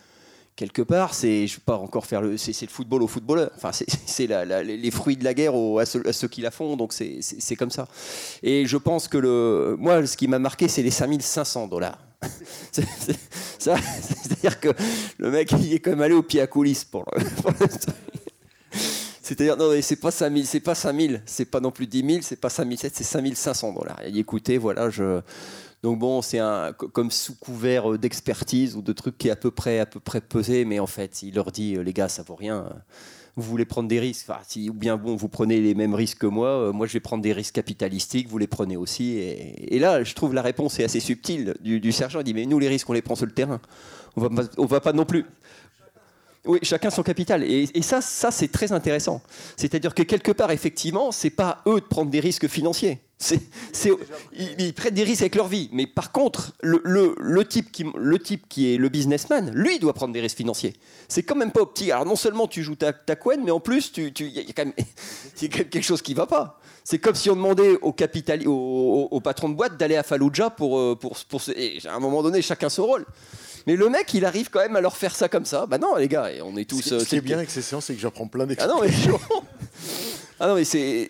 [0.55, 3.49] quelque part, c'est, je pas encore faire le, c'est, le football aux footballeurs.
[3.55, 4.27] Enfin, c'est,
[4.63, 6.77] les fruits de la guerre à, ceux, qui la font.
[6.77, 7.87] Donc c'est, comme ça.
[8.43, 11.97] Et je pense que le, moi, ce qui m'a marqué, c'est les 5500 dollars.
[13.57, 14.69] Ça, c'est-à-dire que
[15.17, 17.23] le mec, il est quand même allé au pied à coulisses pour le-
[19.29, 22.19] C'est-à-dire, non, mais c'est pas 5000, c'est pas 5000, c'est pas non plus 10 000,
[22.23, 24.01] c'est pas 5007, c'est 5500 dollars.
[24.03, 25.21] Et écoutez, voilà, je.
[25.83, 29.35] Donc bon, c'est un comme sous couvert euh, d'expertise ou de trucs qui est à
[29.35, 32.09] peu près à peu près pesé, mais en fait, il leur dit, euh, les gars,
[32.09, 32.65] ça vaut rien.
[33.35, 36.17] Vous voulez prendre des risques, enfin, si, ou bien bon, vous prenez les mêmes risques
[36.17, 36.49] que moi.
[36.49, 39.17] euh, Moi, je vais prendre des risques capitalistiques, vous les prenez aussi.
[39.19, 42.19] Et, là, je trouve la réponse est assez subtile du, du sergent.
[42.19, 43.61] Il dit, mais nous, les risques, on les prend sur le terrain.
[44.17, 45.25] On va, pas- on va pas non plus.
[46.45, 47.43] Oui, chacun son capital.
[47.43, 49.21] Et, ça, ça c'est très intéressant.
[49.57, 52.99] C'est-à-dire que quelque part, effectivement, c'est pas eux de prendre des risques financiers.
[54.31, 55.69] Ils, prennent des risques avec leur vie.
[55.73, 60.13] Mais par contre, le, type qui, le type qui est le businessman, lui, doit prendre
[60.13, 60.75] des risques financiers.
[61.09, 61.91] C'est quand même pas petit.
[61.91, 64.53] Alors non seulement tu joues ta, ta couenne, mais en plus, tu- il y, a
[64.55, 64.73] quand même
[65.49, 66.58] quelque chose qui va pas.
[66.83, 68.43] C'est comme si on demandait au, capital,
[69.49, 72.41] de boîte d'aller à Fallujah pour, euh, pour, pour se- et à un moment donné,
[72.41, 73.05] chacun son rôle.
[73.67, 75.65] Mais le mec, il arrive quand même à leur faire ça comme ça.
[75.65, 76.81] Bah non, les gars, on est tous.
[76.81, 78.47] Ce qui- euh, ce qui est c'est- bien avec ces séances, c'est que j'apprends plein
[78.57, 78.89] Ah non, mais,
[80.39, 81.07] ah non, mais c'est,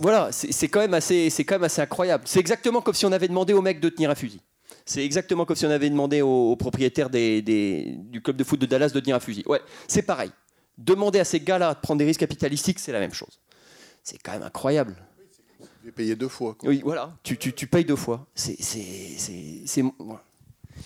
[0.00, 2.24] voilà, c'est c'est quand même assez, c'est quand même assez incroyable.
[2.26, 4.40] C'est exactement comme si on avait demandé au mec de tenir un fusil.
[4.86, 8.44] C'est exactement comme si on avait demandé au, au propriétaire des- des- du club de
[8.44, 9.42] foot de Dallas de tenir un fusil.
[9.46, 10.30] Ouais, c'est pareil.
[10.76, 13.40] Demander à ces gars-là de prendre des risques capitalistiques, c'est la même chose.
[14.04, 14.94] C'est quand même incroyable.
[15.84, 16.54] J'ai payé deux fois.
[16.54, 16.68] quoi.
[16.68, 17.16] Oui, voilà.
[17.22, 18.26] Tu, tu, tu payes deux fois.
[18.34, 18.82] C'est, c'est,
[19.18, 20.16] c'est, c'est- ouais.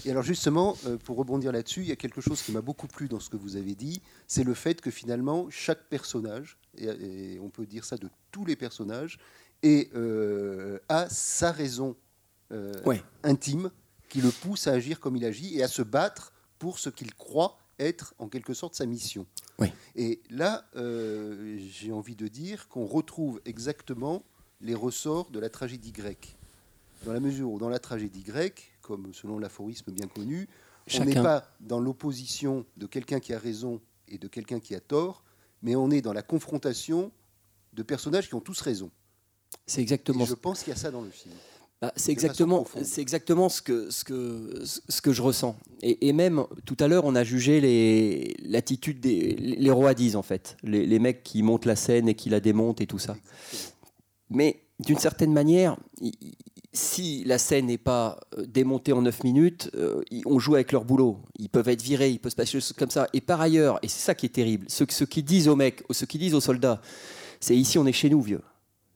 [0.05, 2.87] Et alors justement, euh, pour rebondir là-dessus, il y a quelque chose qui m'a beaucoup
[2.87, 6.87] plu dans ce que vous avez dit, c'est le fait que finalement, chaque personnage, et,
[6.87, 9.19] et on peut dire ça de tous les personnages,
[9.63, 11.97] et, euh, a sa raison
[12.53, 13.03] euh, Ouais.
[13.25, 13.71] intime
[14.09, 17.15] qui le pousse à agir comme il agit et à se battre pour ce qu'il
[17.15, 19.27] croit être en quelque sorte sa mission.
[19.59, 19.69] Oui.
[19.97, 24.25] Et là, euh, j'ai envie de dire qu'on retrouve exactement
[24.61, 26.37] les ressorts de la tragédie grecque.
[27.05, 30.49] Dans la mesure où dans la tragédie grecque, comme selon l'aphorisme bien connu,
[30.99, 34.81] on n'est pas dans l'opposition de quelqu'un qui a raison et de quelqu'un qui a
[34.81, 35.23] tort,
[35.63, 37.13] mais on est dans la confrontation
[37.75, 38.91] de personnages qui ont tous raison.
[39.67, 41.35] C'est exactement Et je pense qu'il y a ça dans le film.
[41.81, 45.57] Bah, c'est exactement, c'est exactement ce que, ce que, ce que je ressens.
[45.81, 50.23] Et, et même tout à l'heure, on a jugé les- l'attitude des les roadies en
[50.23, 53.17] fait, les, les mecs qui montent la scène et qui la démontent et tout ça.
[54.31, 55.77] Mais d'une certaine manière,
[56.73, 60.85] si la scène n'est pas euh, démontée en 9 minutes, euh, on joue avec leur
[60.85, 61.19] boulot.
[61.39, 63.07] Ils peuvent être virés, il peut se passer des choses comme ça.
[63.13, 65.83] Et par ailleurs, et c'est ça qui est terrible, ceux, ceux qui disent aux mecs,
[65.91, 66.81] ceux qui disent aux soldats,
[67.41, 68.43] c'est ici on est chez nous, vieux.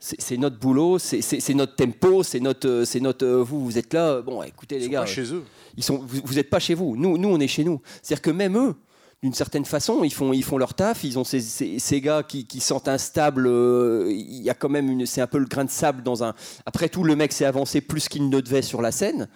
[0.05, 3.25] C'est notre boulot, c'est- notre tempo, c'est notre, euh, c'est notre.
[3.25, 4.21] euh, Vous, vous êtes là.
[4.21, 5.01] Bon, écoutez les sont gars.
[5.03, 5.45] pas chez eux.
[5.77, 5.99] Ils sont.
[6.25, 6.97] Vous n'êtes pas chez vous.
[6.97, 7.81] Nous, nous, on est chez nous.
[8.03, 8.75] C'est-à-dire que même eux,
[9.23, 11.05] d'une certaine façon, ils font, ils font leur taf.
[11.05, 13.47] Ils ont ces, ces- ces gars qui, qui sentent instables.
[13.47, 15.07] euh, Il y a quand même une.
[15.07, 16.35] C'est un peu le grain de sable dans un.
[16.67, 19.29] Après tout, le mec s'est avancé plus qu'il ne devait sur la scène.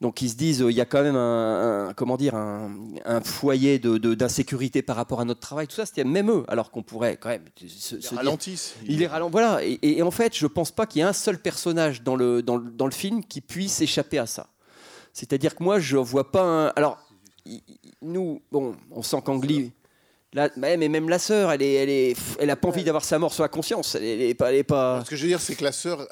[0.00, 2.70] Donc ils se disent, euh, il y a quand même un, un- comment dire, un,
[3.04, 5.66] un foyer de- de- d'insécurité par rapport à notre travail.
[5.66, 8.76] Tout ça, c'était même eux, alors qu'on pourrait quand même se, se dire- ralentissent.
[8.86, 9.28] Il est ralent.
[9.28, 9.62] Voilà.
[9.62, 12.42] Et, et en fait, je pense pas qu'il y ait un seul personnage dans le,
[12.42, 14.46] dans, le- dans le film qui puisse échapper à ça.
[15.12, 16.66] C'est-à-dire que moi, je vois pas un.
[16.76, 16.98] Alors,
[18.00, 19.72] nous, bon, on sent qu'Angly.
[20.56, 23.34] Mais même la sœur, elle est, elle est, elle a pas envie d'avoir sa mort
[23.34, 23.96] sur la conscience.
[23.96, 25.02] Elle, elle est pas, elle est pas.
[25.04, 26.06] Ce que je veux dire, c'est que la sœur,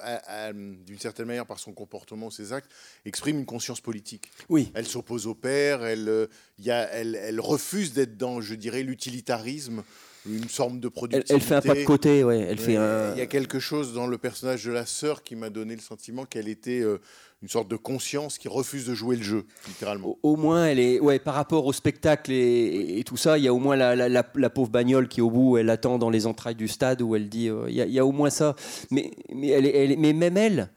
[0.52, 2.70] d'une certaine manière, par son comportement, ses actes,
[3.04, 4.28] exprime une conscience politique.
[4.48, 4.72] Oui.
[4.74, 6.26] Elle s'oppose au père, elle, euh,
[6.58, 9.84] y a, elle, elle refuse d'être dans, je dirais, l'utilitarisme,
[10.26, 11.34] une forme de productivité.
[11.34, 12.40] elle fait un pas de côté, ouais.
[12.40, 12.72] Elle fait.
[12.74, 15.80] Il y a quelque chose dans le personnage de la sœur qui m'a donné le
[15.80, 16.98] sentiment qu'elle était euh,
[17.42, 20.18] une sorte de conscience qui refuse de jouer le jeu, littéralement.
[20.22, 23.54] Au moins, elle est, ouais, par rapport au spectacle et, tout ça, il y a
[23.54, 27.00] au moins la, pauvre bagnole qui, au bout, elle attend dans les entrailles du stade
[27.00, 28.56] où elle dit, euh, il y, a- y au moins ça.
[28.90, 30.70] Mais, mais, elle, elle mais même elle,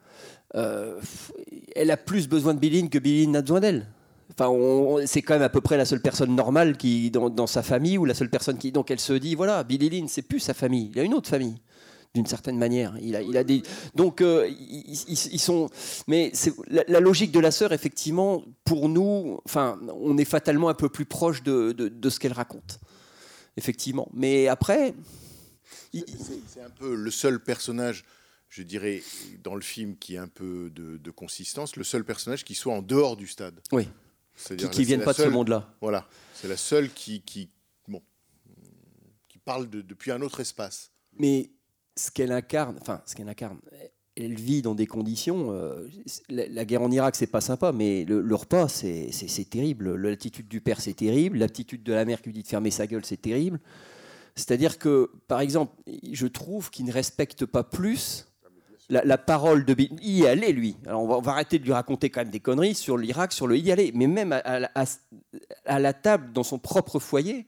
[0.54, 1.00] euh,
[1.74, 3.86] elle a plus besoin de Billine que Billine n'a besoin d'elle.
[4.30, 4.50] Enfin,
[5.06, 8.04] c'est quand même à peu près la seule personne normale qui, dans, sa famille ou
[8.04, 8.72] la seule personne qui.
[8.72, 11.28] Donc elle se dit, voilà, Billy Lynn, c'est plus sa famille, il a une autre
[11.28, 11.56] famille
[12.14, 12.94] d'une certaine manière.
[13.00, 13.62] Il a, il a des,
[13.94, 15.70] donc euh, ils, ils- ils sont,
[16.06, 20.68] mais c'est la, la logique de la sœur, effectivement, pour nous, enfin, on est fatalement
[20.68, 22.80] un peu plus proche de, de- de ce qu'elle raconte,
[23.56, 24.08] effectivement.
[24.12, 24.94] Mais après,
[25.94, 26.04] C'est-
[26.48, 28.04] C'est un peu le seul personnage,
[28.50, 29.02] je dirais,
[29.42, 32.74] dans le film qui a un peu de, de consistance, le seul personnage qui soit
[32.74, 33.58] en dehors du stade.
[33.72, 33.88] Oui.
[34.34, 35.74] C'est-à-dire, Qui- c'est viennent pas de ce monde-là.
[35.80, 36.06] Voilà.
[36.34, 37.48] C'est la seule qui, qui,
[37.88, 38.02] bon,
[39.28, 40.90] qui parle de- depuis un autre espace.
[41.18, 41.50] mais
[41.96, 43.58] ce qu'elle incarne, enfin, ce qu'elle incarne,
[44.16, 45.52] elle vit dans des conditions.
[45.52, 45.88] euh,
[46.28, 49.94] la, guerre en Irak, c'est pas sympa, mais le, repas, c'est terrible.
[49.94, 51.38] L'attitude du père, c'est terrible.
[51.38, 53.60] L'attitude de la mère qui lui dit de fermer sa gueule, c'est terrible.
[54.34, 55.74] C'est-à-dire que, par exemple,
[56.10, 58.26] je trouve qu'il ne respecte pas plus
[58.88, 59.74] la, parole de.
[59.78, 60.76] Il y allait, lui.
[60.86, 63.56] Alors, on va, arrêter de lui raconter quand même des conneries sur l'Irak, sur le
[63.56, 63.92] y aller.
[63.94, 67.46] Mais même à la table, dans son propre foyer,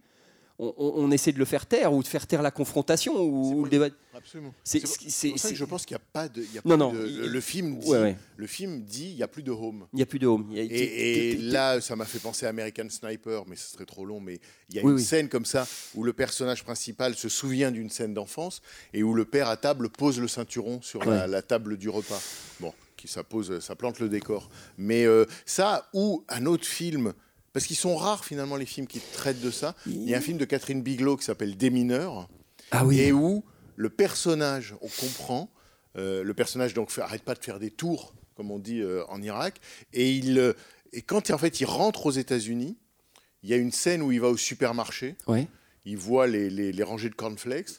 [0.58, 3.88] on, essaie de le faire taire ou de faire taire la confrontation ou le débat.
[4.16, 4.54] Absolument.
[4.62, 6.42] C'est- pour- ça que je pense qu'il n'y a pas de.
[6.42, 8.16] y a Non, non, de- le film dit, ouais, ouais.
[8.36, 9.86] le film dit, il n'y a plus de home.
[9.92, 10.48] Il n'y a plus de home.
[10.54, 14.20] A- Et, là, ça m'a fait penser à American Sniper, mais ce serait trop long.
[14.20, 14.38] Mais
[14.70, 15.02] il y a Oui, une oui.
[15.04, 15.66] scène comme ça
[15.96, 18.62] où le personnage principal se souvient d'une scène d'enfance
[18.92, 21.28] et où le père à table pose le ceinturon sur la, Ouais.
[21.28, 22.22] la table du repas.
[22.60, 24.48] Bon, qui ça pose, ça plante le décor.
[24.78, 27.12] Mais euh, ça ou un autre film.
[27.54, 29.74] Parce qu'ils sont rares finalement les films qui traitent de ça.
[29.86, 32.28] Il y a un film de Catherine Bigelow qui s'appelle Des mineurs.
[32.72, 33.00] Ah oui.
[33.00, 33.44] Et où
[33.76, 35.48] le personnage, on comprend,
[35.96, 39.04] euh, le personnage donc fait- arrête pas de faire des tours, comme on dit euh,
[39.08, 39.60] en Irak,
[39.92, 40.52] et il euh,
[40.92, 42.76] et quand en fait il rentre aux États-Unis,
[43.44, 45.46] il y a une scène où il va au supermarché, Ouais.
[45.84, 47.70] il voit les, les- les rangées de cornflakes,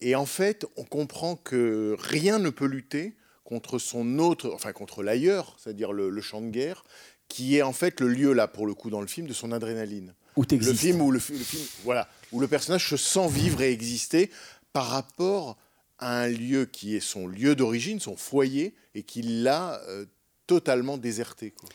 [0.00, 5.02] et en fait on comprend que rien ne peut lutter contre son autre, enfin contre
[5.02, 6.84] l'ailleurs, c'est-à-dire le, le champ de guerre,
[7.28, 9.52] qui est en fait le lieu là pour le coup dans le film de son
[9.52, 10.14] adrénaline.
[10.36, 13.62] Où le film où le, fi- le film voilà où le personnage se sent vivre
[13.62, 14.30] et exister
[14.72, 15.56] par rapport
[15.98, 20.04] à un lieu qui est son lieu d'origine, son foyer, et qu'il l'a euh,
[20.46, 21.52] totalement déserté.
[21.52, 21.68] quoi.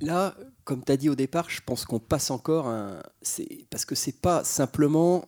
[0.00, 0.34] Là,
[0.64, 3.00] comme tu as dit au départ, je pense qu'on passe encore un.
[3.20, 5.24] c'est- Parce que c'est pas simplement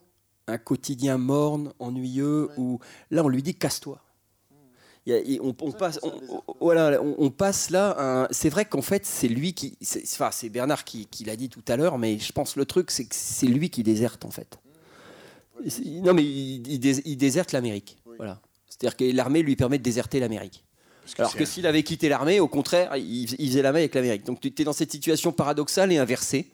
[0.47, 2.79] un quotidien morne, ennuyeux, où
[3.11, 4.01] là, on lui dit casse-toi.
[5.07, 7.95] Y a- on, on passe, on, on- voilà, on, on passe là.
[8.23, 9.77] un- C'est vrai qu'en fait, c'est lui qui.
[10.03, 12.89] Enfin, c'est Bernard qui, qui l'a dit tout à l'heure, mais je pense le truc,
[12.91, 14.57] c'est que c'est lui qui déserte en fait.
[16.03, 17.97] Non, mais il, il dés- il déserte l'Amérique.
[18.17, 18.41] Voilà.
[18.67, 20.63] C'est-à-dire que l'armée lui permet de déserter l'Amérique.
[21.15, 23.95] que Alors que s'il avait quitté l'armée, au contraire, il, il faisait la main avec
[23.95, 24.25] l'Amérique.
[24.25, 26.51] Donc tu es dans cette situation paradoxale et inversée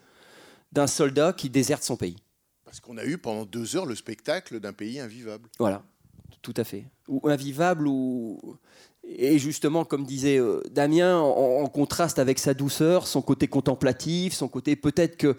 [0.71, 2.17] d'un soldat qui déserte son pays.
[2.63, 5.49] Parce qu'on a eu pendant deux heures le spectacle d'un pays invivable.
[5.59, 5.83] Voilà,
[6.41, 6.85] tout à fait.
[7.07, 8.39] Ou invivable, ou.
[9.17, 14.47] Et justement, comme disait euh, Damien, en, contraste avec sa douceur, son côté contemplatif, son
[14.47, 15.35] côté peut-être que.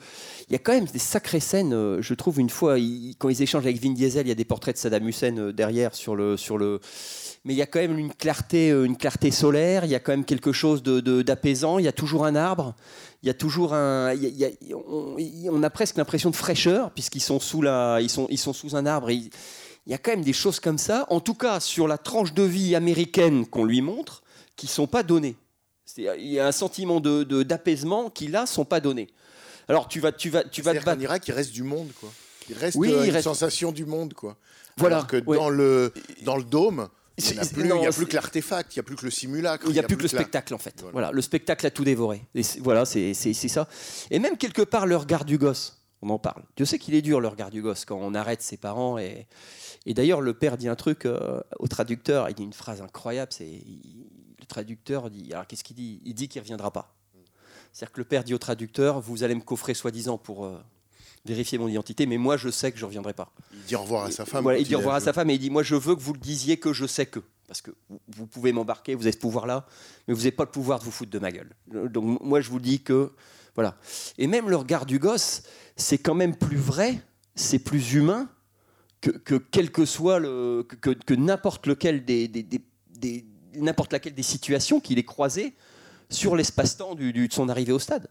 [0.48, 2.76] Il y a quand même des sacrées scènes, euh, je trouve, une fois,
[3.18, 5.52] quand ils échangent avec Vin Diesel, il y a des portraits de Saddam Hussein euh,
[5.52, 6.36] derrière sur le.
[6.36, 6.80] Sur le
[7.44, 10.12] mais il y a quand même une clarté, une clarté solaire, il y a quand
[10.12, 12.76] même quelque chose de- de- d'apaisant, il y a toujours un arbre,
[13.24, 14.14] il y a toujours un.
[14.72, 17.64] on, a presque l'impression de fraîcheur, puisqu'ils sont, sous
[18.00, 19.10] ils sont, ils sont sous un arbre.
[19.10, 19.28] et
[19.86, 22.32] il y a quand même des choses comme ça, en tout cas sur la tranche
[22.34, 24.22] de vie américaine qu'on lui montre,
[24.56, 25.36] qui sont pas données.
[25.96, 29.08] Il y a un sentiment de- de- d'apaisement qui là sont pas donnés.
[29.68, 31.02] Alors tu vas, tu vas, tu vas te battre.
[31.02, 32.10] Irak, il reste du monde, quoi.
[32.48, 34.36] Il reste Oui, euh, il une reste- sensation du monde, quoi.
[34.78, 35.36] Voilà, Alors que ouais.
[35.36, 35.92] dans le
[36.22, 36.88] dans le dôme,
[37.18, 38.82] il n'y a plus, non, il y a c'est- plus que l'artefact, il n'y a
[38.84, 39.66] plus que le simulacre.
[39.68, 40.82] Il n'y a, plus que le la- spectacle en fait.
[40.92, 41.10] Voilà.
[41.12, 42.22] le spectacle a tout dévoré.
[42.34, 43.68] Et voilà, c'est ça.
[44.10, 46.42] Et même quelque part le regard du gosse, on en parle.
[46.56, 48.98] Dieu sait qu'il est dur le regard du gosse quand on arrête ses parents.
[48.98, 49.26] Et,
[49.86, 53.32] et d'ailleurs le père dit un truc euh, au traducteur, il dit une phrase incroyable.
[53.32, 53.62] C'est
[54.40, 56.00] le traducteur dit, alors qu'est-ce qu'il dit?
[56.04, 56.94] Il dit qu'il reviendra pas.
[57.72, 60.58] C'est-à-dire que le père dit au traducteur, vous allez me coffrer soi-disant pour euh,
[61.24, 63.32] vérifier mon identité, mais moi je sais que je reviendrai pas.
[63.54, 64.42] Il dit au revoir à sa femme.
[64.42, 66.00] Voilà, il dit au revoir à sa femme et il dit Moi, je veux que
[66.00, 67.20] vous le disiez que je sais que.
[67.46, 69.66] Parce que vous- vous pouvez m'embarquer, vous avez ce pouvoir-là,
[70.08, 71.50] mais vous n'avez pas le pouvoir de vous foutre de ma gueule.
[71.68, 73.12] Donc, moi, je vous dis que.
[73.54, 73.76] Voilà.
[74.18, 75.42] Et même le regard du gosse,
[75.76, 77.00] c'est quand même plus vrai,
[77.34, 78.28] c'est plus humain
[79.00, 82.28] que, que quel que soit que, n'importe lequel des.
[83.90, 85.54] laquelle des situations qu'il ait croisées
[86.08, 88.08] sur l'espace-temps de son arrivée au stade.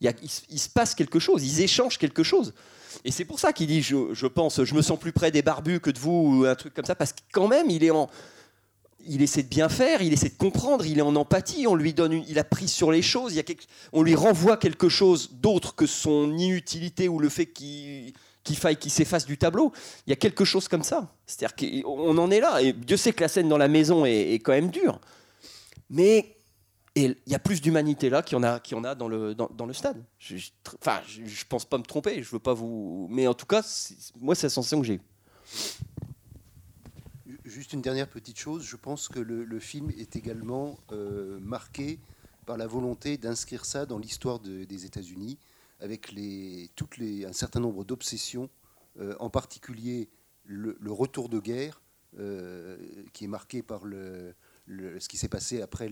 [0.00, 2.52] Il, y a- se passe quelque chose, ils échangent quelque chose.
[3.04, 5.42] Et c'est pour ça qu'il dit, je, je pense, je me sens plus près des
[5.42, 7.90] barbus que de vous, ou un truc comme ça, parce que quand même, il est
[7.90, 8.08] en,
[9.08, 11.94] il essaie de bien faire, il essaie de comprendre, il est en empathie, on lui
[11.94, 13.44] donne, il a pris sur les choses, il y a
[13.92, 18.12] on lui renvoie quelque chose d'autre que son inutilité ou le fait qu'il
[18.56, 19.72] faille qu'il s'efface du tableau.
[20.06, 21.08] Il y a quelque chose comme ça.
[21.26, 22.60] C'est-à-dire qu'on en est là.
[22.62, 25.00] Et Dieu sait que la scène dans la maison est, quand même dure.
[25.90, 26.36] Mais
[26.94, 30.02] il y a plus d'humanité là qu'il y en a, dans, le, stade.
[30.18, 33.06] Je, je- pense pas me tromper, je veux pas vous.
[33.10, 33.62] Mais en tout cas,
[34.20, 35.00] moi, c'est la sensation que j'ai.
[37.56, 41.98] Juste une dernière petite chose, je pense que le, film est également euh, marqué
[42.44, 45.38] par la volonté d'inscrire ça dans l'histoire de- des États-Unis,
[45.80, 46.14] avec
[46.76, 48.50] toutes les, un certain nombre d'obsessions,
[49.00, 50.10] euh, en particulier
[50.44, 51.80] le, retour de guerre,
[52.18, 52.76] euh,
[53.14, 55.90] qui est marqué par ce qui s'est passé après,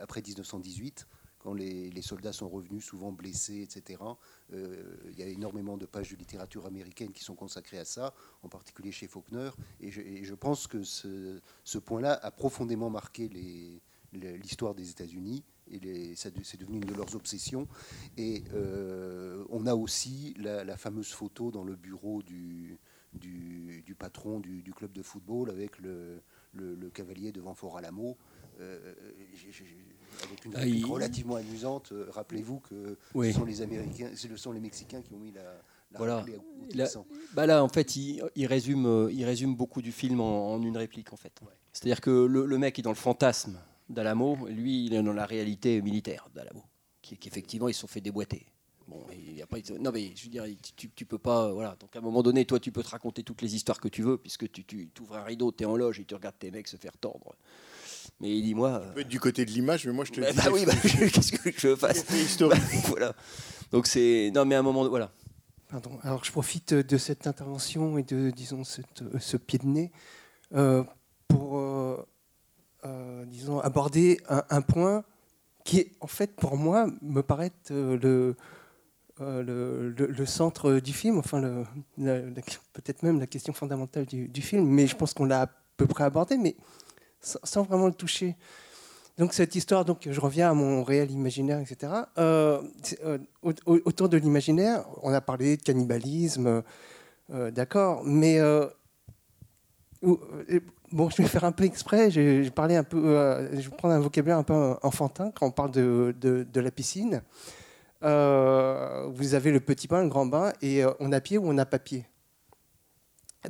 [0.00, 1.06] après 1918,
[1.44, 4.02] quand les, soldats sont revenus souvent blessés, etc.
[4.54, 8.14] Euh, il y a énormément de pages de littérature américaine qui sont consacrées à ça,
[8.42, 9.50] en particulier chez Faulkner.
[9.78, 13.28] Et je, pense que ce, point-là a profondément marqué
[14.12, 15.44] l'histoire des États-Unis.
[15.70, 17.68] Et les- c'est devenu une de leurs obsessions.
[18.16, 22.78] Et euh, on a aussi la, fameuse photo dans le bureau du,
[23.98, 26.22] patron du, club de football avec le,
[26.94, 28.16] cavalier devant Fort Alamo.
[28.60, 28.94] euh,
[30.22, 31.92] avec une Ah, réplique il- relativement amusante.
[31.92, 33.32] Euh, Rappelez-vous que Oui.
[33.32, 35.42] ce sont les Américains, ce sont les Mexicains qui ont mis la,
[35.96, 36.16] Voilà.
[36.16, 37.06] raclée au bout du Là, sang.
[37.34, 40.62] bah là, en fait, il, il résume, euh, il résume beaucoup du film en, en
[40.62, 41.40] une réplique, en fait.
[41.72, 43.58] C'est-à-dire que le, le mec est dans le fantasme
[43.88, 46.62] d'Alamo, lui, il est dans la réalité militaire d'Alamo,
[47.02, 48.46] qui est qu'effectivement, ils se sont fait déboîter.
[48.86, 50.44] Bon, et après, ils- non mais je veux dire,
[50.76, 51.74] tu, tu peux pas, voilà.
[51.80, 54.02] Donc à un moment donné, toi, tu peux te raconter toutes les histoires que tu
[54.02, 56.50] veux, puisque tu, tu ouvres un rideau, tu es en loge et tu regardes tes
[56.50, 57.34] mecs se faire tordre.
[58.20, 58.80] Mais dis-moi.
[58.94, 60.36] peut être du côté de l'image, mais moi je te Bah, dis.
[60.38, 62.60] bah oui, bah, qu'est-ce que je fasse C'est historique.
[62.60, 63.14] Bah, Voilà.
[63.72, 65.10] Donc c'est, non mais à un moment, voilà.
[65.68, 65.98] Pardon.
[66.02, 69.90] Alors je profite de cette intervention et de, disons, cette- euh, ce pied de nez
[70.54, 70.84] euh,
[71.28, 72.06] pour, euh,
[72.84, 75.04] euh, disons, aborder un, un point
[75.64, 78.36] qui, est, en fait, pour moi, me paraît être, euh, le,
[79.20, 81.64] euh, le, le- le centre du film, enfin,
[82.74, 85.86] peut-être même la question fondamentale du, du film, mais je pense qu'on l'a à peu
[85.86, 86.54] près abordé, mais
[87.24, 88.36] sans, vraiment le toucher.
[89.18, 91.92] Donc cette histoire, donc je reviens à mon réel imaginaire, etc.
[92.18, 92.60] Euh,
[93.04, 96.62] euh, au- au- autour de l'imaginaire, on a parlé de cannibalisme,
[97.32, 98.66] euh, d'accord, mais euh,
[100.92, 102.10] bon, je vais faire un peu exprès.
[102.10, 103.00] J'ai parlé un peu,
[103.52, 107.22] je vais prendre un vocabulaire un peu enfantin quand on parle de, de- la piscine.
[108.02, 111.66] Vous avez le petit bain, le grand bain, et on a pied ou on n'a
[111.66, 112.04] pas pied?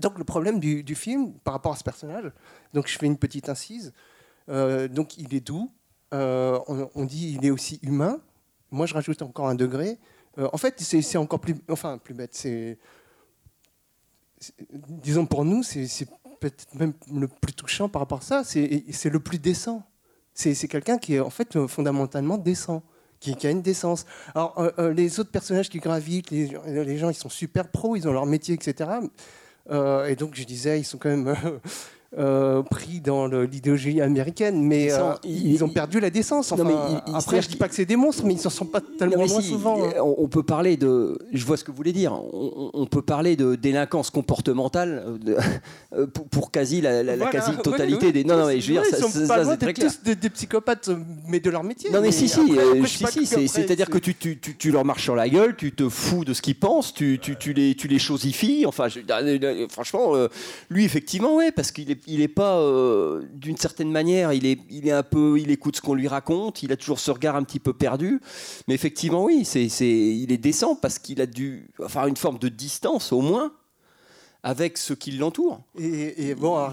[0.01, 2.31] Donc le problème du, film par rapport à ce personnage,
[2.73, 3.93] donc je fais une petite incise.
[4.49, 5.71] Euh, donc il est doux.
[6.13, 6.59] Euh,
[6.95, 8.21] on, dit il est aussi humain.
[8.71, 9.99] Moi je rajoute encore un degré.
[10.39, 12.35] Euh, en fait c'est encore plus, enfin plus bête.
[12.35, 12.79] C'est,
[14.61, 16.09] disons pour nous c'est
[16.41, 18.45] peut-être même le plus touchant par rapport à ça.
[18.45, 19.83] C'est le plus décent.
[20.35, 22.83] C'est quelqu'un qui est en fait fondamentalement décent.
[23.21, 24.05] Qui, a une décence.
[24.35, 28.13] Alors, les autres personnages qui gravitent, les, les gens, ils sont super pros, ils ont
[28.13, 28.99] leur métier, etc.
[29.71, 31.35] Euh, et donc, je disais, ils sont quand même
[32.19, 36.53] euh, pris dans l'idéologie américaine, mais Ils sont- euh, ils, ont perdu la décence.
[36.53, 38.51] Non, Enfin, mais il- après, je dis pas que c'est des monstres, mais ils s'en
[38.51, 39.83] sont pas tellement Non, loin si, souvent.
[39.85, 39.91] hein.
[40.01, 41.19] On, peut parler de.
[41.33, 42.13] Je vois ce que vous voulez dire.
[42.13, 45.05] On, peut parler de délinquance comportementale
[45.95, 47.09] euh, de- pour, pour quasi la, oui,
[48.01, 48.25] oui, des.
[48.25, 49.75] Non, non, mais je veux dire, ouais, ça, ils sont pas ça, loin c'est très
[49.75, 49.91] clair.
[49.93, 50.91] tous des, des psychopathes,
[51.29, 51.91] mais de leur métier.
[51.91, 54.85] Non mais si si, après- après, je si, c'est-à-dire que tu, tu, tu, tu leur
[54.85, 57.19] marches sur la gueule, tu te fous de ce qu'ils pensent, tu,
[57.55, 58.67] les, tu les chosifies.
[58.67, 58.87] Enfin,
[59.71, 60.13] franchement,
[60.71, 64.59] lui effectivement, ouais, parce qu'il est, il est pas euh, d'une certaine manière, il est,
[64.71, 67.37] il est un peu, il écoute ce qu'on lui raconte, il a toujours ce regard
[67.37, 68.21] un petit peu perdu,
[68.69, 72.39] mais effectivement, oui, c'est, c'est, il est décent parce qu'il a dû, enfin, une forme
[72.39, 73.53] de distance au moins
[74.43, 75.63] avec ce qui l'entoure.
[75.79, 76.69] Et, et bon,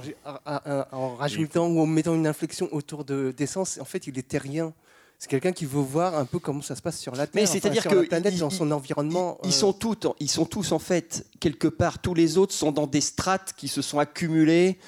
[0.91, 4.73] en rajoutant ou en mettant une inflexion autour de d'essence, en fait, il est terrien.
[5.17, 7.43] C'est quelqu'un qui veut voir un peu comment ça se passe sur la Terre, Mais
[7.43, 9.37] enfin, c'est-à-dire sur que la planète, ils- dans son environnement.
[9.43, 12.71] Ils euh, sont, toutes, ils sont tous en fait, quelque part, tous les autres sont
[12.71, 14.79] dans des strates qui se sont accumulées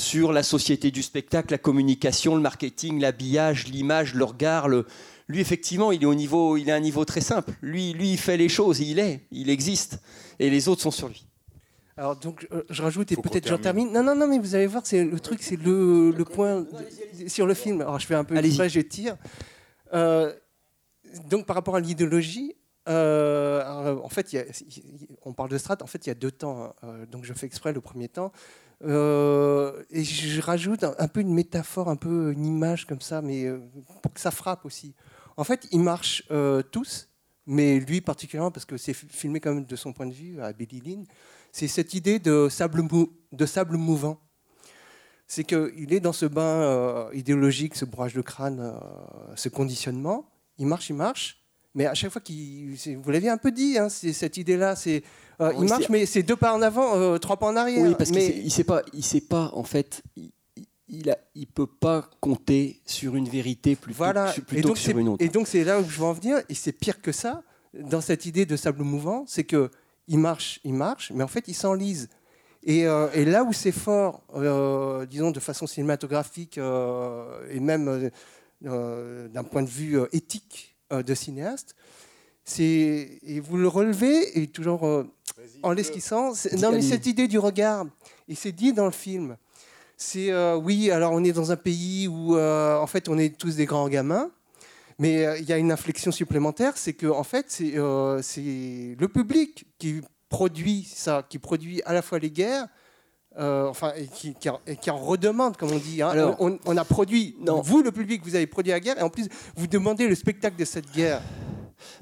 [0.00, 4.68] sur la société du spectacle, la communication, le marketing, l'habillage, l'image, le regard.
[4.68, 4.86] le-
[5.28, 7.52] Lui, effectivement, il est, au niveau, il est à un niveau très simple.
[7.62, 10.00] Lui, lui, il fait les choses, il est, il existe.
[10.40, 11.24] Et les autres sont sur lui.
[11.96, 13.92] Alors donc euh, je rajoute et peut-être j'en termine.
[13.92, 17.28] Non non non mais vous allez voir c'est le truc c'est le, le point de-
[17.28, 17.82] sur le film.
[17.82, 19.16] Alors je fais un peu exprès, je tire.
[19.92, 20.32] Euh,
[21.28, 22.54] donc par rapport à l'idéologie,
[22.88, 24.44] euh, alors, en fait il y a-
[25.26, 25.76] on parle de strat.
[25.82, 26.62] En fait il y a deux temps.
[26.64, 26.72] hein.
[26.84, 28.32] Euh, donc je fais exprès le premier temps.
[28.82, 33.44] Euh, et je rajoute un, peu une métaphore, un peu une image comme ça, mais
[33.44, 33.58] euh,
[34.02, 34.94] pour que ça frappe aussi.
[35.36, 37.08] En fait, ils marchent euh, tous,
[37.46, 40.40] mais lui particulièrement, parce que c'est fi- filmé quand même de son point de vue,
[40.40, 41.04] à Billy Lynn,
[41.52, 44.18] c'est cette idée de sable, mou- de sable mouvant.
[45.26, 48.74] C'est qu'il est dans ce bain idéologique, ce broage de crâne,
[49.36, 50.28] ce conditionnement.
[50.58, 51.39] Il marche, il marche,
[51.74, 52.74] mais à chaque fois qu'il.
[53.02, 55.02] Vous l'avez un peu dit, hein, cette idée-là, c'est.
[55.40, 57.82] euh, Oui, il marche, mais c'est deux pas en avant, euh, trois pas en arrière.
[57.86, 58.26] Oui, parce qu'il mais...
[58.28, 60.02] sait- il sait pas, il sait pas en fait,
[60.88, 64.32] il, il peut pas compter sur une vérité plutôt, Voilà.
[64.32, 65.24] que, plutôt donc, que sur une autre.
[65.24, 66.38] Et donc c'est là où je veux en venir.
[66.48, 67.42] Et c'est pire que ça
[67.74, 69.70] dans cette idée de sable mouvant, c'est que
[70.08, 72.08] il marche, il marche, mais en fait il s'enlise.
[72.64, 78.10] Et, euh, et là où c'est fort, euh, disons de façon cinématographique euh, et même
[78.60, 81.74] d'un point de vue éthique de cinéaste,
[82.44, 85.04] c'est et vous le relevez et toujours euh,
[85.62, 86.32] en l'esquissant.
[86.58, 87.86] Non mais cette idée du regard,
[88.28, 89.36] et c'est dit dans le film.
[89.96, 93.36] C'est euh, oui, alors on est dans un pays où euh, en fait on est
[93.36, 94.30] tous des grands gamins,
[94.98, 98.96] mais euh, il y a une inflexion supplémentaire, c'est que en fait c'est euh, c'est
[98.98, 100.00] le public qui
[100.30, 102.66] produit ça, qui produit à la fois les guerres.
[103.38, 106.02] Euh, enfin, et qui, qui en- et qui en redemande, comme on dit.
[106.02, 106.08] hein.
[106.08, 109.10] Alors- on, on a produit, vous, le public, vous avez produit la guerre, et en
[109.10, 111.22] plus, vous demandez le spectacle de cette guerre.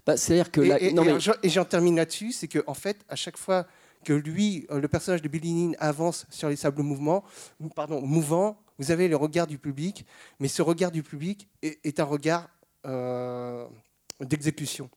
[0.06, 2.74] Bah, C'est-à-dire que Et, là, et- non, j'en- et j'en termine là-dessus, c'est que en
[2.74, 3.66] fait, à chaque fois
[4.04, 7.22] que lui, euh, le personnage de Billy avance sur les sables mouvements,
[7.60, 10.06] ou, pardon, mouvants, vous avez le regard du public,
[10.40, 12.48] mais ce regard du public est, est un regard
[12.86, 13.66] euh,
[14.20, 14.88] d'exécution.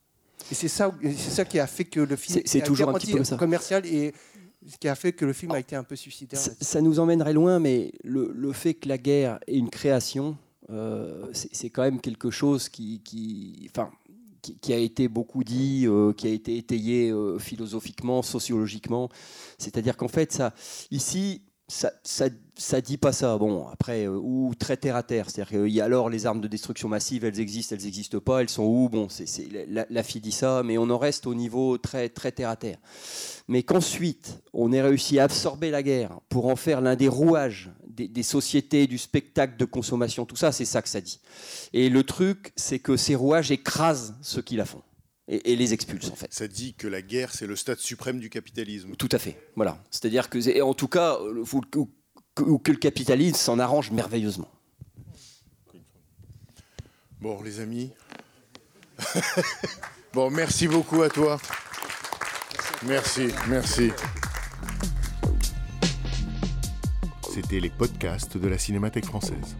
[0.52, 3.24] Et c'est ça, ça qui a fait que le film C'est- toujours un petit peu
[3.24, 3.38] ça.
[3.38, 4.14] commercial et
[4.68, 6.40] ce qui a fait que le film a été un peu suicidaire.
[6.40, 10.38] Ça, ça nous emmènerait loin, mais le, le fait que la guerre est une création,
[10.70, 13.92] euh, c'est quand même quelque chose qui, qui, enfin,
[14.42, 19.10] qui, qui a été beaucoup dit, euh, qui a été étayé euh, philosophiquement, sociologiquement.
[19.58, 20.54] C'est-à-dire qu'en fait, ça,
[20.92, 21.42] ici,
[21.72, 21.92] ça,
[22.56, 23.38] ça, dit pas ça.
[23.38, 25.30] Bon, après, euh, ou très terre à terre.
[25.30, 28.42] C'est-à-dire qu'il y a alors les armes de destruction massive, elles existent, elles n'existent pas,
[28.42, 28.90] elles sont où?
[28.90, 29.26] Bon, c'est
[29.70, 32.58] la, la fille dit ça, mais on en reste au niveau très, très terre à
[32.58, 32.78] terre.
[33.48, 37.72] Mais qu'ensuite, on ait réussi à absorber la guerre pour en faire l'un des rouages
[37.88, 41.20] des sociétés, du spectacle de consommation, tout ça, c'est ça que ça dit.
[41.74, 44.82] Et le truc, c'est que ces rouages écrasent ceux qui la font
[45.28, 46.34] et, et les expulsent, en fait.
[46.34, 48.96] Ça dit que la guerre, c'est le stade suprême du capitalisme.
[48.96, 49.38] Tout à fait.
[49.56, 49.82] Voilà.
[49.92, 51.80] C'est-à-dire que, et en tout cas, faut que,
[52.36, 54.50] que- que le capitalisme s'en arrange merveilleusement.
[57.20, 57.92] Bon, les amis.
[60.14, 61.40] bon, merci beaucoup à toi.
[62.84, 63.92] Merci, merci.
[67.34, 69.56] C'était les podcasts de la Cinémathèque française.